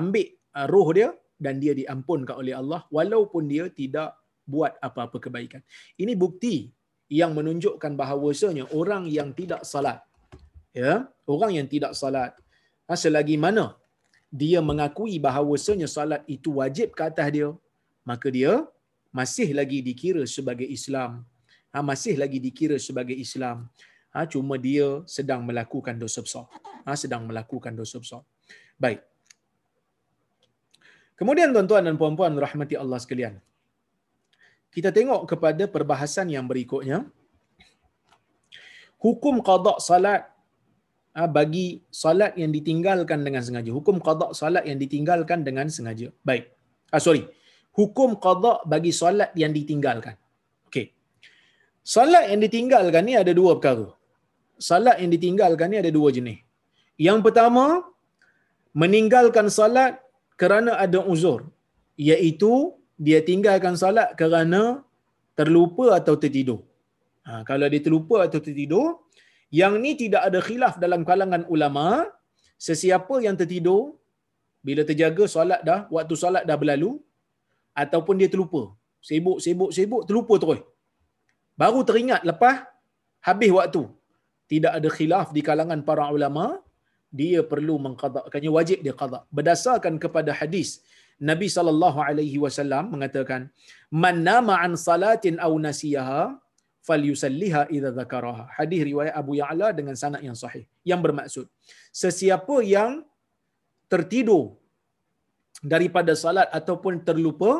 [0.00, 0.26] ambil
[0.58, 1.08] uh, roh dia
[1.44, 4.16] dan dia diampunkan oleh Allah walaupun dia tidak
[4.48, 5.60] buat apa-apa kebaikan.
[6.02, 6.72] Ini bukti
[7.12, 10.00] yang menunjukkan bahawasanya orang yang tidak salat
[10.72, 12.32] ya, orang yang tidak salat
[12.88, 13.76] ha, selagi mana
[14.32, 17.48] dia mengakui bahawasanya salat itu wajib ke atas dia,
[18.10, 18.64] maka dia
[19.12, 21.20] masih lagi dikira sebagai Islam.
[21.68, 23.68] Ha, masih lagi dikira sebagai Islam.
[24.16, 26.48] Ha, cuma dia sedang melakukan dosa besar.
[26.88, 28.24] Ha, sedang melakukan dosa besar.
[28.80, 29.04] Baik.
[31.20, 33.36] Kemudian tuan-tuan dan puan-puan rahmati Allah sekalian.
[34.72, 37.04] Kita tengok kepada perbahasan yang berikutnya.
[38.96, 40.31] Hukum qada salat
[41.36, 43.70] bagi salat yang ditinggalkan dengan sengaja.
[43.78, 46.08] Hukum qada salat yang ditinggalkan dengan sengaja.
[46.24, 46.48] Baik.
[46.92, 47.28] Ah sorry
[47.78, 50.16] hukum qada bagi solat yang ditinggalkan.
[50.68, 50.86] Okey.
[51.94, 53.88] Solat yang ditinggalkan ni ada dua perkara.
[54.68, 56.38] Solat yang ditinggalkan ni ada dua jenis.
[57.06, 57.64] Yang pertama,
[58.82, 59.98] meninggalkan solat
[60.40, 61.40] kerana ada uzur,
[62.08, 62.52] iaitu
[63.06, 64.62] dia tinggalkan solat kerana
[65.38, 66.60] terlupa atau tertidur.
[67.26, 68.86] Ha, kalau dia terlupa atau tertidur,
[69.60, 71.86] yang ni tidak ada khilaf dalam kalangan ulama,
[72.66, 73.82] sesiapa yang tertidur,
[74.66, 76.90] bila terjaga solat dah, waktu solat dah berlalu,
[77.82, 78.62] ataupun dia terlupa.
[79.08, 80.60] Sibuk, sibuk, sibuk, terlupa terus.
[81.60, 82.56] Baru teringat lepas
[83.28, 83.82] habis waktu.
[84.52, 86.46] Tidak ada khilaf di kalangan para ulama,
[87.20, 89.20] dia perlu mengqadakkannya wajib dia qada.
[89.36, 90.80] Berdasarkan kepada hadis
[91.30, 93.52] Nabi sallallahu alaihi wasallam mengatakan,
[94.02, 96.22] "Man nama an salatin aw nasiyaha
[96.88, 100.64] falyusalliha idza dzakaraha." Hadis riwayat Abu Ya'la dengan sanad yang sahih.
[100.90, 101.46] Yang bermaksud,
[102.02, 102.92] sesiapa yang
[103.92, 104.44] tertidur
[105.72, 107.52] daripada salat ataupun terlupa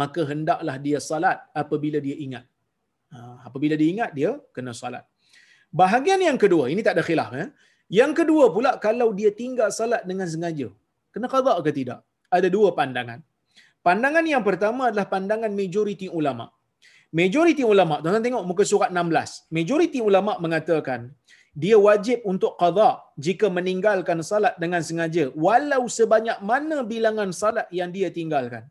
[0.00, 2.44] maka hendaklah dia salat apabila dia ingat.
[3.12, 3.18] Ha,
[3.48, 5.04] apabila dia ingat dia kena salat.
[5.80, 7.46] Bahagian yang kedua ini tak ada khilaf ya
[8.00, 10.68] yang kedua pula kalau dia tinggal salat dengan sengaja
[11.12, 12.00] kena qada ke tidak?
[12.36, 13.20] Ada dua pandangan.
[13.86, 16.46] Pandangan yang pertama adalah pandangan majoriti ulama
[17.18, 19.52] Majoriti ulama, tuan-tuan tengok muka surat 16.
[19.56, 21.00] Majoriti ulama mengatakan
[21.62, 22.90] dia wajib untuk qada
[23.24, 28.64] jika meninggalkan salat dengan sengaja walau sebanyak mana bilangan salat yang dia tinggalkan.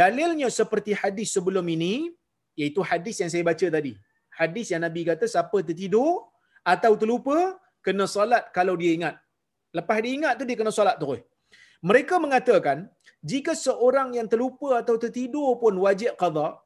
[0.00, 2.12] Dalilnya seperti hadis sebelum ini
[2.60, 3.92] iaitu hadis yang saya baca tadi.
[4.40, 6.28] Hadis yang Nabi kata siapa tertidur
[6.72, 9.14] atau terlupa kena solat kalau dia ingat.
[9.72, 11.24] Lepas dia ingat tu dia kena solat terus.
[11.80, 12.92] Mereka mengatakan
[13.24, 16.60] jika seorang yang terlupa atau tertidur pun wajib qada,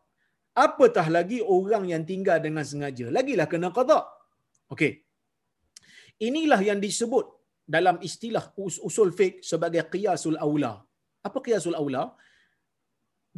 [0.55, 3.07] apatah lagi orang yang tinggal dengan sengaja.
[3.17, 3.99] Lagilah kena qada.
[4.73, 4.93] Okey.
[6.29, 7.27] Inilah yang disebut
[7.75, 8.45] dalam istilah
[8.89, 10.73] usul fiqh sebagai qiyasul aula.
[11.27, 12.03] Apa qiyasul aula?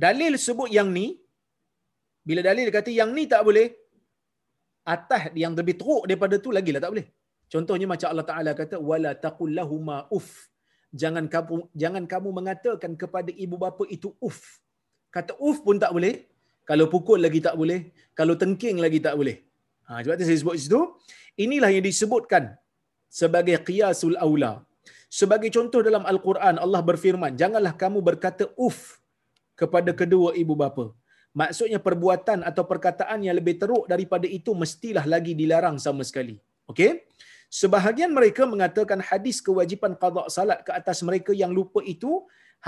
[0.04, 1.06] Dalil sebut yang ni
[2.28, 3.68] bila dalil kata yang ni tak boleh
[4.94, 7.06] atas yang lebih teruk daripada tu lagilah tak boleh.
[7.52, 10.30] Contohnya macam Allah Taala kata wala taqul lahumā uff.
[11.00, 14.40] Jangan kamu jangan kamu mengatakan kepada ibu bapa itu uff.
[15.16, 16.14] Kata uff pun tak boleh.
[16.68, 17.80] Kalau pukul lagi tak boleh.
[18.18, 19.36] Kalau tengking lagi tak boleh.
[19.86, 20.80] Ha, sebab tu saya sebut situ.
[21.44, 22.44] Inilah yang disebutkan
[23.20, 24.52] sebagai qiyasul aula.
[25.18, 28.98] Sebagai contoh dalam Al-Quran, Allah berfirman, janganlah kamu berkata uff
[29.60, 30.86] kepada kedua ibu bapa.
[31.40, 36.36] Maksudnya perbuatan atau perkataan yang lebih teruk daripada itu mestilah lagi dilarang sama sekali.
[36.72, 36.90] Okey?
[37.60, 42.12] Sebahagian mereka mengatakan hadis kewajipan qada salat ke atas mereka yang lupa itu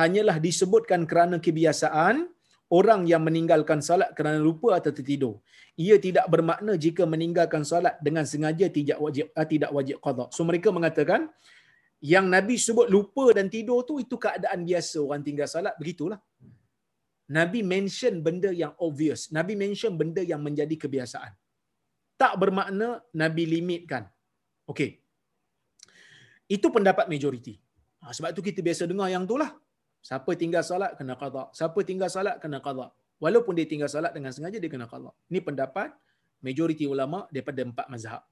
[0.01, 2.29] hanyalah disebutkan kerana kebiasaan
[2.69, 5.41] orang yang meninggalkan salat kerana lupa atau tertidur.
[5.79, 10.27] Ia tidak bermakna jika meninggalkan salat dengan sengaja tidak wajib uh, tidak wajib qada.
[10.37, 11.31] So mereka mengatakan
[12.03, 16.21] yang Nabi sebut lupa dan tidur tu itu keadaan biasa orang tinggal salat begitulah.
[17.29, 19.29] Nabi mention benda yang obvious.
[19.37, 21.33] Nabi mention benda yang menjadi kebiasaan.
[22.17, 24.09] Tak bermakna Nabi limitkan.
[24.65, 24.99] Okey.
[26.49, 27.61] Itu pendapat majoriti.
[28.01, 29.53] Ha, sebab tu kita biasa dengar yang tu lah.
[30.05, 31.51] Siapa tinggal salat kena qada.
[31.59, 32.89] Siapa tinggal salat kena qada.
[33.19, 35.11] Walaupun dia tinggal salat dengan sengaja dia kena qada.
[35.31, 35.91] Ini pendapat
[36.47, 38.23] majoriti ulama daripada empat mazhab.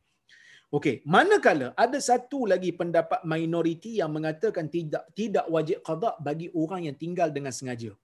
[0.76, 6.90] Okey, manakala ada satu lagi pendapat minoriti yang mengatakan tidak tidak wajib qada bagi orang
[6.90, 7.94] yang tinggal dengan sengaja.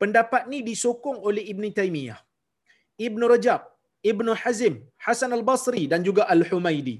[0.00, 2.20] Pendapat ni disokong oleh Ibn Taymiyah,
[3.06, 3.60] Ibn Rajab,
[4.02, 4.74] Ibn Hazim,
[5.04, 6.96] Hasan al-Basri dan juga Al-Humaidi.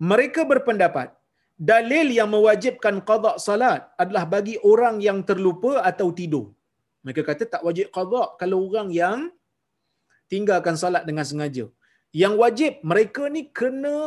[0.00, 1.19] Mereka berpendapat
[1.68, 6.46] dalil yang mewajibkan qada salat adalah bagi orang yang terlupa atau tidur.
[7.04, 9.18] Mereka kata tak wajib qada kalau orang yang
[10.32, 11.64] tinggalkan salat dengan sengaja.
[12.22, 13.98] Yang wajib mereka ni kena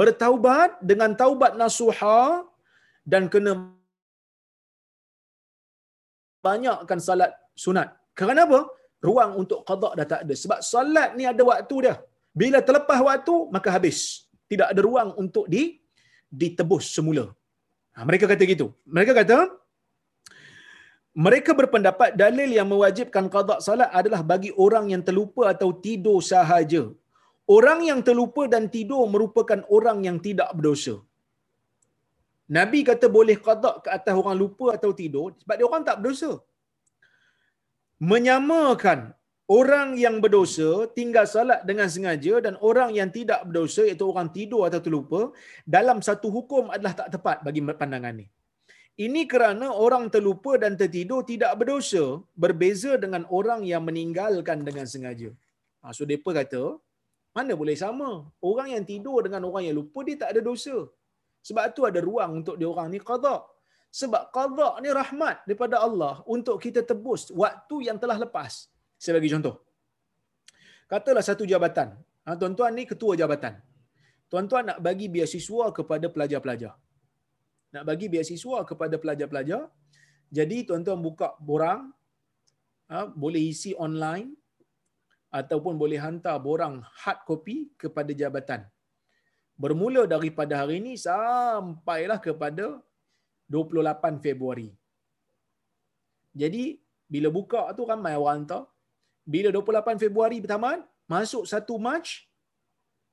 [0.00, 2.20] bertaubat dengan taubat nasuha
[3.12, 3.52] dan kena
[6.46, 7.32] banyakkan salat
[7.64, 7.88] sunat.
[8.18, 8.60] Kerana apa?
[9.08, 10.34] Ruang untuk qada dah tak ada.
[10.42, 11.96] Sebab salat ni ada waktu dah.
[12.40, 13.98] Bila terlepas waktu, maka habis.
[14.50, 15.62] Tidak ada ruang untuk di
[16.42, 17.26] ditebus semula.
[17.94, 18.66] Ha, mereka kata gitu.
[18.96, 19.38] Mereka kata,
[21.24, 26.82] mereka berpendapat dalil yang mewajibkan qada salat adalah bagi orang yang terlupa atau tidur sahaja.
[27.56, 30.96] Orang yang terlupa dan tidur merupakan orang yang tidak berdosa.
[32.56, 36.32] Nabi kata boleh qada ke atas orang lupa atau tidur sebab dia orang tak berdosa.
[38.10, 38.98] Menyamakan
[39.50, 44.64] orang yang berdosa tinggal salat dengan sengaja dan orang yang tidak berdosa iaitu orang tidur
[44.68, 45.20] atau terlupa
[45.68, 48.26] dalam satu hukum adalah tak tepat bagi pandangan ini.
[48.94, 55.34] Ini kerana orang terlupa dan tertidur tidak berdosa berbeza dengan orang yang meninggalkan dengan sengaja.
[55.82, 56.78] Ha, so mereka kata,
[57.34, 58.10] mana boleh sama?
[58.38, 60.86] Orang yang tidur dengan orang yang lupa dia tak ada dosa.
[61.42, 63.42] Sebab tu ada ruang untuk dia orang ni qada.
[63.90, 68.70] Sebab qada ni rahmat daripada Allah untuk kita tebus waktu yang telah lepas.
[69.02, 69.56] Saya bagi contoh.
[70.90, 71.88] Katalah satu jabatan.
[72.24, 73.60] Ha, tuan-tuan ni ketua jabatan.
[74.32, 76.72] Tuan-tuan nak bagi biasiswa kepada pelajar-pelajar.
[77.74, 79.62] Nak bagi biasiswa kepada pelajar-pelajar.
[80.32, 81.92] Jadi tuan-tuan buka borang.
[82.90, 84.32] Ha, boleh isi online.
[85.34, 88.62] Ataupun boleh hantar borang hard copy kepada jabatan
[89.54, 92.82] bermula daripada hari ini sampailah kepada
[93.46, 94.68] 28 Februari.
[96.34, 98.62] Jadi bila buka tu ramai orang hantar.
[99.24, 102.04] Bila 28 Februari bertamat, masuk 1 Mac,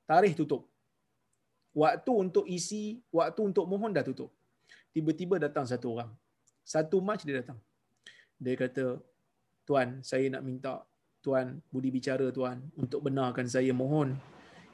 [0.04, 0.68] tarikh tutup.
[1.72, 4.28] Waktu untuk isi, waktu untuk mohon dah tutup.
[4.92, 6.12] Tiba-tiba datang satu orang.
[6.68, 7.58] 1 Mac dia datang.
[8.36, 9.00] Dia kata,
[9.64, 10.84] Tuan, saya nak minta
[11.24, 14.18] Tuan budi bicara Tuan untuk benarkan saya mohon.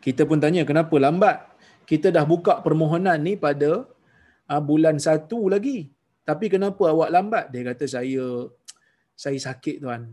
[0.02, 1.58] Kita pun tanya kenapa lambat?
[1.88, 3.88] kita dah buka permohonan ni pada
[4.44, 5.88] uh, bulan satu lagi.
[6.28, 7.44] Tapi kenapa awak lambat?
[7.48, 8.52] Dia kata saya
[9.16, 10.12] saya sakit tuan.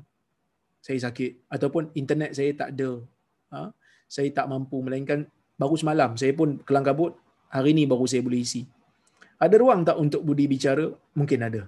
[0.85, 3.01] Saya sakit ataupun internet saya tak ada.
[3.49, 3.73] Ha?
[4.05, 5.25] Saya tak mampu melainkan
[5.57, 7.17] baru semalam saya pun kelang kabut
[7.49, 8.69] hari ni baru saya boleh isi.
[9.41, 10.85] Ada ruang tak untuk budi bicara?
[11.17, 11.65] Mungkin ada.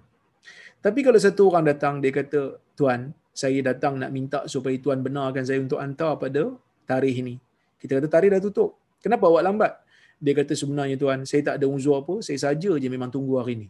[0.86, 5.46] Tapi kalau satu orang datang dia kata, "Tuan, saya datang nak minta supaya tuan benarkan
[5.46, 6.54] saya untuk hantar pada
[6.90, 7.36] tarikh ini.
[7.78, 8.82] Kita kata tarikh dah tutup.
[8.98, 9.74] Kenapa awak lambat?
[10.18, 13.62] Dia kata sebenarnya tuan, saya tak ada uzur apa, saya saja je memang tunggu hari
[13.62, 13.68] ini.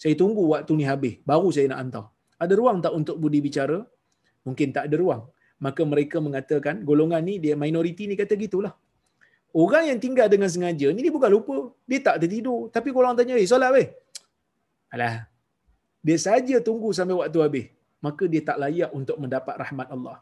[0.00, 2.04] Saya tunggu waktu ni habis, baru saya nak hantar.
[2.40, 3.84] Ada ruang tak untuk budi bicara?
[4.46, 5.22] Mungkin tak ada ruang.
[5.60, 8.72] Maka mereka mengatakan, golongan ni, dia minoriti ni kata gitulah.
[9.52, 11.56] Orang yang tinggal dengan sengaja, ni dia bukan lupa.
[11.90, 12.70] Dia tak tertidur.
[12.74, 13.88] Tapi kalau orang tanya, eh, solat weh?
[14.94, 15.28] Alah,
[16.06, 17.66] dia saja tunggu sampai waktu habis.
[18.00, 20.18] Maka dia tak layak untuk mendapat rahmat Allah.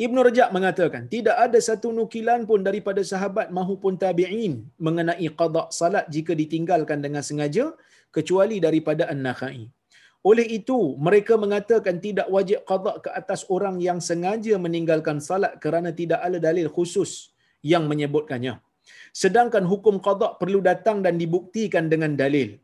[0.00, 6.08] Ibn Rajab mengatakan, tidak ada satu nukilan pun daripada sahabat mahupun tabi'in mengenai qada salat
[6.08, 7.76] jika ditinggalkan dengan sengaja,
[8.08, 9.68] kecuali daripada An-Nakhai.
[10.22, 15.90] Oleh itu, mereka mengatakan tidak wajib qada ke atas orang yang sengaja meninggalkan salat kerana
[15.90, 18.62] tidak ada dalil khusus yang menyebutkannya.
[19.10, 22.62] Sedangkan hukum qada perlu datang dan dibuktikan dengan dalil.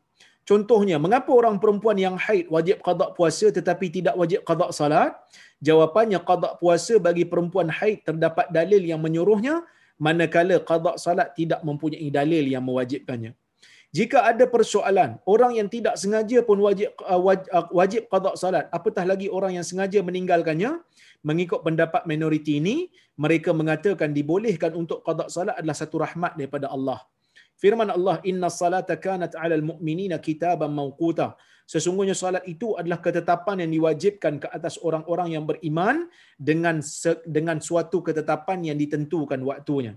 [0.49, 5.13] Contohnya, mengapa orang perempuan yang haid wajib qada puasa tetapi tidak wajib qada salat?
[5.59, 9.67] Jawapannya qada puasa bagi perempuan haid terdapat dalil yang menyuruhnya
[9.99, 13.35] manakala qada salat tidak mempunyai dalil yang mewajibkannya.
[13.89, 19.09] Jika ada persoalan, orang yang tidak sengaja pun wajib uh, uh, wajib qada salat, apatah
[19.09, 20.85] lagi orang yang sengaja meninggalkannya,
[21.25, 27.01] mengikut pendapat minoriti ini, mereka mengatakan dibolehkan untuk qada salat adalah satu rahmat daripada Allah.
[27.57, 31.35] Firman Allah, Inna salata kanat alal mu'minina kitaban mawquta.
[31.69, 36.09] Sesungguhnya salat itu adalah ketetapan yang diwajibkan ke atas orang-orang yang beriman
[36.39, 36.81] dengan
[37.25, 39.97] dengan suatu ketetapan yang ditentukan waktunya.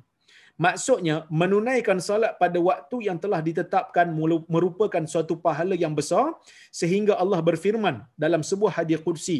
[0.65, 4.07] Maksudnya menunaikan solat pada waktu yang telah ditetapkan
[4.55, 6.25] merupakan suatu pahala yang besar
[6.79, 9.37] sehingga Allah berfirman dalam sebuah hadis kursi.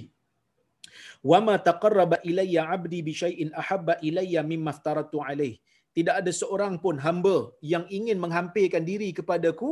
[1.31, 5.61] Wa ma taqarraba ilayya 'abdi bi syai'in ahabba ilayya mimma aftaratu 'alayh.
[5.97, 7.37] Tidak ada seorang pun hamba
[7.73, 9.71] yang ingin menghampirkan diri kepadaku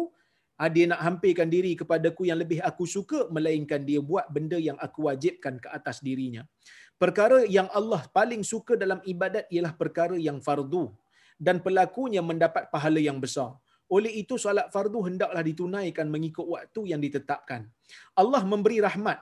[0.62, 4.78] ah, dia nak hampirkan diri kepadaku yang lebih aku suka melainkan dia buat benda yang
[4.86, 6.44] aku wajibkan ke atas dirinya.
[7.00, 10.92] Perkara yang Allah paling suka dalam ibadat ialah perkara yang fardu,
[11.48, 13.56] dan pelakunya mendapat pahala yang besar
[13.90, 17.62] oleh itu solat fardu hendaklah ditunaikan mengikut waktu yang ditetapkan
[18.22, 19.20] Allah memberi rahmat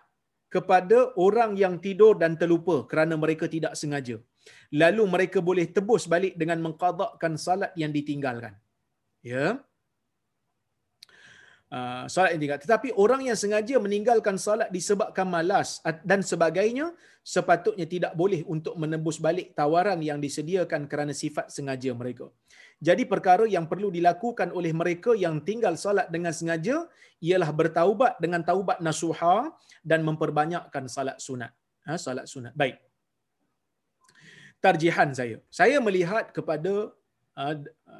[0.56, 0.98] kepada
[1.28, 4.18] orang yang tidur dan terlupa kerana mereka tidak sengaja
[4.72, 8.56] lalu mereka boleh tebus balik dengan mengqadakkan salat yang ditinggalkan.
[9.24, 9.60] Ya.
[11.68, 12.60] Uh, salat yang tinggal.
[12.64, 19.20] Tetapi orang yang sengaja meninggalkan salat disebabkan malas dan sebagainya, sepatutnya tidak boleh untuk menembus
[19.20, 22.32] balik tawaran yang disediakan kerana sifat sengaja mereka.
[22.80, 26.88] Jadi perkara yang perlu dilakukan oleh mereka yang tinggal salat dengan sengaja
[27.20, 29.52] ialah bertaubat dengan taubat nasuha
[29.84, 31.52] dan memperbanyakkan salat sunat.
[31.84, 32.56] Ha, salat sunat.
[32.56, 32.80] Baik
[34.64, 35.38] tarjihan saya.
[35.54, 36.92] Saya melihat kepada
[37.38, 37.56] uh,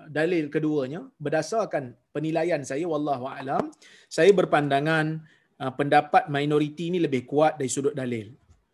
[0.08, 3.72] dalil keduanya berdasarkan penilaian saya wallahu alam
[4.08, 5.20] saya berpandangan
[5.62, 8.32] uh, pendapat minoriti ini lebih kuat dari sudut dalil.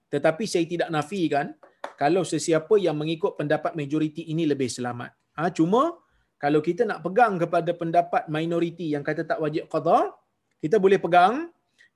[0.10, 1.54] Tetapi saya tidak nafikan
[1.98, 5.14] kalau sesiapa yang mengikut pendapat majoriti ini lebih selamat.
[5.38, 5.98] Ha, cuma
[6.38, 10.14] kalau kita nak pegang kepada pendapat minoriti yang kata tak wajib qada,
[10.62, 11.50] kita boleh pegang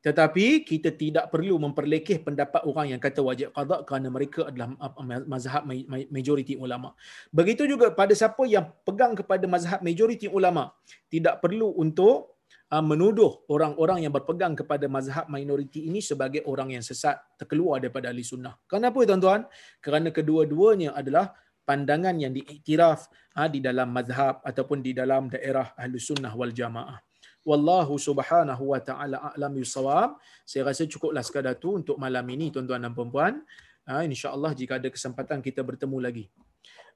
[0.06, 4.78] tetapi kita tidak perlu memperlekeh pendapat orang yang kata wajib qada kerana mereka adalah
[5.26, 5.66] mazhab
[6.14, 6.94] majoriti ulama.
[7.34, 10.70] Begitu juga pada siapa yang pegang kepada mazhab majoriti ulama,
[11.10, 12.38] tidak perlu untuk
[12.72, 18.12] uh, menuduh orang-orang yang berpegang kepada mazhab minoriti ini sebagai orang yang sesat terkeluar daripada
[18.12, 18.56] ahli sunnah.
[18.68, 19.48] Kenapa tuan-tuan?
[19.80, 21.34] Kerana kedua-duanya adalah
[21.68, 27.07] pandangan yang diiktiraf ha, di dalam mazhab ataupun di dalam daerah ahli sunnah wal jamaah.
[27.48, 30.20] Wallahu subhanahu wa ta'ala a'lam bisawab.
[30.44, 33.40] Saya rasa cukuplah sekadar tu untuk malam ini tuan-tuan dan puan-puan.
[33.88, 36.26] Ha, InsyaAllah jika ada kesempatan kita bertemu lagi.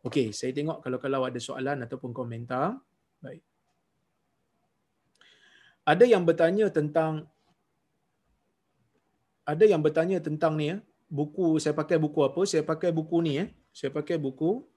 [0.03, 2.75] Okey, saya tengok kalau-kalau ada soalan ataupun komentar.
[3.23, 3.39] Baik.
[5.87, 7.31] Ada yang bertanya tentang
[9.47, 10.77] ada yang bertanya tentang ni ya,
[11.07, 12.41] buku saya pakai buku apa?
[12.43, 13.45] Saya pakai buku ni ya.
[13.71, 14.67] Saya pakai buku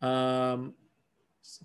[0.00, 0.60] um,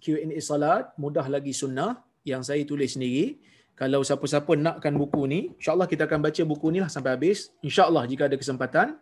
[0.03, 3.39] Q&A salat, mudah lagi sunnah yang saya tulis sendiri.
[3.77, 7.53] Kalau siapa-siapa nakkan buku ni, insyaAllah kita akan baca buku ni lah sampai habis.
[7.63, 8.97] InsyaAllah jika ada kesempatan,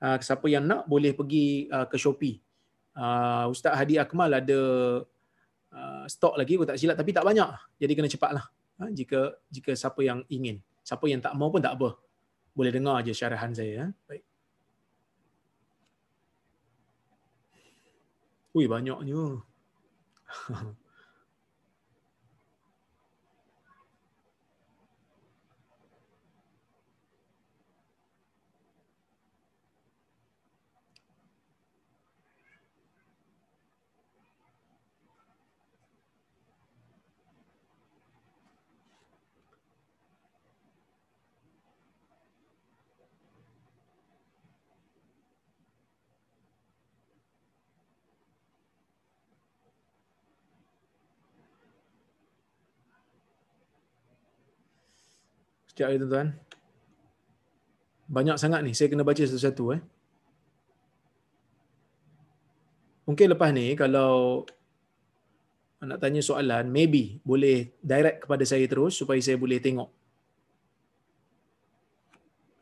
[0.00, 2.40] uh, siapa yang nak boleh pergi uh, ke Shopee.
[2.96, 4.60] Uh, Ustaz Hadi Akmal ada
[5.70, 7.46] uh, stok lagi, aku tak silap tapi tak banyak.
[7.78, 8.48] Jadi kena cepatlah.
[8.80, 10.58] Uh, jika jika siapa yang ingin.
[10.80, 11.94] Siapa yang tak mau pun tak apa.
[12.56, 13.92] Boleh dengar aja syarahan saya.
[13.92, 13.92] Uh.
[14.08, 14.24] Baik.
[18.54, 19.44] Ui, banyaknya.
[55.74, 56.28] Sekejap ya tuan-tuan.
[58.06, 59.82] Banyak sangat ni, saya kena baca satu-satu eh.
[63.10, 64.46] Mungkin lepas ni kalau
[65.82, 69.90] nak tanya soalan, maybe boleh direct kepada saya terus supaya saya boleh tengok.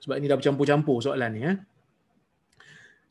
[0.09, 1.45] Sebab ini dah bercampur-campur soalan ni.
[1.45, 1.57] Eh?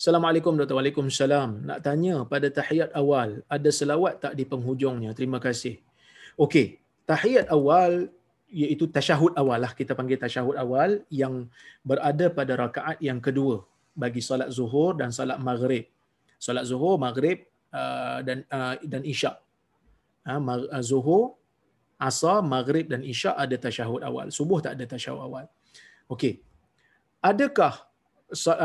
[0.01, 0.81] Assalamualaikum Dr.
[0.81, 1.61] Waalaikumsalam.
[1.61, 5.13] Nak tanya pada tahiyat awal, ada selawat tak di penghujungnya?
[5.13, 5.77] Terima kasih.
[6.41, 8.09] Okey, tahiyat awal
[8.51, 9.71] iaitu tasyahud awal lah.
[9.79, 11.47] Kita panggil tasyahud awal yang
[11.89, 13.63] berada pada rakaat yang kedua
[14.03, 15.87] bagi solat zuhur dan solat maghrib.
[16.45, 19.35] Solat zuhur, maghrib uh, dan uh, dan isyak.
[20.27, 21.37] Ha, uh, zuhur,
[21.97, 24.27] asar, maghrib dan isyak ada tasyahud awal.
[24.37, 25.45] Subuh tak ada tasyahud awal.
[26.13, 26.33] Okey.
[27.21, 27.73] Adakah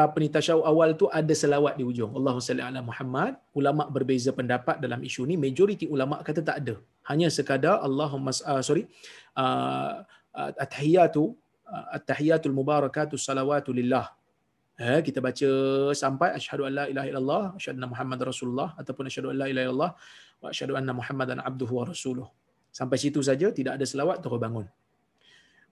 [0.07, 2.12] apa ni tasyahud awal tu ada selawat di ujung.
[2.18, 3.32] Allahumma salli ala Muhammad.
[3.59, 5.34] Ulama berbeza pendapat dalam isu ni.
[5.45, 6.76] Majoriti ulama kata tak ada.
[7.09, 8.84] Hanya sekadar Allahumma uh, sorry
[9.38, 10.02] uh,
[10.34, 11.22] at-tahiyatu
[11.66, 14.07] uh, at-tahiyatul mubarakatu salawatu lillah.
[14.76, 15.50] Eh, kita baca
[15.96, 19.64] sampai asyhadu an la ilaha illallah, asyhadu anna Muhammad rasulullah ataupun asyhadu an la ilaha
[19.66, 19.92] illallah
[20.44, 22.28] wa asyhadu anna Muhammadan abduhu wa rasuluh.
[22.78, 24.68] Sampai situ saja tidak ada selawat terus bangun.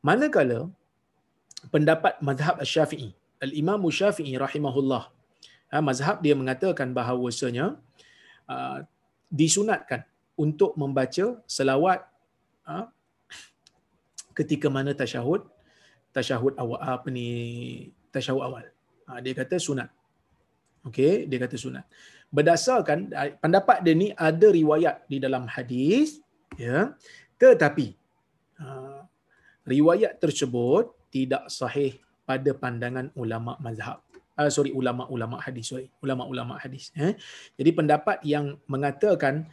[0.00, 0.72] Manakala
[1.68, 3.12] pendapat mazhab Syafi'i
[3.44, 5.12] Al-Imam Syafi'i rahimahullah.
[5.68, 7.76] Ha, mazhab dia mengatakan bahawasanya
[8.48, 8.78] uh,
[9.28, 10.00] disunatkan
[10.34, 12.02] untuk membaca selawat
[12.66, 12.86] uh,
[14.34, 15.46] ketika mana tasyahud
[16.14, 17.28] tasyahud awal apa ni
[18.14, 18.64] tasyahud awal.
[19.10, 19.90] Ha, dia kata sunat.
[20.86, 21.84] Okey, dia kata sunat.
[22.30, 23.10] Berdasarkan
[23.42, 26.22] pendapat dia ni ada riwayat di dalam hadis
[26.54, 26.94] ya.
[27.34, 27.86] Tetapi
[28.62, 29.02] uh,
[29.66, 33.98] riwayat tersebut tidak sahih pada pandangan ulama mazhab.
[34.34, 37.14] Uh, sorry ulama-ulama hadis sorry ulama-ulama hadis eh
[37.54, 39.46] jadi pendapat yang mengatakan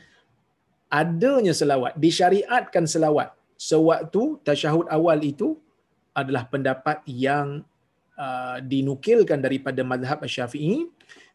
[0.92, 5.56] adanya selawat disyariatkan selawat sewaktu tasyahud awal itu
[6.12, 7.64] adalah pendapat yang
[8.20, 10.92] uh, dinukilkan daripada mazhab Syafi'i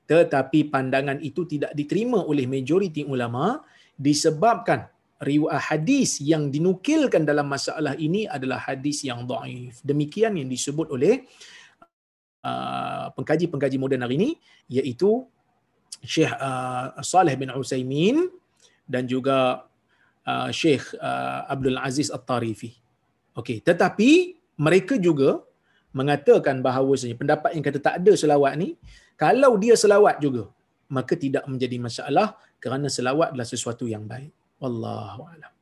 [0.07, 3.65] tetapi pandangan itu tidak diterima oleh majoriti ulama
[3.97, 4.87] disebabkan
[5.17, 9.81] riwayat hadis yang dinukilkan dalam masalah ini adalah hadis yang dhaif.
[9.81, 11.25] Demikian yang disebut oleh
[12.45, 14.31] uh, pengkaji-pengkaji moden hari ini
[14.69, 15.25] iaitu
[16.05, 18.29] Syekh uh, Saleh bin Utsaimin
[18.87, 19.67] dan juga
[20.25, 22.73] uh, Syekh uh, Abdul Aziz At-Tarifi.
[23.37, 25.45] Okey, tetapi mereka juga
[25.93, 28.77] mengatakan bahawa pendapat yang kata tak ada selawat ni
[29.17, 30.49] kalau dia selawat juga
[30.87, 34.31] maka tidak menjadi masalah kerana selawat adalah sesuatu yang baik.
[34.63, 35.53] Wallahu a'lam.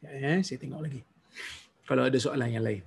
[0.00, 1.02] Ya, ya, saya tengok lagi.
[1.84, 2.82] Kalau ada soalan yang lain.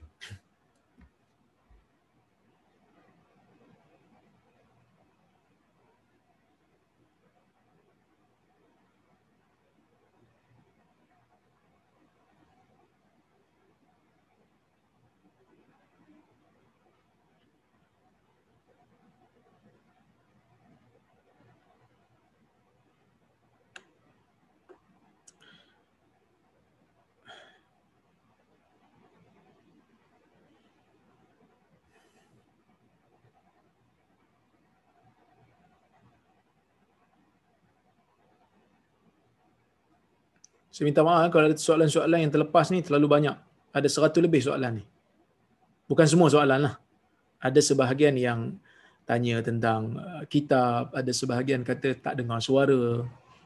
[40.83, 43.39] Saya minta maaf kalau ada soalan-soalan yang terlepas ni terlalu banyak.
[43.71, 44.85] Ada seratus lebih soalan ni.
[45.87, 46.75] Bukan semua soalan lah.
[47.39, 48.59] Ada sebahagian yang
[49.07, 52.99] tanya tentang uh, kitab, ada sebahagian kata tak dengar suara.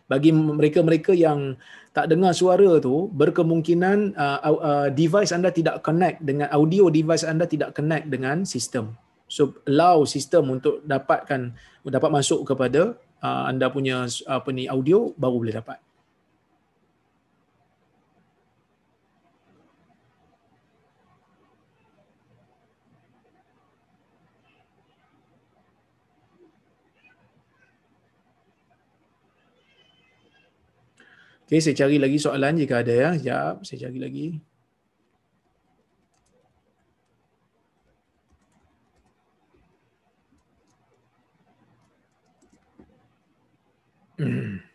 [0.09, 1.53] Bagi mereka-mereka yang
[1.93, 7.45] tak dengar suara tu, berkemungkinan uh, uh, device anda tidak connect dengan audio device anda
[7.45, 8.97] tidak connect dengan sistem.
[9.29, 11.53] So allow sistem untuk dapatkan
[11.85, 15.85] dapat masuk kepada uh, anda punya apa ni audio baru boleh dapat.
[31.47, 33.09] Okay, saya cari lagi soalan jika ada ya.
[33.15, 34.27] Sekejap, saya cari lagi.
[44.19, 44.66] Hmm.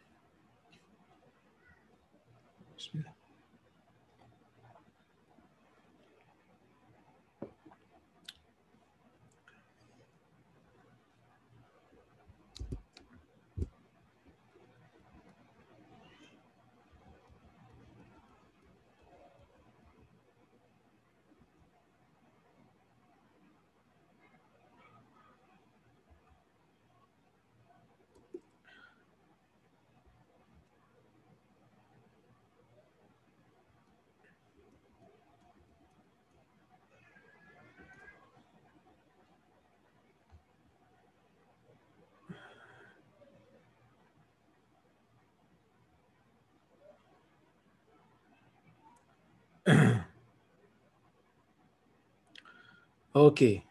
[53.15, 53.63] Okey.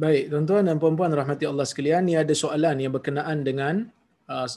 [0.00, 3.84] Baik, tuan-tuan dan puan-puan rahmati Allah sekalian, ni ada soalan yang berkenaan dengan
[4.32, 4.48] uh,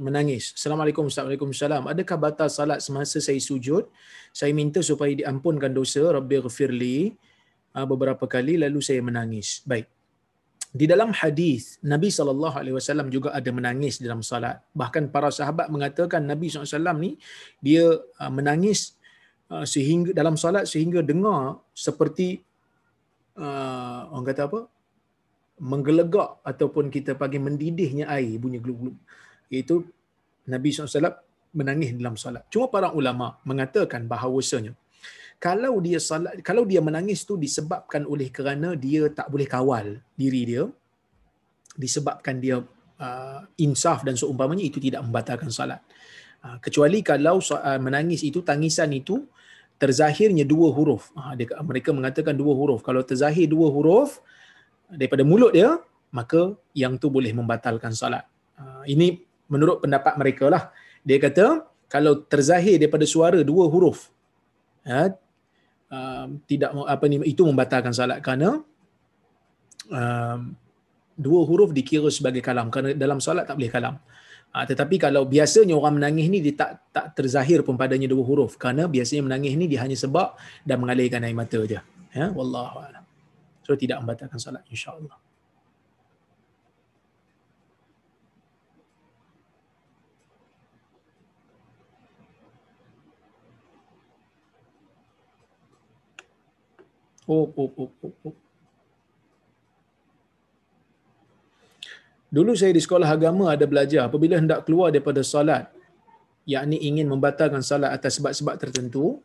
[0.00, 0.56] menangis.
[0.56, 1.52] Assalamualaikum, Assalamualaikum,
[1.92, 3.92] Adakah batal salat semasa saya sujud?
[4.32, 7.12] Saya minta supaya diampunkan dosa, Rabbi ghafirli
[7.76, 9.60] uh, beberapa kali lalu saya menangis.
[9.68, 9.84] Baik.
[10.72, 14.64] Di dalam hadis Nabi sallallahu alaihi wasallam juga ada menangis dalam salat.
[14.72, 17.10] Bahkan para sahabat mengatakan Nabi wasallam ni
[17.60, 18.96] dia uh, menangis
[19.52, 22.40] uh, sehingga dalam salat sehingga dengar seperti
[23.36, 24.60] uh, orang kata apa?
[25.56, 28.96] Menggelegak ataupun kita panggil mendidihnya air bunyi glub-glub.
[29.48, 29.88] Itu
[30.46, 31.16] Nabi SAW
[31.56, 32.44] menangis dalam solat.
[32.52, 34.76] Cuma para ulama mengatakan bahawasanya
[35.36, 40.42] kalau dia salat kalau dia menangis tu disebabkan oleh kerana dia tak boleh kawal diri
[40.48, 40.62] dia
[41.76, 42.64] disebabkan dia
[42.96, 45.84] uh, insaf dan seumpamanya itu tidak membatalkan salat.
[46.40, 49.28] Uh, kecuali kalau uh, menangis itu tangisan itu
[49.76, 51.12] terzahirnya dua huruf.
[51.12, 52.80] Uh, dia, mereka mengatakan dua huruf.
[52.80, 54.24] Kalau terzahir dua huruf
[54.90, 55.78] daripada mulut dia,
[56.14, 58.24] maka yang tu boleh membatalkan salat.
[58.56, 60.70] Ah, ini menurut pendapat mereka lah.
[61.06, 64.10] Dia kata, kalau terzahir daripada suara dua huruf,
[64.82, 65.14] ya,
[66.50, 68.58] tidak apa ni itu membatalkan salat kerana
[71.14, 73.94] dua huruf dikira sebagai kalam kerana dalam salat tak boleh kalam.
[74.50, 78.58] Ha, tetapi kalau biasanya orang menangis ni dia tak tak terzahir pun padanya dua huruf
[78.58, 80.34] kerana biasanya menangis ni dia hanya sebab
[80.66, 81.86] dan mengalirkan air mata aja.
[82.10, 83.05] Ya, wallahu a'lam.
[83.66, 85.18] So tidak membatalkan salat insya-Allah.
[97.26, 98.34] Oh, oh, oh, oh, oh.
[102.30, 105.66] Dulu saya di sekolah agama ada belajar apabila hendak keluar daripada salat
[106.46, 109.18] yakni ingin membatalkan salat atas sebab-sebab tertentu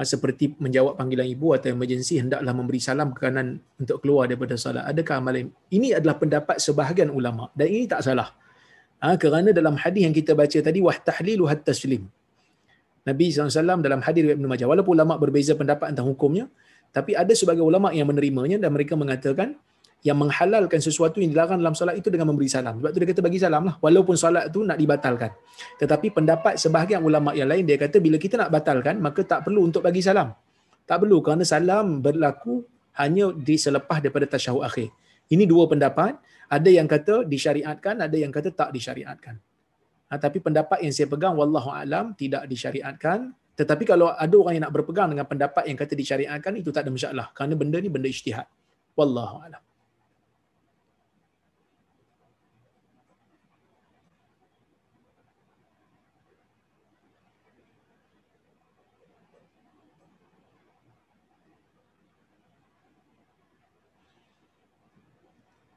[0.00, 4.88] seperti menjawab panggilan ibu atau emergency hendaklah memberi salam ke kanan untuk keluar daripada solat.
[4.88, 8.32] Adakah amalan ini adalah pendapat sebahagian ulama dan ini tak salah.
[9.04, 12.08] Ha, kerana dalam hadis yang kita baca tadi wah tahlilu hat taslim.
[13.04, 16.48] Nabi SAW dalam hadis Ibn Majah walaupun ulama berbeza pendapat tentang hukumnya
[16.94, 19.60] tapi ada sebagai ulama yang menerimanya dan mereka mengatakan
[20.02, 22.82] yang menghalalkan sesuatu yang dilarang dalam solat itu dengan memberi salam.
[22.82, 23.74] Sebab tu dia kata bagi salam lah.
[23.78, 25.30] Walaupun solat tu nak dibatalkan.
[25.78, 29.70] Tetapi pendapat sebahagian ulama yang lain dia kata bila kita nak batalkan maka tak perlu
[29.70, 30.34] untuk bagi salam.
[30.90, 32.66] Tak perlu kerana salam berlaku
[32.98, 34.90] hanya di selepas daripada tasyahud akhir.
[35.30, 36.18] Ini dua pendapat.
[36.52, 39.40] Ada yang kata disyariatkan, ada yang kata tak disyariatkan.
[40.12, 43.32] Ha, tapi pendapat yang saya pegang wallahu alam tidak disyariatkan.
[43.56, 46.90] Tetapi kalau ada orang yang nak berpegang dengan pendapat yang kata disyariatkan itu tak ada
[46.92, 47.26] masalah.
[47.32, 48.44] Kerana benda ni benda ijtihad.
[48.92, 49.62] Wallahu alam.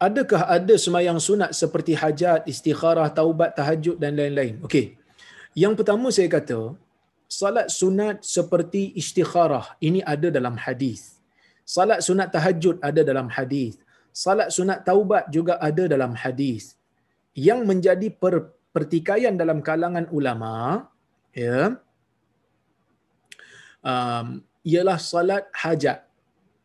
[0.07, 4.56] Adakah ada semayang sunat seperti hajat, istikharah, taubat, tahajud dan lain-lain?
[4.68, 4.86] Okey.
[5.64, 6.61] Yang pertama saya kata,
[7.40, 11.02] salat sunat seperti istikharah ini ada dalam hadis.
[11.76, 13.73] Salat sunat tahajud ada dalam hadis.
[14.23, 16.64] Salat sunat taubat juga ada dalam hadis.
[17.48, 20.56] Yang menjadi per- pertikaian dalam kalangan ulama
[21.44, 21.80] ya
[23.84, 24.27] um,
[24.64, 26.05] ialah salat hajat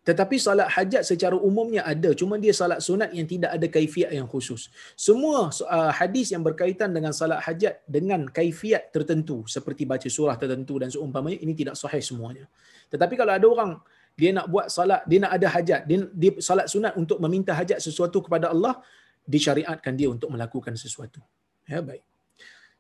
[0.01, 4.25] tetapi salat hajat secara umumnya ada, cuma dia salat sunat yang tidak ada kaifiat yang
[4.25, 4.73] khusus.
[4.97, 10.81] Semua uh, hadis yang berkaitan dengan salat hajat dengan kaifiat tertentu seperti baca surah tertentu
[10.81, 12.49] dan seumpamanya ini tidak sahih semuanya.
[12.89, 13.71] Tetapi kalau ada orang
[14.17, 17.81] dia nak buat salat, dia nak ada hajat, dia, dia salat sunat untuk meminta hajat
[17.81, 18.81] sesuatu kepada Allah,
[19.29, 21.21] disyariatkan dia untuk melakukan sesuatu.
[21.69, 22.10] Ya baik.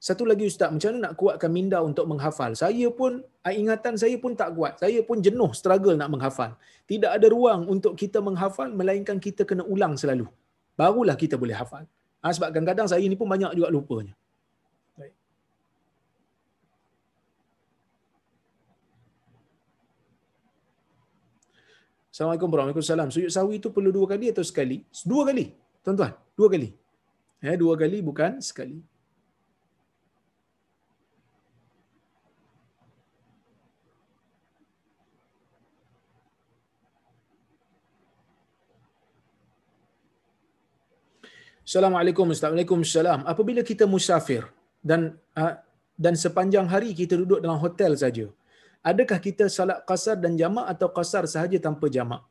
[0.01, 2.57] Satu lagi ustaz, macam mana nak kuatkan minda untuk menghafal?
[2.57, 4.81] Saya pun ah, ingatan saya pun tak kuat.
[4.81, 6.57] Saya pun jenuh struggle nak menghafal.
[6.89, 10.25] Tidak ada ruang untuk kita menghafal melainkan kita kena ulang selalu.
[10.73, 11.85] Barulah kita boleh hafal.
[12.25, 14.17] Ha, sebab kadang-kadang saya ni pun banyak juga lupanya.
[22.11, 23.17] Assalamualaikum warahmatullahi wabarakatuh.
[23.17, 24.81] Sujud sawi itu perlu dua kali atau sekali?
[25.05, 25.45] Dua kali.
[25.85, 26.69] Tuan-tuan, dua kali.
[27.45, 28.81] Ya, dua kali bukan sekali.
[41.71, 43.21] Assalamualaikum Waalaikumsalam.
[43.33, 44.43] Apabila kita musafir
[44.83, 45.55] dan uh,
[46.05, 48.27] dan sepanjang hari kita duduk dalam hotel saja,
[48.83, 52.27] adakah kita salat qasar dan jamak atau qasar sahaja tanpa jamak?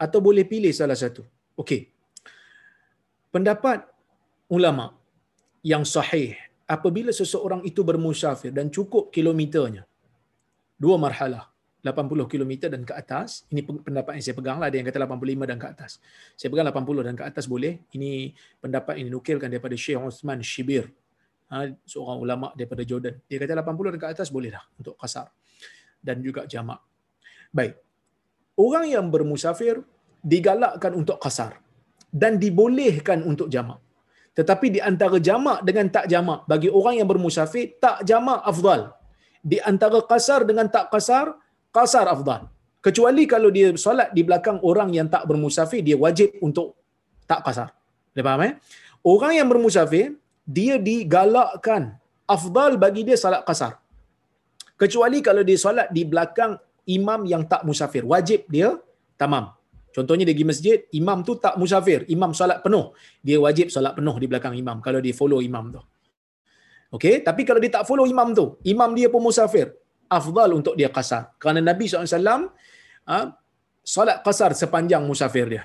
[0.00, 1.28] Atau boleh pilih salah satu?
[1.60, 1.92] Okey.
[3.28, 3.84] Pendapat
[4.48, 4.96] ulama
[5.72, 9.84] yang sahih apabila seseorang itu bermusafir dan cukup kilometernya
[10.80, 11.49] dua marhalah
[11.80, 13.48] 80 km dan ke atas.
[13.48, 15.90] Ini pendapat yang saya pegang lah ada yang kata 85 dan ke atas.
[16.36, 17.80] Saya pegang 80 dan ke atas boleh.
[17.96, 20.92] Ini pendapat yang dinukilkan daripada Syekh Osman Shibir
[21.48, 23.16] ha, seorang ulama daripada Jordan.
[23.26, 25.32] Dia kata 80 dan ke atas boleh dah untuk kasar
[26.00, 26.80] dan juga jamak.
[27.50, 27.76] Baik.
[28.60, 29.80] Orang yang bermusafir
[30.20, 31.58] digalakkan untuk kasar
[32.12, 33.80] dan dibolehkan untuk jamak.
[34.36, 38.94] Tetapi di antara jamak dengan tak jamak bagi orang yang bermusafir tak jamak afdal.
[39.40, 41.32] Di antara kasar dengan tak kasar
[41.74, 42.50] kasar afdal.
[42.80, 46.80] Kecuali kalau dia solat di belakang orang yang tak bermusafir dia wajib untuk
[47.28, 47.68] tak kasar
[48.16, 48.52] dia faham eh?
[49.04, 53.76] Orang yang bermusafir dia digalakkan afdal bagi dia salat kasar
[54.80, 56.56] kecuali kalau dia solat di belakang
[56.88, 58.02] imam yang tak musafir.
[58.02, 58.74] Wajib dia
[59.20, 59.52] tamam.
[59.90, 62.94] Contohnya dia pergi masjid, imam tu tak musafir, imam solat penuh.
[63.26, 65.82] Dia wajib solat penuh di belakang imam kalau dia follow imam tu.
[66.94, 69.74] Okey, tapi kalau dia tak follow imam tu, imam dia pun musafir,
[70.10, 71.30] afdal untuk dia qasar.
[71.38, 72.50] Kerana Nabi SAW
[73.06, 73.16] ha,
[73.86, 75.64] solat qasar sepanjang musafir dia.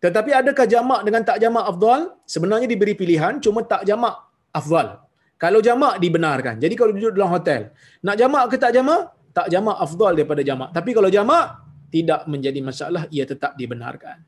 [0.00, 2.00] Tetapi adakah jamak dengan tak jamak afdal?
[2.24, 4.16] Sebenarnya diberi pilihan, cuma tak jamak
[4.52, 5.00] afdal.
[5.40, 6.60] Kalau jamak dibenarkan.
[6.60, 7.72] Jadi kalau duduk dalam hotel,
[8.04, 9.12] nak jamak ke tak jamak?
[9.32, 10.68] Tak jamak afdal daripada jamak.
[10.76, 11.44] Tapi kalau jamak,
[11.90, 14.22] tidak menjadi masalah, ia tetap dibenarkan.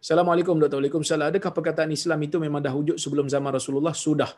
[0.00, 0.80] Assalamualaikum Dr.
[0.80, 1.28] Waalaikumsalam.
[1.28, 3.92] Adakah perkataan Islam itu memang dah wujud sebelum zaman Rasulullah?
[3.92, 4.32] Sudah.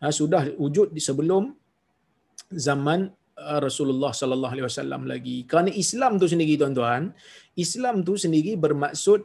[0.00, 1.52] Ha, sudah wujud di sebelum
[2.48, 5.44] zaman uh, Rasulullah sallallahu alaihi wasallam lagi.
[5.44, 7.12] Kerana Islam tu sendiri tuan-tuan,
[7.52, 9.20] Islam tu sendiri bermaksud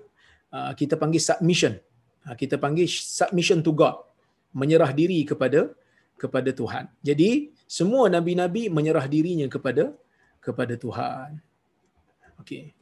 [0.51, 1.79] uh, kita panggil submission.
[2.27, 4.03] Uh, kita panggil submission to God.
[4.51, 5.71] Menyerah diri kepada
[6.19, 6.91] kepada Tuhan.
[6.99, 9.95] Jadi semua nabi-nabi menyerah dirinya kepada
[10.43, 11.39] kepada Tuhan.
[12.43, 12.76] Okey.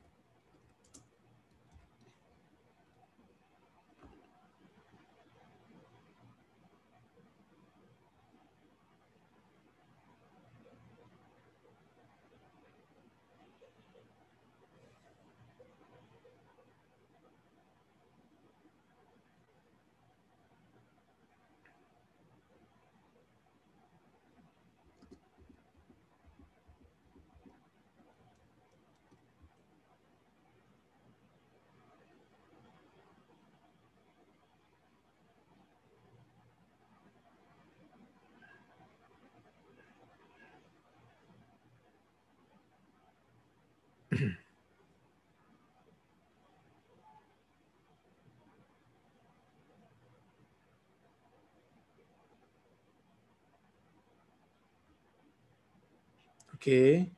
[56.66, 57.14] Okey.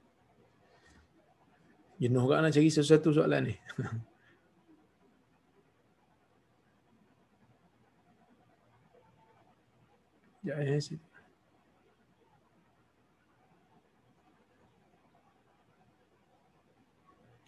[2.03, 3.55] Jenuh kan nak cari sesuatu soalan ni.
[10.47, 11.03] Ya, ya, sini.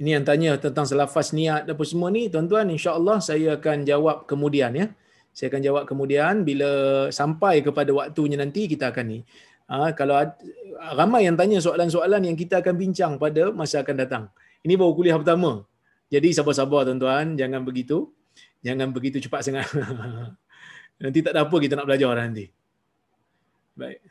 [0.03, 4.75] Ini yang tanya tentang selafaz niat apa semua ni, tuan-tuan, insya-Allah saya akan jawab kemudian
[4.75, 4.91] ya.
[5.31, 9.19] Saya akan jawab kemudian bila sampai kepada waktunya nanti kita akan ni.
[9.69, 10.33] Ha, kalau ada,
[10.97, 14.23] ramai yang tanya soalan-soalan yang kita akan bincang pada masa akan datang.
[14.65, 15.61] Ini baru kuliah pertama.
[16.09, 18.09] Jadi sabar-sabar tuan-tuan, jangan begitu.
[18.65, 19.69] Jangan begitu cepat sangat.
[21.01, 22.49] nanti tak ada apa kita nak belajar nanti.
[23.77, 24.08] Baik.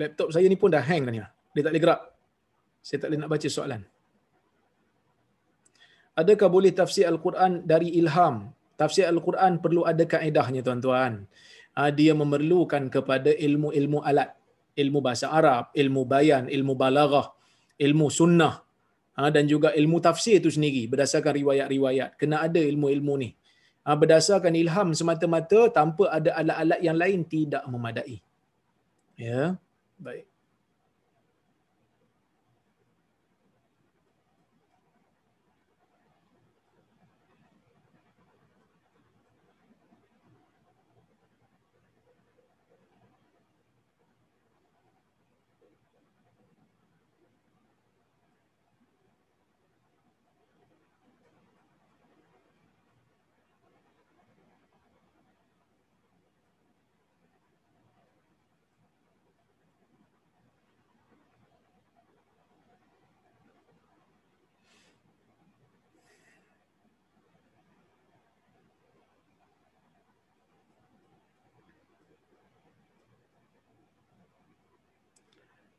[0.00, 1.20] Laptop saya ni pun dah hang dah ni.
[1.56, 2.00] Dia tak boleh gerak.
[2.86, 3.82] Saya tak boleh nak baca soalan.
[6.16, 8.52] Adakah boleh tafsir Al-Quran dari ilham?
[8.80, 11.28] Tafsir Al-Quran perlu ada kaedahnya tuan-tuan.
[11.76, 14.32] Ah, dia memerlukan kepada ilmu-ilmu alat.
[14.76, 17.32] Ilmu bahasa Arab, ilmu bayan, ilmu balaghah,
[17.80, 18.64] ilmu sunnah.
[19.16, 22.20] Ah, dan juga ilmu tafsir itu sendiri berdasarkan riwayat-riwayat.
[22.20, 23.30] Kena ada ilmu-ilmu ni.
[23.84, 28.20] Ah, berdasarkan ilham semata-mata tanpa ada alat-alat yang lain tidak memadai.
[29.16, 29.56] Ya.
[29.98, 30.35] Baik.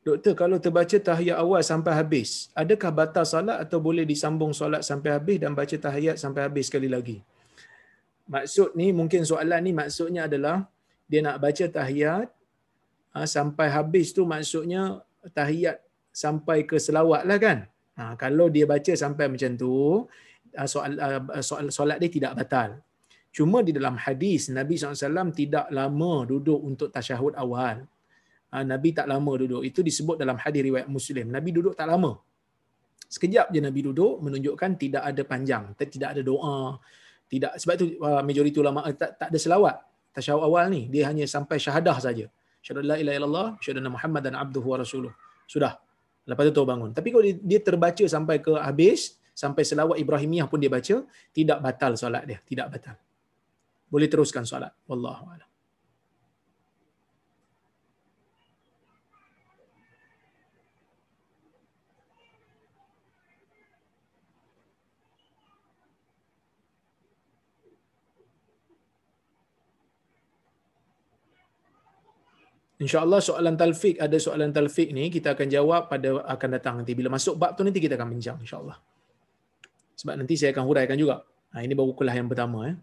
[0.07, 2.29] Doktor, kalau terbaca tahiyat awal sampai habis,
[2.61, 6.87] adakah batal solat atau boleh disambung solat sampai habis dan baca tahiyat sampai habis sekali
[6.95, 7.17] lagi?
[8.33, 10.63] Maksud ni, mungkin soalan ni maksudnya adalah
[11.11, 12.27] dia nak baca tahiyat
[13.11, 15.03] ha, sampai habis tu maksudnya
[15.39, 15.83] tahiyat
[16.23, 17.59] sampai ke selawat lah kan?
[17.99, 20.07] Ha, kalau dia baca sampai macam tu,
[20.55, 22.79] ha, soal, ha, soal, solat dia tidak batal.
[23.35, 27.83] Cuma di dalam hadis, Nabi SAW tidak lama duduk untuk tasyahud awal.
[28.57, 29.61] Ha, Nabi tak lama duduk.
[29.61, 31.29] Itu disebut dalam hadis riwayat Muslim.
[31.29, 32.17] Nabi duduk tak lama.
[33.05, 36.81] Sekejap je Nabi duduk menunjukkan tidak ada panjang, tidak ada doa.
[37.29, 39.75] Tidak sebab tu uh, majoriti ulama uh, tak, tak ada selawat.
[40.17, 42.25] Tasyahud awal ni dia hanya sampai syahadah saja.
[42.65, 45.13] Syahadu la ilaha illallah, syahadu anna Muhammadan abduhu wa rasuluh.
[45.45, 45.77] Sudah.
[46.27, 46.91] Lepas tu bangun.
[46.91, 51.95] Tapi kalau dia terbaca sampai ke habis, sampai selawat Ibrahimiyah pun dia baca, tidak batal
[51.95, 52.99] solat dia, tidak batal.
[53.87, 54.75] Boleh teruskan solat.
[54.91, 55.46] Wallahu a'lam.
[72.77, 76.93] InsyaAllah soalan talfik, ada soalan talfik ni kita akan jawab pada akan datang nanti.
[76.93, 78.77] Bila masuk bab tu nanti kita akan bincang insyaAllah.
[79.97, 81.25] Sebab nanti saya akan huraikan juga.
[81.57, 82.69] Ha, ini baru kuliah yang pertama.
[82.69, 82.77] Eh.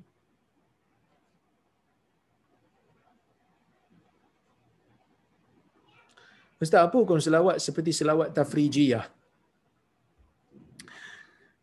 [6.59, 9.07] Ustaz, apa hukum selawat seperti selawat tafrijiyah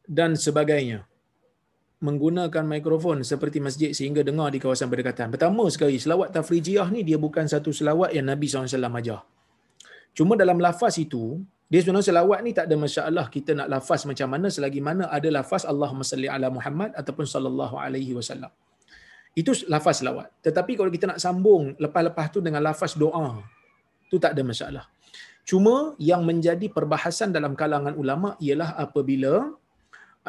[0.08, 1.11] dan sebagainya?
[2.02, 5.30] Menggunakan mikrofon seperti masjid sehingga dengar di kawasan berdekatan.
[5.30, 9.22] Pertama sekali, selawat tafrijiyah ni dia bukan satu selawat yang Nabi SAW ajar.
[10.18, 11.40] Cuma dalam lafaz itu,
[11.72, 15.30] dia sebenarnya selawat ni tak ada masalah kita nak lafaz macam mana selagi mana ada
[15.32, 18.52] lafaz Allahumma salli ala Muhammad ataupun sallallahu alaihi wasallam.
[19.32, 20.28] Itu lafaz selawat.
[20.44, 23.40] Tetapi kalau kita nak sambung lepas-lepas tu dengan lafaz doa,
[24.12, 24.84] tu tak ada masalah.
[25.48, 29.56] Cuma yang menjadi perbahasan dalam kalangan ulama ialah apabila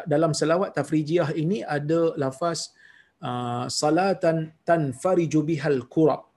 [0.08, 2.72] dalam selawat tafrijiyah ini ada lafaz
[3.20, 6.28] uh, salatan tanfariju bihal kurab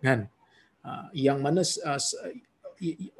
[0.00, 0.30] kan?
[0.80, 2.00] Uh, yang mana uh,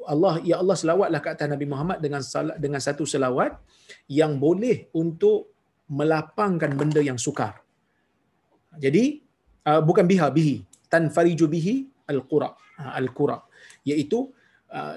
[0.09, 3.61] Allah ya Allah selawatlah ke atas Nabi Muhammad dengan salat dengan satu selawat
[4.09, 5.53] yang boleh untuk
[5.91, 7.61] melapangkan benda yang sukar.
[8.79, 9.21] Jadi
[9.61, 10.65] bukan biha bihi.
[10.89, 13.37] Tanfariju bihi al-qura uh, al-qura
[13.85, 14.40] iaitu uh,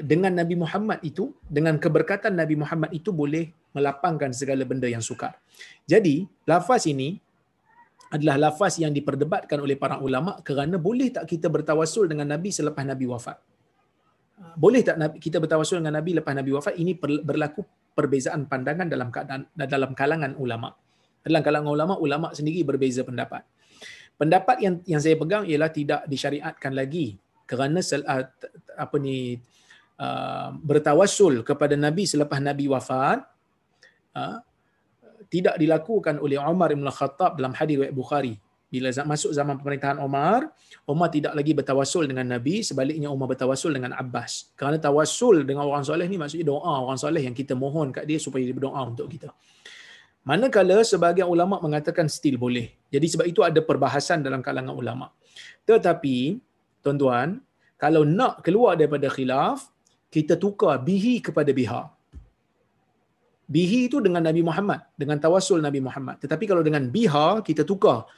[0.07, 5.35] dengan Nabi Muhammad itu dengan keberkatan Nabi Muhammad itu boleh melapangkan segala benda yang sukar.
[5.83, 7.19] Jadi, lafaz ini
[8.15, 12.87] adalah lafaz yang diperdebatkan oleh para ulama kerana boleh tak kita bertawasul dengan Nabi selepas
[12.87, 13.35] Nabi wafat?
[14.55, 16.79] Boleh tak kita bertawasul dengan Nabi lepas Nabi wafat?
[16.79, 20.71] Ini berlaku perbezaan pandangan dalam keadaan dalam kalangan ulama.
[21.27, 23.43] Dalam kalangan ulama, ulama sendiri berbeza pendapat.
[24.15, 27.19] Pendapat yang yang saya pegang ialah tidak disyariatkan lagi
[27.51, 28.25] kerana uh,
[28.79, 29.43] apa ni
[30.01, 33.35] uh, bertawasul kepada Nabi selepas Nabi wafat
[34.15, 34.39] Ha,
[35.27, 38.39] tidak dilakukan oleh Umar bin Khattab dalam hadis riwayat Bukhari.
[38.71, 40.51] Bila masuk zaman pemerintahan Umar,
[40.87, 44.51] Umar tidak lagi bertawasul dengan Nabi, sebaliknya Umar bertawasul dengan Abbas.
[44.59, 48.19] Kerana tawasul dengan orang soleh ni maksudnya doa orang soleh yang kita mohon kat dia
[48.19, 49.31] supaya dia berdoa untuk kita.
[50.27, 52.71] Manakala sebagian ulama mengatakan still boleh.
[52.91, 55.11] Jadi sebab itu ada perbahasan dalam kalangan ulama.
[55.69, 56.39] Tetapi,
[56.83, 57.43] tuan-tuan,
[57.79, 59.74] kalau nak keluar daripada khilaf,
[60.15, 61.83] kita tukar bihi kepada biha
[63.55, 66.17] bihi itu dengan Nabi Muhammad, dengan tawasul Nabi Muhammad.
[66.23, 68.09] Tetapi kalau dengan biha, kita tukar.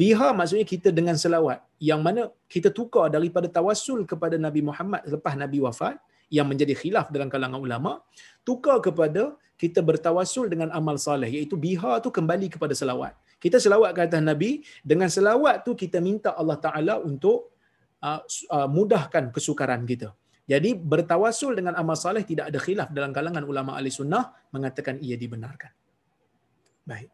[0.00, 1.58] Biha maksudnya kita dengan selawat.
[1.80, 5.96] Yang mana kita tukar daripada tawasul kepada Nabi Muhammad selepas Nabi wafat,
[6.32, 8.00] yang menjadi khilaf dalam kalangan ulama,
[8.48, 13.14] tukar kepada kita bertawasul dengan amal saleh, iaitu biha tu kembali kepada selawat.
[13.38, 17.54] Kita selawat ke atas Nabi, dengan selawat tu kita minta Allah Ta'ala untuk
[18.02, 18.20] uh,
[18.56, 20.10] uh, mudahkan kesukaran kita.
[20.44, 25.16] Jadi bertawasul dengan amal saleh tidak ada khilaf dalam kalangan ulama ahli sunnah mengatakan ia
[25.16, 25.72] dibenarkan.
[26.84, 27.08] Baik.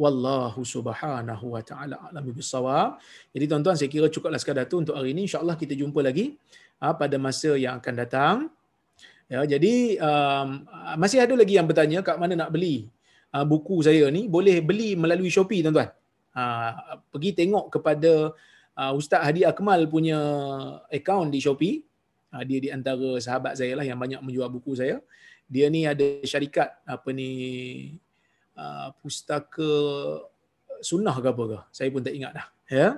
[0.00, 2.96] Wallahu subhanahu wa ta'ala alam bisawab.
[3.36, 5.28] Jadi tuan-tuan saya kira cukuplah sekadar tu untuk hari ini.
[5.28, 6.40] InsyaAllah kita jumpa lagi
[6.80, 8.36] ha, pada masa yang akan datang.
[9.28, 10.64] Ya, jadi um,
[10.96, 12.88] masih ada lagi yang bertanya kat mana nak beli
[13.36, 14.24] uh, buku saya ni.
[14.26, 15.92] Boleh beli melalui Shopee tuan-tuan.
[16.32, 18.32] Uh, pergi tengok kepada
[18.80, 20.18] uh, Ustaz Hadi Akmal punya
[20.88, 21.91] account di Shopee.
[22.32, 25.04] Ah, dia di antara sahabat saya lah yang banyak menjual buku saya.
[25.52, 27.30] Dia ni ada syarikat apa ni
[28.56, 29.68] uh, pustaka
[30.80, 31.58] sunnah ke apa ke?
[31.76, 32.46] Saya pun tak ingat dah.
[32.72, 32.88] Ya.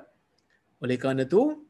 [0.78, 1.66] Oleh kerana tu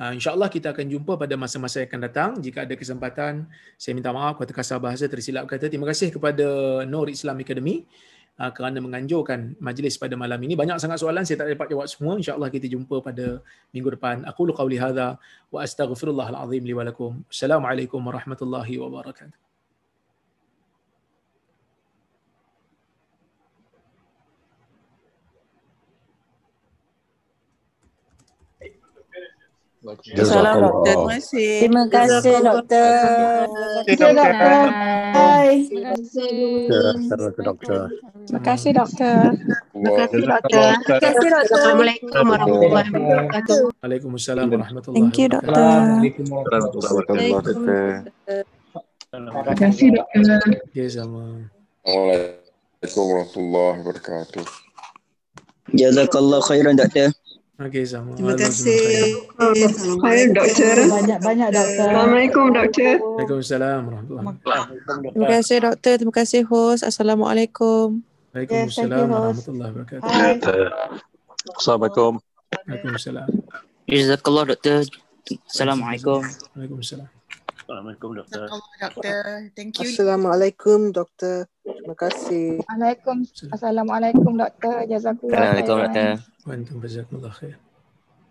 [0.00, 2.30] uh, insya-Allah kita akan jumpa pada masa-masa yang akan datang.
[2.40, 3.44] Jika ada kesempatan,
[3.76, 5.68] saya minta maaf kata kasar bahasa tersilap kata.
[5.68, 6.48] Terima kasih kepada
[6.88, 7.84] Nur Islam Academy
[8.38, 10.56] kerana menganjurkan majlis pada malam ini.
[10.56, 12.16] Banyak sangat soalan saya tak dapat jawab semua.
[12.16, 14.24] InsyaAllah kita jumpa pada minggu depan.
[14.24, 15.20] Aku lu qawli hadha
[15.52, 17.22] wa astaghfirullahal azim li wa lakum.
[17.28, 19.51] Assalamualaikum warahmatullahi wabarakatuh.
[29.82, 30.94] Salam doktor.
[30.94, 31.58] Terima kasih.
[31.58, 32.94] Terima kasih doktor.
[33.82, 34.70] Terima kasih, doktor.
[37.02, 37.82] Terima kasih doktor.
[38.22, 39.26] Terima kasih doktor.
[39.74, 40.70] Terima kasih, doktor.
[40.86, 41.50] Terima kasih doktor.
[41.50, 43.58] Assalamualaikum warahmatullahi wabarakatuh.
[43.82, 45.50] Waalaikumsalam warahmatullahi Thank you wabarakatuh.
[45.50, 46.78] doktor.
[49.10, 50.38] Terima kasih, doktor.
[50.78, 51.42] Ya sama.
[51.82, 54.46] Assalamualaikum warahmatullahi wabarakatuh.
[55.74, 57.10] Jazakallah khairan doktor.
[57.60, 58.16] Okey sama.
[58.16, 59.12] Terima kasih.
[60.00, 60.76] Hai, doktor.
[60.88, 61.84] Banyak-banyak doktor.
[61.84, 62.96] Assalamualaikum, doktor.
[62.96, 65.12] Waalaikumsalam warahmatullahi wabarakatuh.
[65.12, 65.92] Terima kasih doktor.
[66.00, 66.80] Terima kasih host.
[66.80, 68.00] Assalamualaikum.
[68.32, 70.08] Waalaikumsalam warahmatullahi wabarakatuh.
[71.60, 72.12] Assalamualaikum.
[72.56, 73.28] Waalaikumsalam.
[73.84, 74.88] Jazakallah doktor.
[75.44, 76.24] Assalamualaikum.
[76.56, 77.08] Waalaikumsalam.
[77.62, 78.48] Assalamualaikum doktor.
[78.80, 79.24] Doktor.
[79.52, 79.92] Thank you.
[79.92, 81.52] Assalamualaikum doktor.
[81.92, 82.56] Terima kasih.
[82.64, 83.16] Assalamualaikum.
[83.52, 84.74] Assalamualaikum doktor.
[84.88, 85.36] Jazakallah.
[85.36, 85.84] Assalamualaikum khairan.
[85.84, 86.08] doktor.
[86.40, 87.56] Wa antum jazakumullah khair.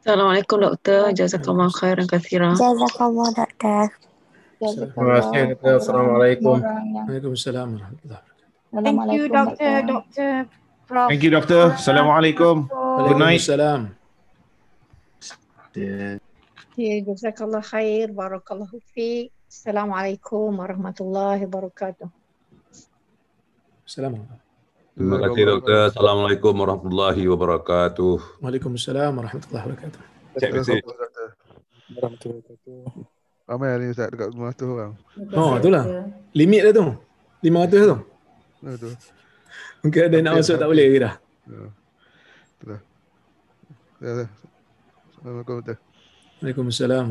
[0.02, 1.02] Assalamualaikum, doktor.
[1.14, 2.50] Jazakallah khairan kathira.
[2.58, 3.86] Jazakallah doktor.
[4.58, 5.74] Terima kasih, doktor.
[5.78, 6.58] Assalamualaikum.
[7.06, 8.82] Waalaikumsalam warahmatullahi wabarakatuh.
[8.82, 9.74] Thank you doktor.
[9.86, 10.34] Doktor.
[10.90, 11.08] Prof.
[11.14, 11.64] Thank you, Doctor.
[11.78, 12.56] Assalamualaikum.
[12.66, 13.46] Good night.
[13.46, 13.80] Waalaikumsalam.
[16.82, 18.10] Ya, jazakallah khair.
[18.10, 19.30] Barakallahu fiik.
[19.46, 22.20] Assalamualaikum warahmatullahi wabarakatuh.
[23.91, 24.39] Assalamualaikum.
[24.95, 25.91] Terima kasih doktor.
[25.91, 28.39] Assalamualaikum warahmatullahi wabarakatuh.
[28.39, 30.01] Waalaikumsalam warahmatullahi wabarakatuh.
[30.39, 30.80] Terima kasih.
[33.51, 34.95] Ramai hari ni Ustaz dekat rumah tu orang.
[35.35, 36.07] Oh, itulah.
[36.31, 36.85] Limit dah tu.
[37.43, 37.97] 500 tu.
[38.63, 38.89] Ha tu.
[39.84, 41.13] Mungkin ada nak masuk tak boleh lagi dah.
[41.51, 41.68] Ya.
[42.47, 42.81] Itulah.
[43.99, 44.27] Ya, ya.
[45.19, 45.55] Assalamualaikum.
[46.39, 47.07] Waalaikumsalam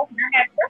[0.00, 0.69] Oh, Hope you're